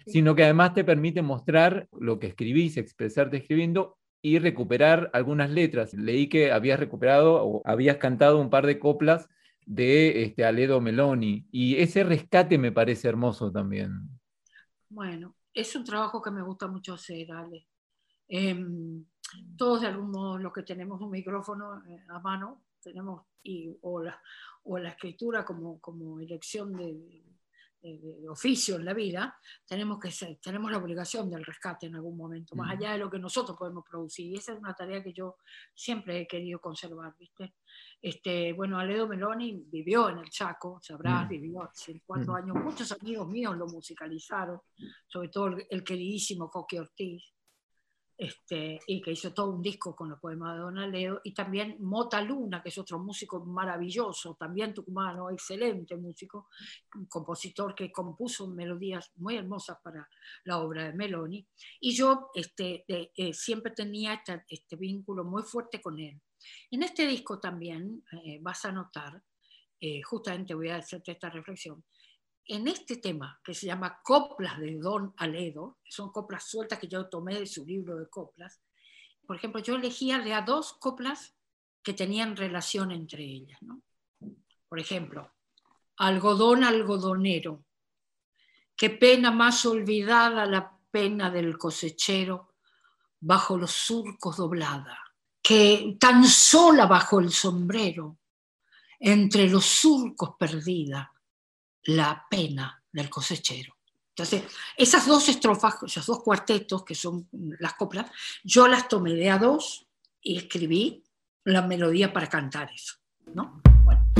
sino 0.05 0.35
que 0.35 0.43
además 0.43 0.73
te 0.73 0.83
permite 0.83 1.21
mostrar 1.21 1.87
lo 1.97 2.19
que 2.19 2.27
escribís, 2.27 2.77
expresarte 2.77 3.37
escribiendo 3.37 3.97
y 4.21 4.39
recuperar 4.39 5.09
algunas 5.13 5.49
letras. 5.49 5.93
Leí 5.93 6.27
que 6.27 6.51
habías 6.51 6.79
recuperado 6.79 7.43
o 7.43 7.61
habías 7.65 7.97
cantado 7.97 8.39
un 8.39 8.49
par 8.49 8.65
de 8.65 8.79
coplas 8.79 9.29
de 9.65 10.23
este, 10.23 10.45
Aledo 10.45 10.81
Meloni. 10.81 11.47
Y 11.51 11.77
ese 11.77 12.03
rescate 12.03 12.57
me 12.57 12.71
parece 12.71 13.07
hermoso 13.07 13.51
también. 13.51 14.09
Bueno, 14.89 15.35
es 15.53 15.75
un 15.75 15.83
trabajo 15.83 16.21
que 16.21 16.31
me 16.31 16.41
gusta 16.41 16.67
mucho 16.67 16.95
hacer, 16.95 17.31
Ale. 17.31 17.67
Eh, 18.27 18.65
todos 19.57 19.81
de 19.81 19.87
algún 19.87 20.11
modo 20.11 20.37
los 20.37 20.53
que 20.53 20.63
tenemos 20.63 20.99
un 21.01 21.11
micrófono 21.11 21.83
eh, 21.87 22.03
a 22.09 22.19
mano, 22.19 22.63
tenemos 22.81 23.23
y, 23.43 23.77
o, 23.81 24.01
la, 24.01 24.19
o 24.63 24.77
la 24.77 24.89
escritura 24.89 25.45
como, 25.45 25.79
como 25.79 26.19
elección 26.19 26.73
de, 26.73 27.23
de, 27.81 27.97
de, 27.97 28.29
oficio 28.29 28.75
en 28.75 28.85
la 28.85 28.93
vida, 28.93 29.37
tenemos, 29.65 29.99
que 29.99 30.11
ser, 30.11 30.37
tenemos 30.41 30.71
la 30.71 30.77
obligación 30.77 31.29
del 31.29 31.45
rescate 31.45 31.87
en 31.87 31.95
algún 31.95 32.17
momento, 32.17 32.55
más 32.55 32.71
allá 32.71 32.93
de 32.93 32.99
lo 32.99 33.09
que 33.09 33.19
nosotros 33.19 33.57
podemos 33.57 33.83
producir. 33.89 34.27
Y 34.27 34.35
esa 34.35 34.53
es 34.53 34.59
una 34.59 34.73
tarea 34.73 35.03
que 35.03 35.13
yo 35.13 35.37
siempre 35.73 36.21
he 36.21 36.27
querido 36.27 36.59
conservar, 36.59 37.15
¿viste? 37.17 37.55
Este, 38.01 38.53
bueno, 38.53 38.79
Aledo 38.79 39.07
Meloni 39.07 39.63
vivió 39.67 40.09
en 40.09 40.19
el 40.19 40.29
Chaco, 40.29 40.79
sabrás, 40.81 41.27
vivió 41.27 41.63
hace 41.63 42.01
cuatro 42.05 42.35
años. 42.35 42.55
Muchos 42.55 42.91
amigos 42.91 43.27
míos 43.27 43.57
lo 43.57 43.67
musicalizaron, 43.67 44.59
sobre 45.07 45.29
todo 45.29 45.47
el, 45.47 45.67
el 45.69 45.83
queridísimo 45.83 46.49
Coqui 46.49 46.77
Ortiz, 46.77 47.23
este, 48.19 48.81
y 48.85 49.01
que 49.01 49.13
hizo 49.13 49.33
todo 49.33 49.51
un 49.51 49.61
disco 49.61 49.95
con 49.95 50.09
los 50.09 50.19
poemas 50.19 50.53
de 50.53 50.59
Don 50.59 50.77
Aledo, 50.77 51.21
y 51.23 51.33
también 51.33 51.77
Mota 51.79 52.21
Luna, 52.21 52.61
que 52.61 52.67
es 52.67 52.77
otro 52.77 52.99
músico 52.99 53.45
maravilloso, 53.45 54.35
también 54.35 54.73
tucumano, 54.73 55.29
excelente 55.29 55.95
músico, 55.95 56.49
un 56.95 57.05
compositor 57.05 57.73
que 57.73 57.89
compuso 57.93 58.49
melodías 58.49 59.09
muy 59.15 59.37
hermosas 59.37 59.77
para 59.81 60.05
la 60.43 60.57
obra 60.57 60.83
de 60.83 60.93
Meloni, 60.93 61.47
y 61.79 61.95
yo 61.95 62.29
este, 62.33 62.83
eh, 62.89 63.11
eh, 63.15 63.33
siempre 63.33 63.71
tenía 63.71 64.21
este 64.49 64.75
vínculo 64.75 65.23
muy 65.23 65.43
fuerte 65.43 65.81
con 65.81 65.97
él. 65.97 66.19
En 66.71 66.83
este 66.83 67.07
disco 67.07 67.39
también 67.39 68.03
eh, 68.11 68.39
vas 68.41 68.65
a 68.65 68.71
notar, 68.73 69.23
eh, 69.79 70.01
justamente 70.01 70.53
voy 70.53 70.67
a 70.67 70.75
hacerte 70.75 71.13
esta 71.13 71.29
reflexión, 71.29 71.85
en 72.49 72.67
este 72.67 72.97
tema 72.97 73.39
que 73.43 73.53
se 73.53 73.67
llama 73.67 74.01
Coplas 74.03 74.59
de 74.59 74.77
Don 74.77 75.13
Aledo, 75.17 75.77
son 75.87 76.11
coplas 76.11 76.49
sueltas 76.49 76.79
que 76.79 76.87
yo 76.87 77.07
tomé 77.07 77.39
de 77.39 77.45
su 77.45 77.65
libro 77.65 77.95
de 77.95 78.09
coplas, 78.09 78.61
por 79.25 79.35
ejemplo, 79.35 79.61
yo 79.61 79.75
elegía 79.75 80.19
de 80.19 80.33
a 80.33 80.41
dos 80.41 80.73
coplas 80.73 81.35
que 81.83 81.93
tenían 81.93 82.35
relación 82.35 82.91
entre 82.91 83.23
ellas. 83.23 83.59
Por 84.67 84.79
ejemplo, 84.79 85.31
Algodón 85.97 86.63
algodonero, 86.63 87.63
qué 88.75 88.89
pena 88.89 89.29
más 89.31 89.65
olvidada 89.65 90.45
la 90.45 90.75
pena 90.89 91.29
del 91.29 91.57
cosechero, 91.57 92.55
bajo 93.19 93.57
los 93.57 93.71
surcos 93.71 94.37
doblada 94.37 94.97
que 95.41 95.97
tan 95.99 96.25
sola 96.25 96.85
bajo 96.85 97.19
el 97.19 97.31
sombrero, 97.31 98.17
entre 98.99 99.49
los 99.49 99.65
surcos 99.65 100.35
perdida, 100.37 101.11
la 101.89 102.25
pena 102.29 102.83
del 102.91 103.09
cosechero. 103.09 103.75
Entonces, 104.09 104.43
esas 104.75 105.07
dos 105.07 105.29
estrofas, 105.29 105.75
esos 105.83 106.05
dos 106.05 106.21
cuartetos, 106.21 106.83
que 106.83 106.95
son 106.95 107.29
las 107.59 107.73
coplas, 107.75 108.11
yo 108.43 108.67
las 108.67 108.87
tomé 108.87 109.13
de 109.13 109.29
a 109.29 109.37
dos 109.37 109.87
y 110.21 110.37
escribí 110.37 111.03
la 111.45 111.61
melodía 111.61 112.11
para 112.11 112.27
cantar 112.27 112.69
eso. 112.73 112.95
¿no? 113.33 113.61
Bueno. 113.83 114.18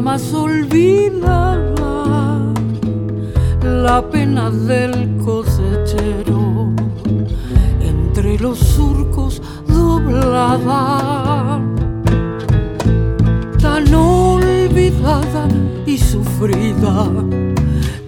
Más 0.00 0.32
olvidada 0.32 1.66
la 3.62 4.02
pena 4.10 4.48
del 4.50 5.16
cosechero 5.24 6.72
entre 7.80 8.38
los 8.38 8.58
surcos 8.58 9.42
doblada 9.66 11.60
tan 13.60 13.92
olvidada 13.92 15.48
y 15.84 15.98
sufrida 15.98 17.08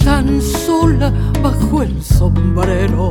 tan 0.05 0.41
sola 0.41 1.12
bajo 1.43 1.82
el 1.82 2.01
sombrero 2.03 3.11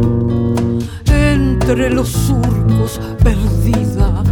entre 1.05 1.89
los 1.89 2.07
surcos 2.07 3.01
perdida 3.23 4.23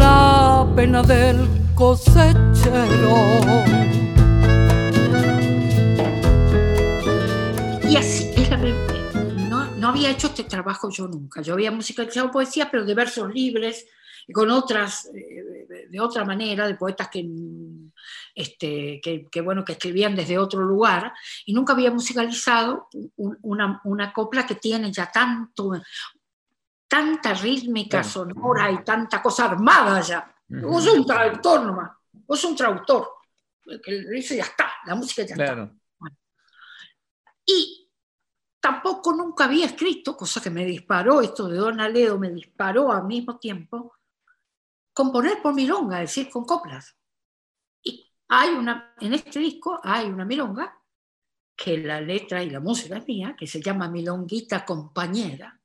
la 0.00 0.66
pena 0.74 1.02
del 1.02 1.65
cosechero. 1.76 3.14
Y 7.88 7.96
así, 7.96 8.34
no, 9.48 9.66
no 9.76 9.88
había 9.88 10.10
hecho 10.10 10.28
este 10.28 10.44
trabajo 10.44 10.88
yo 10.90 11.06
nunca. 11.06 11.42
Yo 11.42 11.52
había 11.52 11.70
musicalizado 11.70 12.30
poesía, 12.30 12.70
pero 12.70 12.84
de 12.84 12.94
versos 12.94 13.32
libres, 13.32 13.86
con 14.32 14.50
otras, 14.50 15.10
eh, 15.14 15.86
de 15.88 16.00
otra 16.00 16.24
manera, 16.24 16.66
de 16.66 16.74
poetas 16.76 17.08
que, 17.08 17.28
este, 18.34 19.00
que, 19.02 19.26
que, 19.30 19.40
bueno, 19.42 19.62
que 19.62 19.72
escribían 19.72 20.16
desde 20.16 20.38
otro 20.38 20.62
lugar, 20.62 21.12
y 21.44 21.52
nunca 21.52 21.74
había 21.74 21.90
musicalizado 21.90 22.88
una, 23.16 23.82
una 23.84 24.12
copla 24.14 24.46
que 24.46 24.54
tiene 24.54 24.90
ya 24.90 25.12
tanto, 25.12 25.72
tanta 26.88 27.34
rítmica 27.34 28.02
sonora 28.02 28.70
y 28.72 28.82
tanta 28.82 29.20
cosa 29.20 29.44
armada 29.44 30.00
ya. 30.00 30.35
Vos 30.48 30.84
sos 30.84 30.98
un 30.98 31.06
traductor 31.06 31.64
nomás, 31.64 31.92
vos 32.12 32.40
sos 32.40 32.50
un 32.50 32.56
traductor. 32.56 33.08
Que 33.82 34.00
lo 34.02 34.16
hizo 34.16 34.34
y 34.34 34.36
ya 34.36 34.44
está, 34.44 34.72
la 34.86 34.94
música 34.94 35.22
ya 35.22 35.34
está. 35.34 35.44
Claro. 35.44 35.76
Y 37.44 37.90
tampoco 38.60 39.12
nunca 39.12 39.44
había 39.44 39.66
escrito, 39.66 40.16
cosa 40.16 40.40
que 40.40 40.50
me 40.50 40.64
disparó, 40.64 41.20
esto 41.20 41.48
de 41.48 41.56
Don 41.56 41.80
Aledo 41.80 42.18
me 42.18 42.30
disparó 42.30 42.90
al 42.90 43.04
mismo 43.04 43.38
tiempo, 43.38 43.94
componer 44.92 45.40
por 45.40 45.54
milonga, 45.54 46.02
es 46.02 46.10
decir, 46.10 46.30
con 46.30 46.44
coplas. 46.44 46.96
Y 47.82 48.12
hay 48.28 48.50
una, 48.50 48.94
en 49.00 49.14
este 49.14 49.38
disco 49.38 49.80
hay 49.82 50.06
una 50.06 50.24
milonga, 50.24 50.76
que 51.56 51.78
la 51.78 52.00
letra 52.00 52.42
y 52.42 52.50
la 52.50 52.60
música 52.60 52.98
es 52.98 53.06
mía, 53.06 53.34
que 53.38 53.46
se 53.46 53.62
llama 53.62 53.88
Milonguita 53.88 54.64
Compañera. 54.64 55.58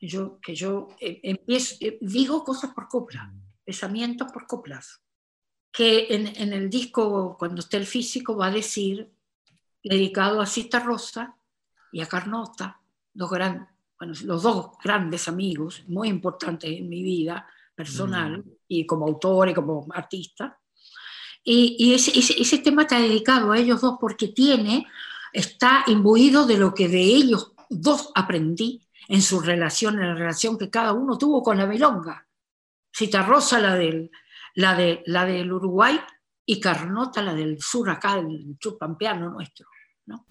Yo, 0.00 0.40
que 0.40 0.54
yo 0.54 0.88
eh, 0.98 1.20
empiezo, 1.22 1.76
eh, 1.80 1.98
digo 2.00 2.42
cosas 2.42 2.74
por 2.74 2.88
copla, 2.88 3.32
pensamientos 3.64 4.30
por 4.32 4.46
coplas. 4.46 5.00
Que 5.70 6.08
en, 6.10 6.26
en 6.26 6.52
el 6.52 6.68
disco, 6.68 7.36
cuando 7.38 7.60
esté 7.60 7.78
el 7.78 7.86
físico, 7.86 8.36
va 8.36 8.46
a 8.46 8.50
decir 8.50 9.10
dedicado 9.82 10.40
a 10.40 10.46
Cita 10.46 10.80
Rosa 10.80 11.36
y 11.90 12.00
a 12.00 12.06
Carnota, 12.06 12.80
dos 13.12 13.30
gran, 13.30 13.68
bueno, 13.98 14.14
los 14.24 14.42
dos 14.42 14.72
grandes 14.82 15.28
amigos, 15.28 15.82
muy 15.88 16.08
importantes 16.08 16.70
en 16.70 16.88
mi 16.88 17.02
vida 17.02 17.46
personal 17.74 18.44
y 18.68 18.86
como 18.86 19.06
autor 19.06 19.48
y 19.48 19.54
como 19.54 19.86
artista. 19.92 20.58
Y, 21.42 21.76
y 21.78 21.94
ese, 21.94 22.16
ese, 22.16 22.40
ese 22.40 22.58
tema 22.58 22.82
está 22.82 23.00
dedicado 23.00 23.50
a 23.50 23.58
ellos 23.58 23.80
dos 23.80 23.96
porque 24.00 24.28
tiene, 24.28 24.86
está 25.32 25.84
imbuido 25.86 26.46
de 26.46 26.58
lo 26.58 26.74
que 26.74 26.88
de 26.88 27.02
ellos 27.02 27.52
dos 27.68 28.10
aprendí 28.14 28.86
en 29.08 29.22
su 29.22 29.40
relación, 29.40 29.94
en 29.98 30.08
la 30.08 30.14
relación 30.14 30.58
que 30.58 30.70
cada 30.70 30.92
uno 30.92 31.18
tuvo 31.18 31.42
con 31.42 31.58
la 31.58 31.66
milonga. 31.66 32.26
Cita 32.92 33.22
Rosa, 33.22 33.58
la 33.58 33.74
del, 33.74 34.10
la 34.54 34.74
de, 34.74 35.02
la 35.06 35.24
del 35.24 35.52
Uruguay, 35.52 35.98
y 36.44 36.60
Carnota, 36.60 37.22
la 37.22 37.34
del 37.34 37.60
sur, 37.60 37.88
acá, 37.88 38.16
del 38.16 38.56
sur 38.60 38.76
pampeano 38.76 39.30
nuestro. 39.30 39.66
¿no? 40.06 40.26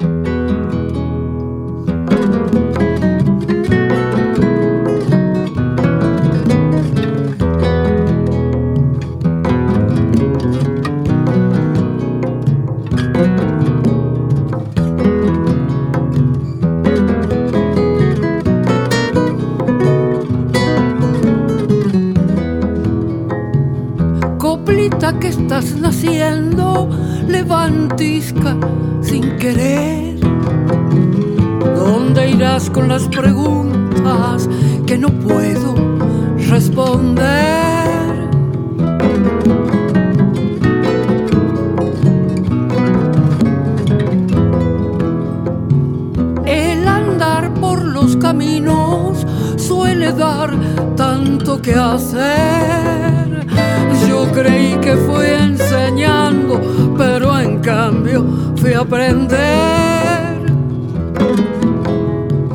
Levantisca 27.28 28.58
sin 29.02 29.38
querer. 29.38 30.20
¿Dónde 31.76 32.30
irás 32.30 32.70
con 32.70 32.88
las 32.88 33.08
preguntas 33.08 34.50
que 34.86 34.98
no 34.98 35.10
puedo 35.10 35.76
responder? 36.50 37.41
Aprender. 58.92 60.52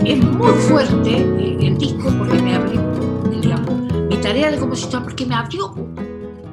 Es 0.04 0.22
muy 0.22 0.52
fuerte 0.68 1.10
eh, 1.10 1.58
el 1.62 1.78
disco 1.78 2.12
porque 2.18 2.42
me 2.42 2.54
abrió, 2.54 2.82
digamos, 3.30 3.92
mi 3.92 4.20
tarea 4.20 4.50
de 4.50 4.58
compositor, 4.58 5.02
porque 5.02 5.24
me 5.24 5.34
abrió, 5.34 5.74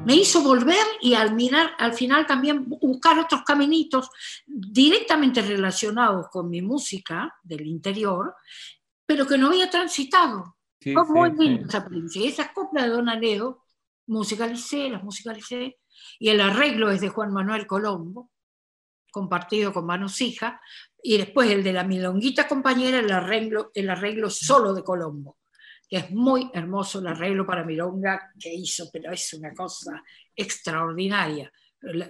me 0.05 0.15
hizo 0.15 0.41
volver 0.41 0.85
y 1.01 1.15
al 1.15 1.35
mirar, 1.35 1.71
al 1.77 1.93
final 1.93 2.25
también 2.25 2.65
buscar 2.69 3.19
otros 3.19 3.41
caminitos 3.43 4.09
directamente 4.45 5.41
relacionados 5.41 6.27
con 6.29 6.49
mi 6.49 6.61
música 6.61 7.35
del 7.43 7.67
interior, 7.67 8.35
pero 9.05 9.27
que 9.27 9.37
no 9.37 9.47
había 9.47 9.69
transitado. 9.69 10.55
Sí, 10.79 10.93
Fue 10.93 11.05
muy 11.05 11.31
sí, 11.31 11.35
linda 11.39 11.63
sí. 11.63 11.67
esa 11.67 11.77
experiencia. 11.79 12.21
Y 12.21 12.27
esas 12.27 12.51
coplas 12.53 12.85
de 12.85 12.89
Don 12.89 13.09
Aledo, 13.09 13.63
musicalicé, 14.07 14.89
las 14.89 15.03
musicalicé, 15.03 15.77
y 16.19 16.29
el 16.29 16.39
arreglo 16.39 16.89
es 16.89 17.01
de 17.01 17.09
Juan 17.09 17.33
Manuel 17.33 17.67
Colombo, 17.67 18.32
compartido 19.13 19.71
con 19.71 19.85
Manu 19.85 20.09
Sija, 20.09 20.59
y 21.01 21.17
después 21.17 21.49
el 21.51 21.63
de 21.63 21.71
la 21.71 21.83
Milonguita 21.83 22.47
Compañera, 22.47 22.99
el 22.99 23.11
arreglo, 23.11 23.71
el 23.75 23.89
arreglo 23.89 24.29
solo 24.29 24.73
de 24.73 24.83
Colombo, 24.83 25.37
que 25.87 25.97
es 25.97 26.11
muy 26.11 26.49
hermoso 26.53 26.99
el 26.99 27.07
arreglo 27.07 27.45
para 27.45 27.63
Milonga 27.63 28.31
que 28.39 28.51
hizo, 28.51 28.89
pero 28.91 29.11
es 29.11 29.31
una 29.33 29.53
cosa 29.53 30.03
extraordinaria, 30.35 31.51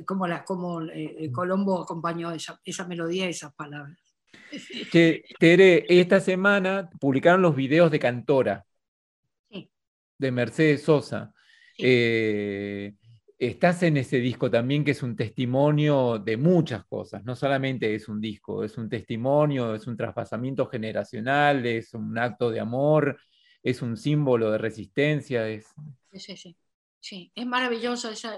como, 0.06 0.28
la, 0.28 0.46
como 0.46 0.82
eh, 0.84 1.30
Colombo 1.32 1.82
acompañó 1.82 2.32
esa, 2.32 2.60
esa 2.64 2.88
melodía 2.88 3.26
y 3.26 3.32
esas 3.32 3.54
palabras. 3.54 3.98
Che, 4.92 5.24
Tere, 5.40 5.86
esta 5.90 6.20
semana 6.22 6.90
publicaron 7.00 7.42
los 7.42 7.56
videos 7.56 7.92
de 7.92 8.00
Cantora, 8.00 8.66
Sí. 9.50 9.70
de 10.18 10.32
Mercedes 10.32 10.84
Sosa. 10.84 11.34
Sí. 11.76 11.84
Eh, 11.86 12.94
estás 13.48 13.84
en 13.84 13.98
ese 13.98 14.18
disco 14.18 14.50
también, 14.50 14.84
que 14.84 14.92
es 14.92 15.04
un 15.04 15.16
testimonio 15.16 16.20
de 16.20 16.38
muchas 16.38 16.86
cosas, 16.86 17.24
no 17.24 17.36
solamente 17.36 17.94
es 17.96 18.08
un 18.08 18.22
disco, 18.22 18.64
es 18.64 18.78
un 18.78 18.90
testimonio, 18.90 19.76
es 19.76 19.88
un 19.88 19.98
traspasamiento 19.98 20.68
generacional, 20.68 21.66
es 21.66 21.94
un 21.94 22.18
acto 22.18 22.50
de 22.50 22.60
amor, 22.60 23.20
es 23.62 23.82
un 23.82 23.98
símbolo 23.98 24.52
de 24.52 24.58
resistencia, 24.58 25.48
es... 25.48 25.74
Sí, 26.12 26.38
sí, 26.38 26.58
sí. 27.00 27.32
Es 27.34 27.46
maravilloso 27.46 28.10
ese, 28.10 28.30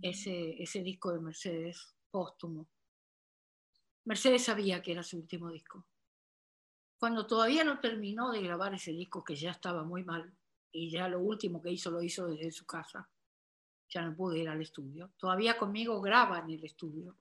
ese, 0.00 0.62
ese 0.62 0.82
disco 0.82 1.12
de 1.12 1.20
Mercedes 1.20 1.94
póstumo. 2.10 2.68
Mercedes 4.04 4.44
sabía 4.44 4.82
que 4.82 4.92
era 4.92 5.02
su 5.02 5.18
último 5.18 5.50
disco. 5.50 5.86
Cuando 6.98 7.26
todavía 7.26 7.64
no 7.64 7.80
terminó 7.80 8.30
de 8.32 8.42
grabar 8.42 8.74
ese 8.74 8.92
disco, 8.92 9.22
que 9.22 9.36
ya 9.36 9.52
estaba 9.52 9.84
muy 9.84 10.04
mal, 10.04 10.34
y 10.72 10.90
ya 10.90 11.08
lo 11.08 11.20
último 11.20 11.62
que 11.62 11.70
hizo 11.70 11.90
lo 11.90 12.02
hizo 12.02 12.26
desde 12.26 12.50
su 12.50 12.66
casa, 12.66 13.08
ya 13.90 14.02
no 14.02 14.14
pude 14.14 14.38
ir 14.38 14.48
al 14.48 14.60
estudio. 14.60 15.10
Todavía 15.18 15.58
conmigo 15.58 16.00
graba 16.00 16.38
en 16.38 16.50
el 16.50 16.64
estudio. 16.64 17.16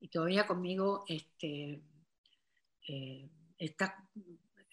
Y 0.00 0.08
todavía 0.08 0.46
conmigo 0.46 1.04
este, 1.08 1.82
eh, 2.86 3.28
está, 3.58 4.08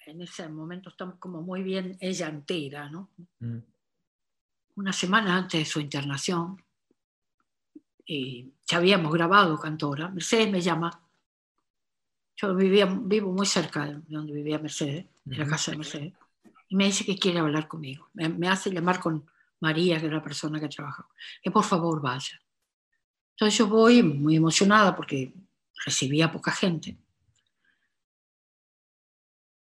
en 0.06 0.22
ese 0.22 0.48
momento 0.50 0.90
está 0.90 1.12
como 1.18 1.42
muy 1.42 1.64
bien 1.64 1.98
ella 2.00 2.28
entera, 2.28 2.90
¿no? 2.90 3.10
Mm. 3.40 3.58
una 4.76 4.92
semana 4.94 5.38
antes 5.38 5.62
de 5.62 5.66
su 5.66 5.80
internación, 5.80 6.62
y 8.06 8.54
ya 8.68 8.78
habíamos 8.78 9.12
grabado 9.12 9.58
Cantora, 9.58 10.10
Mercedes 10.10 10.52
me 10.52 10.62
llama, 10.62 11.02
yo 12.36 12.54
vivía, 12.54 12.86
vivo 12.86 13.32
muy 13.32 13.46
cerca 13.46 13.86
de 13.86 14.02
donde 14.08 14.34
vivía 14.34 14.60
Mercedes, 14.60 15.06
de 15.24 15.38
la 15.38 15.48
casa 15.48 15.72
de 15.72 15.78
Mercedes, 15.78 16.14
y 16.68 16.76
me 16.76 16.86
dice 16.86 17.06
que 17.06 17.18
quiere 17.18 17.40
hablar 17.40 17.68
conmigo. 17.68 18.10
Me, 18.14 18.30
me 18.30 18.48
hace 18.48 18.70
llamar 18.70 19.00
con 19.00 19.26
María, 19.62 20.00
que 20.00 20.06
era 20.08 20.18
la 20.18 20.24
persona 20.24 20.60
que 20.60 20.68
trabajaba, 20.68 21.10
que 21.42 21.52
por 21.52 21.64
favor 21.64 22.02
vaya. 22.02 22.40
Entonces 23.32 23.58
yo 23.58 23.68
voy 23.68 24.02
muy 24.04 24.36
emocionada 24.38 24.96
porque 24.96 25.34
recibía 25.86 26.32
poca 26.32 26.52
gente. 26.52 26.98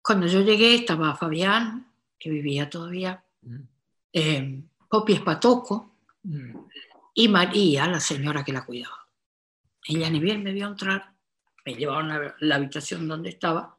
Cuando 0.02 0.28
yo 0.28 0.42
llegué 0.42 0.76
estaba 0.76 1.16
Fabián, 1.16 1.92
que 2.20 2.30
vivía 2.30 2.70
todavía, 2.70 3.24
Mm. 3.42 3.62
eh, 4.14 4.64
Popi 4.90 5.14
Espatoco 5.14 5.98
Mm. 6.24 6.58
y 7.16 7.28
María, 7.28 7.88
la 7.88 8.00
señora 8.00 8.44
que 8.44 8.54
la 8.54 8.66
cuidaba. 8.66 9.08
Ella 9.86 10.10
ni 10.10 10.20
bien 10.20 10.44
me 10.44 10.54
vio 10.54 10.68
entrar, 10.68 11.14
me 11.66 11.76
llevaron 11.76 12.12
a 12.12 12.36
la 12.40 12.56
habitación 12.56 13.08
donde 13.08 13.30
estaba, 13.30 13.78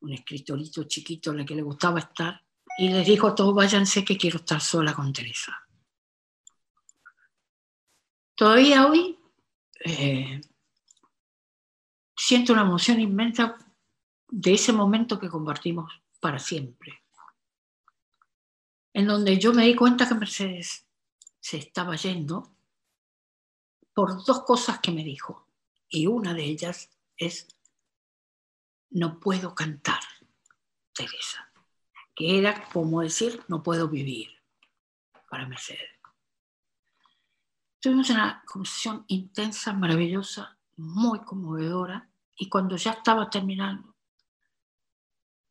un 0.00 0.12
escritorito 0.12 0.84
chiquito 0.84 1.32
en 1.32 1.40
el 1.40 1.46
que 1.46 1.54
le 1.56 1.62
gustaba 1.62 1.98
estar, 1.98 2.44
y 2.78 2.88
les 2.88 3.06
dijo 3.06 3.28
a 3.28 3.34
todos, 3.34 3.54
váyanse 3.54 4.04
que 4.04 4.16
quiero 4.16 4.38
estar 4.38 4.60
sola 4.60 4.94
con 4.94 5.12
Teresa. 5.12 5.66
Todavía 8.34 8.86
hoy 8.86 9.18
eh, 9.84 10.40
siento 12.14 12.52
una 12.52 12.62
emoción 12.62 13.00
inmensa 13.00 13.56
de 14.28 14.54
ese 14.54 14.72
momento 14.72 15.18
que 15.18 15.28
compartimos 15.28 16.02
para 16.20 16.38
siempre, 16.38 17.02
en 18.92 19.06
donde 19.06 19.38
yo 19.38 19.52
me 19.52 19.64
di 19.64 19.74
cuenta 19.74 20.06
que 20.08 20.14
Mercedes 20.14 20.86
se 21.40 21.58
estaba 21.58 21.96
yendo 21.96 22.56
por 23.94 24.24
dos 24.24 24.42
cosas 24.42 24.80
que 24.80 24.92
me 24.92 25.04
dijo. 25.04 25.48
Y 25.88 26.06
una 26.06 26.34
de 26.34 26.44
ellas 26.44 26.90
es, 27.16 27.48
no 28.90 29.18
puedo 29.20 29.54
cantar. 29.54 30.00
Teresa, 30.92 31.50
que 32.16 32.38
era 32.38 32.64
como 32.72 33.02
decir, 33.02 33.44
no 33.46 33.62
puedo 33.62 33.88
vivir 33.88 34.30
para 35.28 35.46
Mercedes. 35.46 35.90
Tuvimos 37.78 38.08
una 38.08 38.42
conversación 38.46 39.04
intensa, 39.08 39.74
maravillosa, 39.74 40.58
muy 40.76 41.20
conmovedora, 41.20 42.08
y 42.38 42.48
cuando 42.48 42.76
ya 42.76 42.92
estaba 42.92 43.28
terminando, 43.28 43.94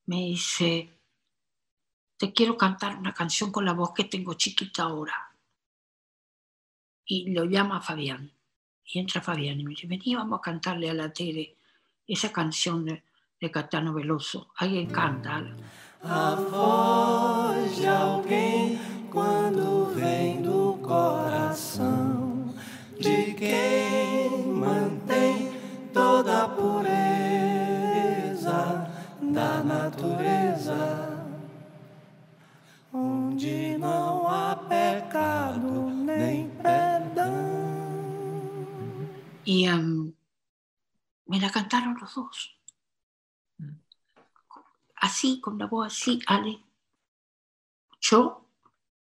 me 0.08 0.18
dice, 0.18 1.00
te 2.18 2.34
quiero 2.34 2.58
cantar 2.58 2.98
una 2.98 3.14
canción 3.14 3.52
con 3.52 3.64
la 3.64 3.74
voz 3.74 3.94
que 3.94 4.06
tengo 4.06 4.34
chiquita 4.34 4.84
ahora. 4.84 5.32
Y 7.06 7.32
lo 7.32 7.46
llama 7.46 7.80
Fabián. 7.80 8.32
Y 8.84 9.00
entra 9.00 9.22
Fabián 9.22 9.60
y 9.60 9.64
me 9.64 9.72
dice, 9.72 9.88
vení, 9.88 10.16
vamos 10.16 10.40
a 10.40 10.42
cantarle 10.42 10.90
a 10.90 10.94
la 10.94 11.14
tele 11.14 11.58
esa 12.08 12.32
canción 12.32 12.86
de, 12.86 13.04
de 13.40 13.52
Catano 13.52 13.94
Veloso. 13.94 14.52
Alguien 14.58 14.88
canta. 14.90 15.44
A 16.08 16.36
voz 16.36 17.76
de 17.78 17.88
alguém 17.88 18.80
quando 19.12 19.94
vem 19.96 20.42
do 20.42 20.78
coração 20.84 22.54
de 23.00 23.34
quem 23.34 24.46
mantém 24.46 25.52
toda 25.92 26.44
a 26.44 26.50
pureza 26.50 26.96
da 29.20 29.64
natureza, 29.64 31.26
onde 32.94 33.78
não 33.80 34.28
há 34.30 34.56
pecado 34.56 35.90
nem 35.90 36.50
perdão. 36.50 37.34
Y 39.46 39.66
em, 39.68 40.14
me 41.28 41.40
la 41.40 41.50
cantaron 41.50 41.96
los 42.00 42.14
dos. 42.16 42.56
Así, 45.16 45.40
con 45.40 45.58
la 45.58 45.68
voz 45.68 45.88
así, 45.88 46.20
Ale. 46.28 46.60
Yo, 48.02 48.50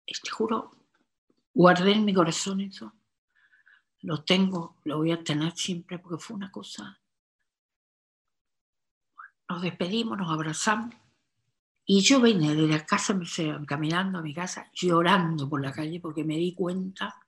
te 0.08 0.32
juro, 0.32 0.72
guardé 1.54 1.92
en 1.92 2.04
mi 2.04 2.16
corazón 2.16 2.62
eso. 2.62 2.92
Lo 4.02 4.24
tengo, 4.24 4.78
lo 4.86 4.98
voy 4.98 5.12
a 5.12 5.24
tener 5.24 5.56
siempre 5.56 6.00
porque 6.00 6.18
fue 6.18 6.36
una 6.36 6.52
cosa. 6.52 7.00
Nos 9.50 9.62
despedimos, 9.62 10.18
nos 10.18 10.32
abrazamos. 10.32 10.96
Y 11.86 12.02
yo 12.02 12.20
venía 12.20 12.56
de 12.56 12.68
la 12.68 12.84
casa, 12.88 13.14
me 13.14 13.28
caminando 13.68 14.18
a 14.18 14.24
mi 14.24 14.34
casa, 14.34 14.68
llorando 14.74 15.48
por 15.48 15.62
la 15.62 15.72
calle 15.72 16.00
porque 16.00 16.24
me 16.24 16.38
di 16.38 16.56
cuenta 16.56 17.20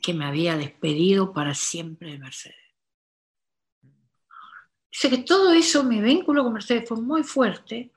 que 0.00 0.14
me 0.14 0.24
había 0.24 0.56
despedido 0.56 1.34
para 1.34 1.52
siempre 1.52 2.12
de 2.12 2.20
Mercedes. 2.20 2.65
Dice 4.96 5.10
que 5.10 5.24
todo 5.24 5.52
eso, 5.52 5.84
mi 5.84 6.00
vínculo 6.00 6.42
con 6.42 6.54
Mercedes 6.54 6.88
fue 6.88 6.96
muy 6.96 7.22
fuerte. 7.22 7.92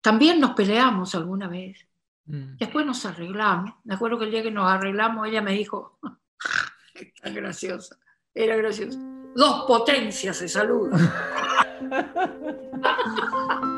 También 0.00 0.40
nos 0.40 0.50
peleamos 0.50 1.14
alguna 1.14 1.46
vez. 1.46 1.86
Mm. 2.24 2.56
Después 2.56 2.84
nos 2.84 3.06
arreglamos. 3.06 3.74
Me 3.84 3.94
acuerdo 3.94 4.18
que 4.18 4.24
el 4.24 4.32
día 4.32 4.42
que 4.42 4.50
nos 4.50 4.68
arreglamos, 4.68 5.28
ella 5.28 5.42
me 5.42 5.52
dijo, 5.52 6.00
tan 7.22 7.34
graciosa, 7.34 8.00
era 8.34 8.56
graciosa. 8.56 8.98
Dos 9.36 9.64
potencias 9.68 10.38
se 10.38 10.48
saludan. 10.48 11.08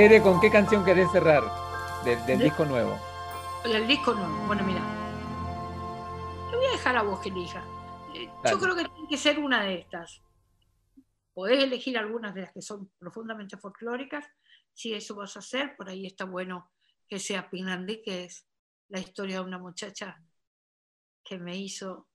Tere, 0.00 0.22
¿con 0.22 0.40
qué 0.40 0.50
canción 0.50 0.82
querés 0.82 1.12
cerrar 1.12 1.42
del, 2.06 2.24
del 2.24 2.38
disco 2.38 2.64
nuevo? 2.64 2.98
El 3.66 3.86
disco 3.86 4.14
no. 4.14 4.46
Bueno, 4.46 4.64
mira. 4.64 4.80
Lo 6.50 6.56
voy 6.56 6.68
a 6.68 6.70
dejar 6.70 6.96
a 6.96 7.02
vos 7.02 7.20
que 7.20 7.28
elija. 7.28 7.62
Eh, 8.14 8.26
Dale. 8.42 8.50
Yo 8.50 8.58
creo 8.58 8.76
que 8.76 8.88
tiene 8.88 9.08
que 9.10 9.18
ser 9.18 9.38
una 9.38 9.62
de 9.62 9.74
estas. 9.74 10.22
Podés 11.34 11.62
elegir 11.62 11.98
algunas 11.98 12.34
de 12.34 12.40
las 12.40 12.50
que 12.50 12.62
son 12.62 12.90
profundamente 12.98 13.58
folclóricas. 13.58 14.24
Si 14.72 14.94
eso 14.94 15.14
vas 15.16 15.36
a 15.36 15.40
hacer, 15.40 15.76
por 15.76 15.90
ahí 15.90 16.06
está 16.06 16.24
bueno 16.24 16.72
que 17.06 17.18
sea 17.18 17.50
Pinandí, 17.50 18.00
que 18.00 18.24
es 18.24 18.48
la 18.88 19.00
historia 19.00 19.40
de 19.40 19.44
una 19.44 19.58
muchacha 19.58 20.18
que 21.22 21.36
me 21.36 21.58
hizo 21.58 22.08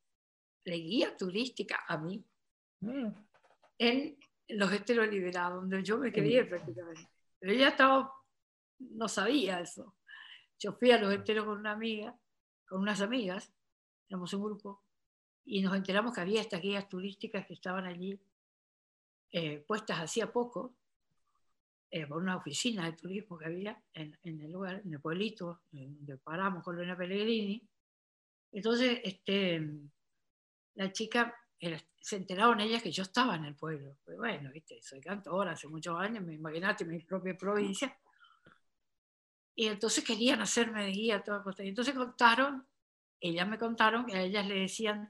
la 0.64 0.76
guía 0.76 1.16
turística 1.16 1.84
a 1.88 2.00
mí. 2.00 2.26
en 3.78 4.18
los 4.48 4.72
esteros 4.72 5.08
liberados, 5.08 5.62
donde 5.62 5.84
yo 5.84 6.00
me 6.00 6.12
quería 6.12 6.50
prácticamente. 6.50 7.15
Pero 7.46 7.58
ella 7.58 7.68
estaba, 7.68 8.12
no 8.80 9.08
sabía 9.08 9.60
eso. 9.60 9.94
Yo 10.58 10.74
fui 10.74 10.90
a 10.90 11.00
los 11.00 11.14
esteros 11.14 11.46
con 11.46 11.60
una 11.60 11.74
amiga, 11.74 12.18
con 12.68 12.82
unas 12.82 13.02
amigas, 13.02 13.54
éramos 14.10 14.34
un 14.34 14.44
grupo, 14.44 14.82
y 15.44 15.62
nos 15.62 15.76
enteramos 15.76 16.12
que 16.12 16.22
había 16.22 16.42
estas 16.42 16.60
guías 16.60 16.90
turísticas 16.90 17.46
que 17.46 17.54
estaban 17.54 17.86
allí 17.86 18.20
eh, 19.30 19.60
puestas 19.60 20.00
hacía 20.00 20.34
poco, 20.34 20.74
eh, 21.92 22.08
por 22.08 22.18
una 22.18 22.36
oficina 22.36 22.86
de 22.86 22.98
turismo 22.98 23.38
que 23.38 23.46
había 23.46 23.80
en, 23.94 24.18
en, 24.24 24.42
el 24.42 24.52
lugar, 24.52 24.82
en 24.84 24.96
el 24.96 25.00
pueblito 25.00 25.62
donde 25.72 26.18
paramos 26.18 26.64
con 26.64 26.76
Lorena 26.76 26.98
Pellegrini. 26.98 27.62
Entonces, 28.54 29.02
este, 29.04 29.70
la 30.74 30.92
chica, 30.92 31.36
se 32.02 32.18
enteraron 32.18 32.60
ellas 32.60 32.84
que 32.84 32.92
yo 32.92 33.04
estaba 33.04 33.36
en 33.36 33.46
el 33.46 33.56
pueblo. 33.56 33.98
Pues 34.04 34.18
bueno, 34.18 34.52
viste, 34.52 34.82
soy 34.82 35.02
cantora 35.02 35.52
hace 35.52 35.68
muchos 35.68 36.00
años, 36.00 36.24
me 36.24 36.34
imaginaste 36.34 36.86
mi 36.86 37.00
propia 37.00 37.38
provincia. 37.38 37.98
Y 39.56 39.68
entonces 39.68 40.04
querían 40.04 40.42
hacerme 40.42 40.84
de 40.84 40.92
guía 40.92 41.16
a 41.18 41.24
toda 41.24 41.42
costa. 41.42 41.64
Y 41.64 41.70
entonces 41.70 41.96
contaron, 41.96 42.68
ellas 43.20 43.48
me 43.48 43.58
contaron 43.58 44.06
que 44.06 44.16
a 44.16 44.22
ellas 44.22 44.46
le 44.46 44.60
decían, 44.60 45.10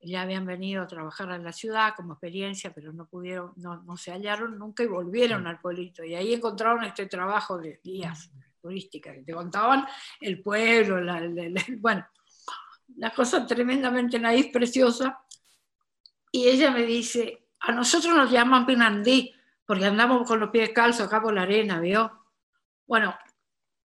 ya 0.00 0.22
habían 0.22 0.46
venido 0.46 0.82
a 0.82 0.86
trabajar 0.86 1.30
en 1.32 1.42
la 1.44 1.52
ciudad 1.52 1.94
como 1.96 2.12
experiencia, 2.12 2.72
pero 2.72 2.92
no 2.92 3.06
pudieron, 3.06 3.52
no, 3.56 3.82
no 3.82 3.96
se 3.96 4.12
hallaron 4.12 4.58
nunca 4.58 4.82
y 4.82 4.86
volvieron 4.86 5.46
al 5.46 5.60
pueblito. 5.60 6.04
Y 6.04 6.14
ahí 6.14 6.32
encontraron 6.32 6.84
este 6.84 7.06
trabajo 7.06 7.58
de 7.58 7.80
guías 7.82 8.30
turísticas, 8.60 9.14
que 9.14 9.22
te 9.22 9.32
contaban 9.32 9.86
el 10.20 10.42
pueblo, 10.42 11.00
la, 11.00 11.20
bueno, 11.78 12.06
la 12.96 13.10
cosa 13.10 13.46
tremendamente 13.46 14.18
naif, 14.18 14.52
preciosa. 14.52 15.18
Y 16.36 16.50
ella 16.50 16.70
me 16.70 16.82
dice, 16.82 17.46
a 17.60 17.72
nosotros 17.72 18.14
nos 18.14 18.30
llaman 18.30 18.66
Pinandí, 18.66 19.34
porque 19.64 19.86
andamos 19.86 20.28
con 20.28 20.38
los 20.38 20.50
pies 20.50 20.68
calzos 20.68 21.06
acá 21.06 21.22
por 21.22 21.32
la 21.32 21.42
arena, 21.42 21.80
¿vio? 21.80 22.12
Bueno, 22.86 23.16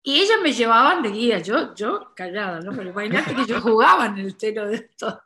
y 0.03 0.21
ellas 0.21 0.39
me 0.43 0.53
llevaban 0.53 1.05
de 1.05 1.11
guía, 1.11 1.39
yo, 1.39 1.73
yo 1.77 2.13
callada, 2.17 2.59
¿no? 2.59 2.73
Pero 2.73 2.91
imagínate 2.91 3.37
que 3.37 3.47
yo 3.47 3.61
jugaba 3.63 4.07
en 4.07 4.19
el 4.19 4.37
telo 4.37 4.67
de 4.67 4.75
esto. 4.75 5.23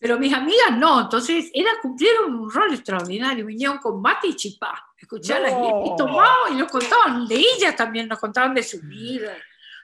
Pero 0.00 0.18
mis 0.18 0.34
amigas 0.34 0.76
no, 0.76 1.02
entonces 1.02 1.52
era, 1.54 1.70
cumplieron 1.80 2.34
un 2.34 2.50
rol 2.50 2.74
extraordinario, 2.74 3.46
vinieron 3.46 3.78
con 3.78 4.02
mate 4.02 4.26
y 4.26 4.34
chipá, 4.34 4.92
escuchaban 4.96 5.52
no. 5.52 5.84
y 5.86 5.96
tomaban 5.96 6.52
y 6.52 6.56
nos 6.56 6.68
contaban 6.68 7.28
de 7.28 7.36
ellas 7.36 7.76
también, 7.76 8.08
nos 8.08 8.18
contaban 8.18 8.54
de 8.54 8.64
su 8.64 8.80
vida, 8.80 9.36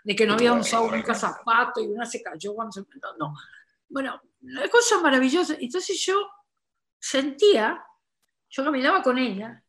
de 0.02 0.16
que 0.16 0.26
no 0.26 0.34
había 0.34 0.52
usado 0.52 0.90
nunca 0.90 1.14
zapato 1.14 1.80
y 1.80 1.86
una 1.86 2.06
se 2.06 2.20
cayó 2.20 2.54
cuando 2.54 2.72
se... 2.72 2.80
No, 2.80 3.16
no. 3.16 3.34
Bueno, 3.88 4.20
una 4.44 4.68
cosa 4.68 5.00
maravillosa. 5.00 5.56
Entonces 5.58 6.04
yo 6.04 6.28
sentía, 6.98 7.82
yo 8.50 8.64
caminaba 8.64 9.02
con 9.02 9.18
ella, 9.18 9.62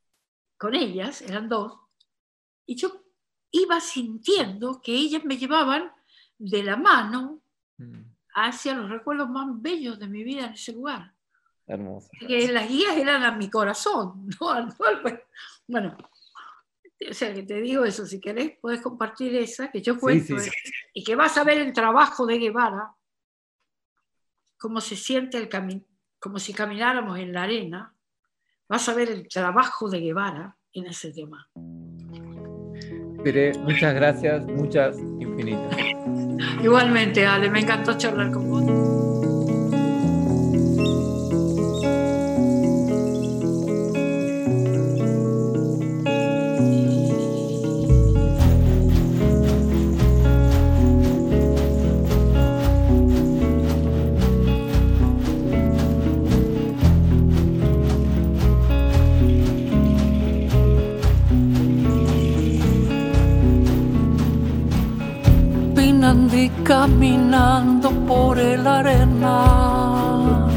con 0.57 0.76
ellas, 0.76 1.21
eran 1.21 1.49
dos, 1.49 1.80
y 2.65 2.76
yo 2.76 3.03
iba 3.51 3.80
sintiendo 3.80 4.82
que 4.82 4.93
ellas 4.93 5.23
me 5.23 5.38
llevaban 5.38 5.91
de 6.38 6.63
la 6.63 6.76
mano 6.76 7.41
hacia 8.34 8.76
los 8.76 8.89
recuerdos 8.89 9.30
más 9.30 9.47
bellos 9.61 9.97
de 9.99 10.07
mi 10.07 10.23
vida 10.23 10.47
en 10.47 10.53
ese 10.53 10.73
lugar. 10.73 11.13
Hermoso. 11.67 12.09
Que 12.19 12.47
las 12.51 12.67
guías 12.69 12.95
eran 12.97 13.23
a 13.23 13.32
mi 13.32 13.49
corazón, 13.49 14.30
¿no? 14.39 14.76
Bueno, 15.67 15.97
o 17.09 17.13
sea, 17.13 17.34
que 17.34 17.43
te 17.43 17.61
digo 17.61 17.86
eso, 17.86 18.05
si 18.05 18.19
querés, 18.19 18.57
puedes 18.61 18.82
compartir 18.82 19.36
esa, 19.36 19.71
que 19.71 19.82
yo 19.82 19.97
cuento, 19.99 20.38
sí, 20.39 20.49
sí, 20.51 20.59
sí. 20.63 20.71
y 20.93 21.03
que 21.03 21.15
vas 21.15 21.38
a 21.38 21.43
ver 21.43 21.59
el 21.59 21.73
trabajo 21.73 22.26
de 22.26 22.38
Guevara, 22.38 22.93
cómo 24.66 24.82
se 24.82 24.95
siente 24.95 25.38
el 25.38 25.47
camino, 25.47 25.84
como 26.18 26.39
si 26.39 26.51
camináramos 26.51 27.20
en 27.20 27.34
la 27.34 27.43
arena, 27.43 27.93
vas 28.68 28.89
a 28.89 28.95
ver 28.95 29.11
el 29.11 29.28
trabajo 29.28 29.91
de 29.91 29.99
Guevara 29.99 30.57
en 30.74 30.88
ese 30.88 31.13
tema. 31.13 31.47
Tere, 33.24 33.55
muchas 33.59 33.93
gracias, 33.93 34.43
muchas 34.47 34.97
infinitas. 35.20 35.78
Igualmente, 36.63 37.28
Ale, 37.28 37.51
me 37.51 37.59
encantó 37.59 37.95
charlar 37.95 38.32
con 38.32 38.49
vos. 38.49 38.94
Caminando 66.66 67.91
por 68.07 68.39
el 68.39 68.66
arena. 68.66 70.47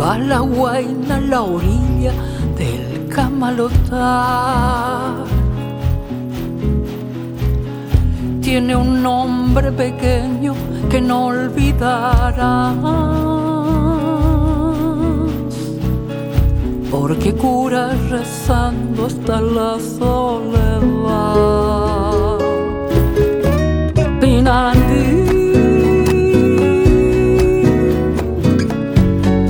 Va 0.00 0.16
la 0.18 0.38
guaina 0.40 1.16
a 1.16 1.20
la 1.20 1.42
orilla 1.42 2.12
del 2.56 3.06
camalotar. 3.08 5.26
Tiene 8.40 8.76
un 8.76 9.02
nombre 9.02 9.70
pequeño 9.70 10.54
que 10.88 11.02
no 11.02 11.26
olvidarás. 11.26 12.76
Porque 16.90 17.34
cura 17.34 17.90
rezando 18.08 19.04
hasta 19.04 19.42
la 19.42 19.76
soledad. 19.98 21.77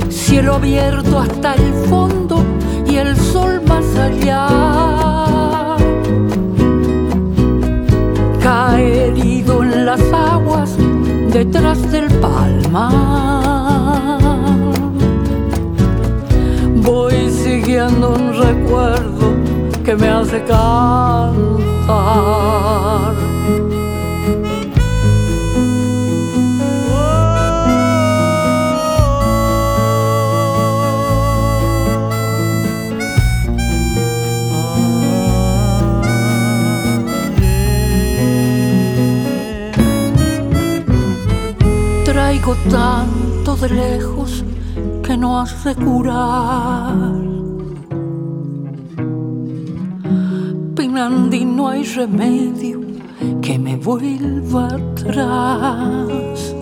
Cielo 0.09 0.55
abierto 0.55 1.19
hasta 1.19 1.53
el 1.53 1.73
fondo 1.87 2.43
y 2.85 2.97
el 2.97 3.15
sol 3.15 3.61
más 3.65 3.85
allá. 3.95 4.47
Cae 8.43 9.07
herido 9.07 9.63
en 9.63 9.85
las 9.85 10.01
aguas 10.11 10.75
detrás 11.31 11.89
del 11.93 12.11
palmar. 12.19 12.91
Voy 16.75 17.31
siguiendo 17.31 18.15
un 18.15 18.33
recuerdo 18.33 19.33
que 19.85 19.95
me 19.95 20.09
hace 20.09 20.43
cantar. 20.43 21.39
Tanto 42.67 43.55
de 43.55 43.69
lejos 43.69 44.43
que 45.03 45.15
no 45.15 45.39
hace 45.39 45.75
curar. 45.75 46.93
Pinandi 50.75 51.45
no 51.45 51.69
hay 51.69 51.83
remedio 51.83 52.81
que 53.41 53.57
me 53.57 53.75
vuelva 53.75 54.67
atrás. 54.67 56.55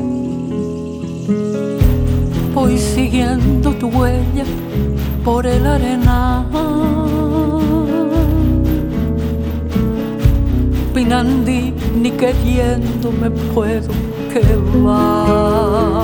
Voy 2.54 2.78
siguiendo 2.78 3.72
tu 3.74 3.88
huella 3.88 4.46
por 5.24 5.46
el 5.46 5.66
arenal. 5.66 6.46
Pinandi 10.94 11.74
ni 12.02 12.12
queriendo 12.12 13.12
me 13.12 13.30
puedo 13.30 14.07
quemar. 14.34 15.98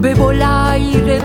Bebo 0.00 0.30
el 0.30 0.42
aire 0.42 1.16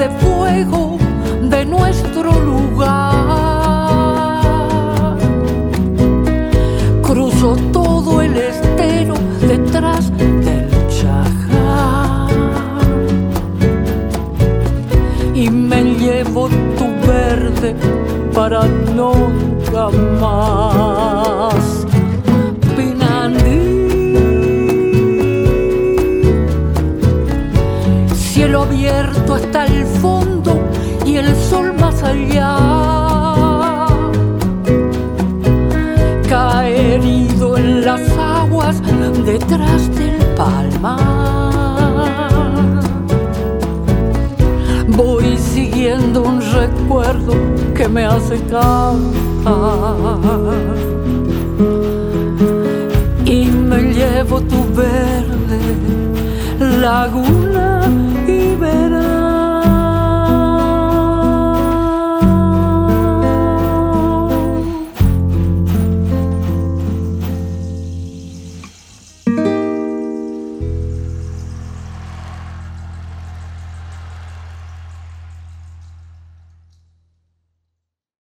para 18.33 18.65
nunca 18.65 19.89
más. 20.19 21.85
Pinandí, 22.75 23.61
cielo 28.15 28.63
abierto 28.63 29.35
hasta 29.35 29.65
el 29.65 29.85
fondo 29.85 30.59
y 31.05 31.17
el 31.17 31.35
sol 31.35 31.73
más 31.79 32.01
allá. 32.03 32.57
Cae 36.29 36.95
herido 36.95 37.57
en 37.57 37.85
las 37.85 38.01
aguas 38.17 38.81
detrás 39.25 39.95
del 39.95 40.17
palmar. 40.35 41.40
un 45.89 46.39
recuerdo 46.53 47.33
que 47.73 47.87
me 47.87 48.05
hace 48.05 48.39
cantar. 48.41 48.93
Y 53.25 53.45
me 53.45 53.81
llevo 53.93 54.41
tu 54.41 54.63
verde 54.75 55.59
laguna 56.59 57.89
y 58.27 58.55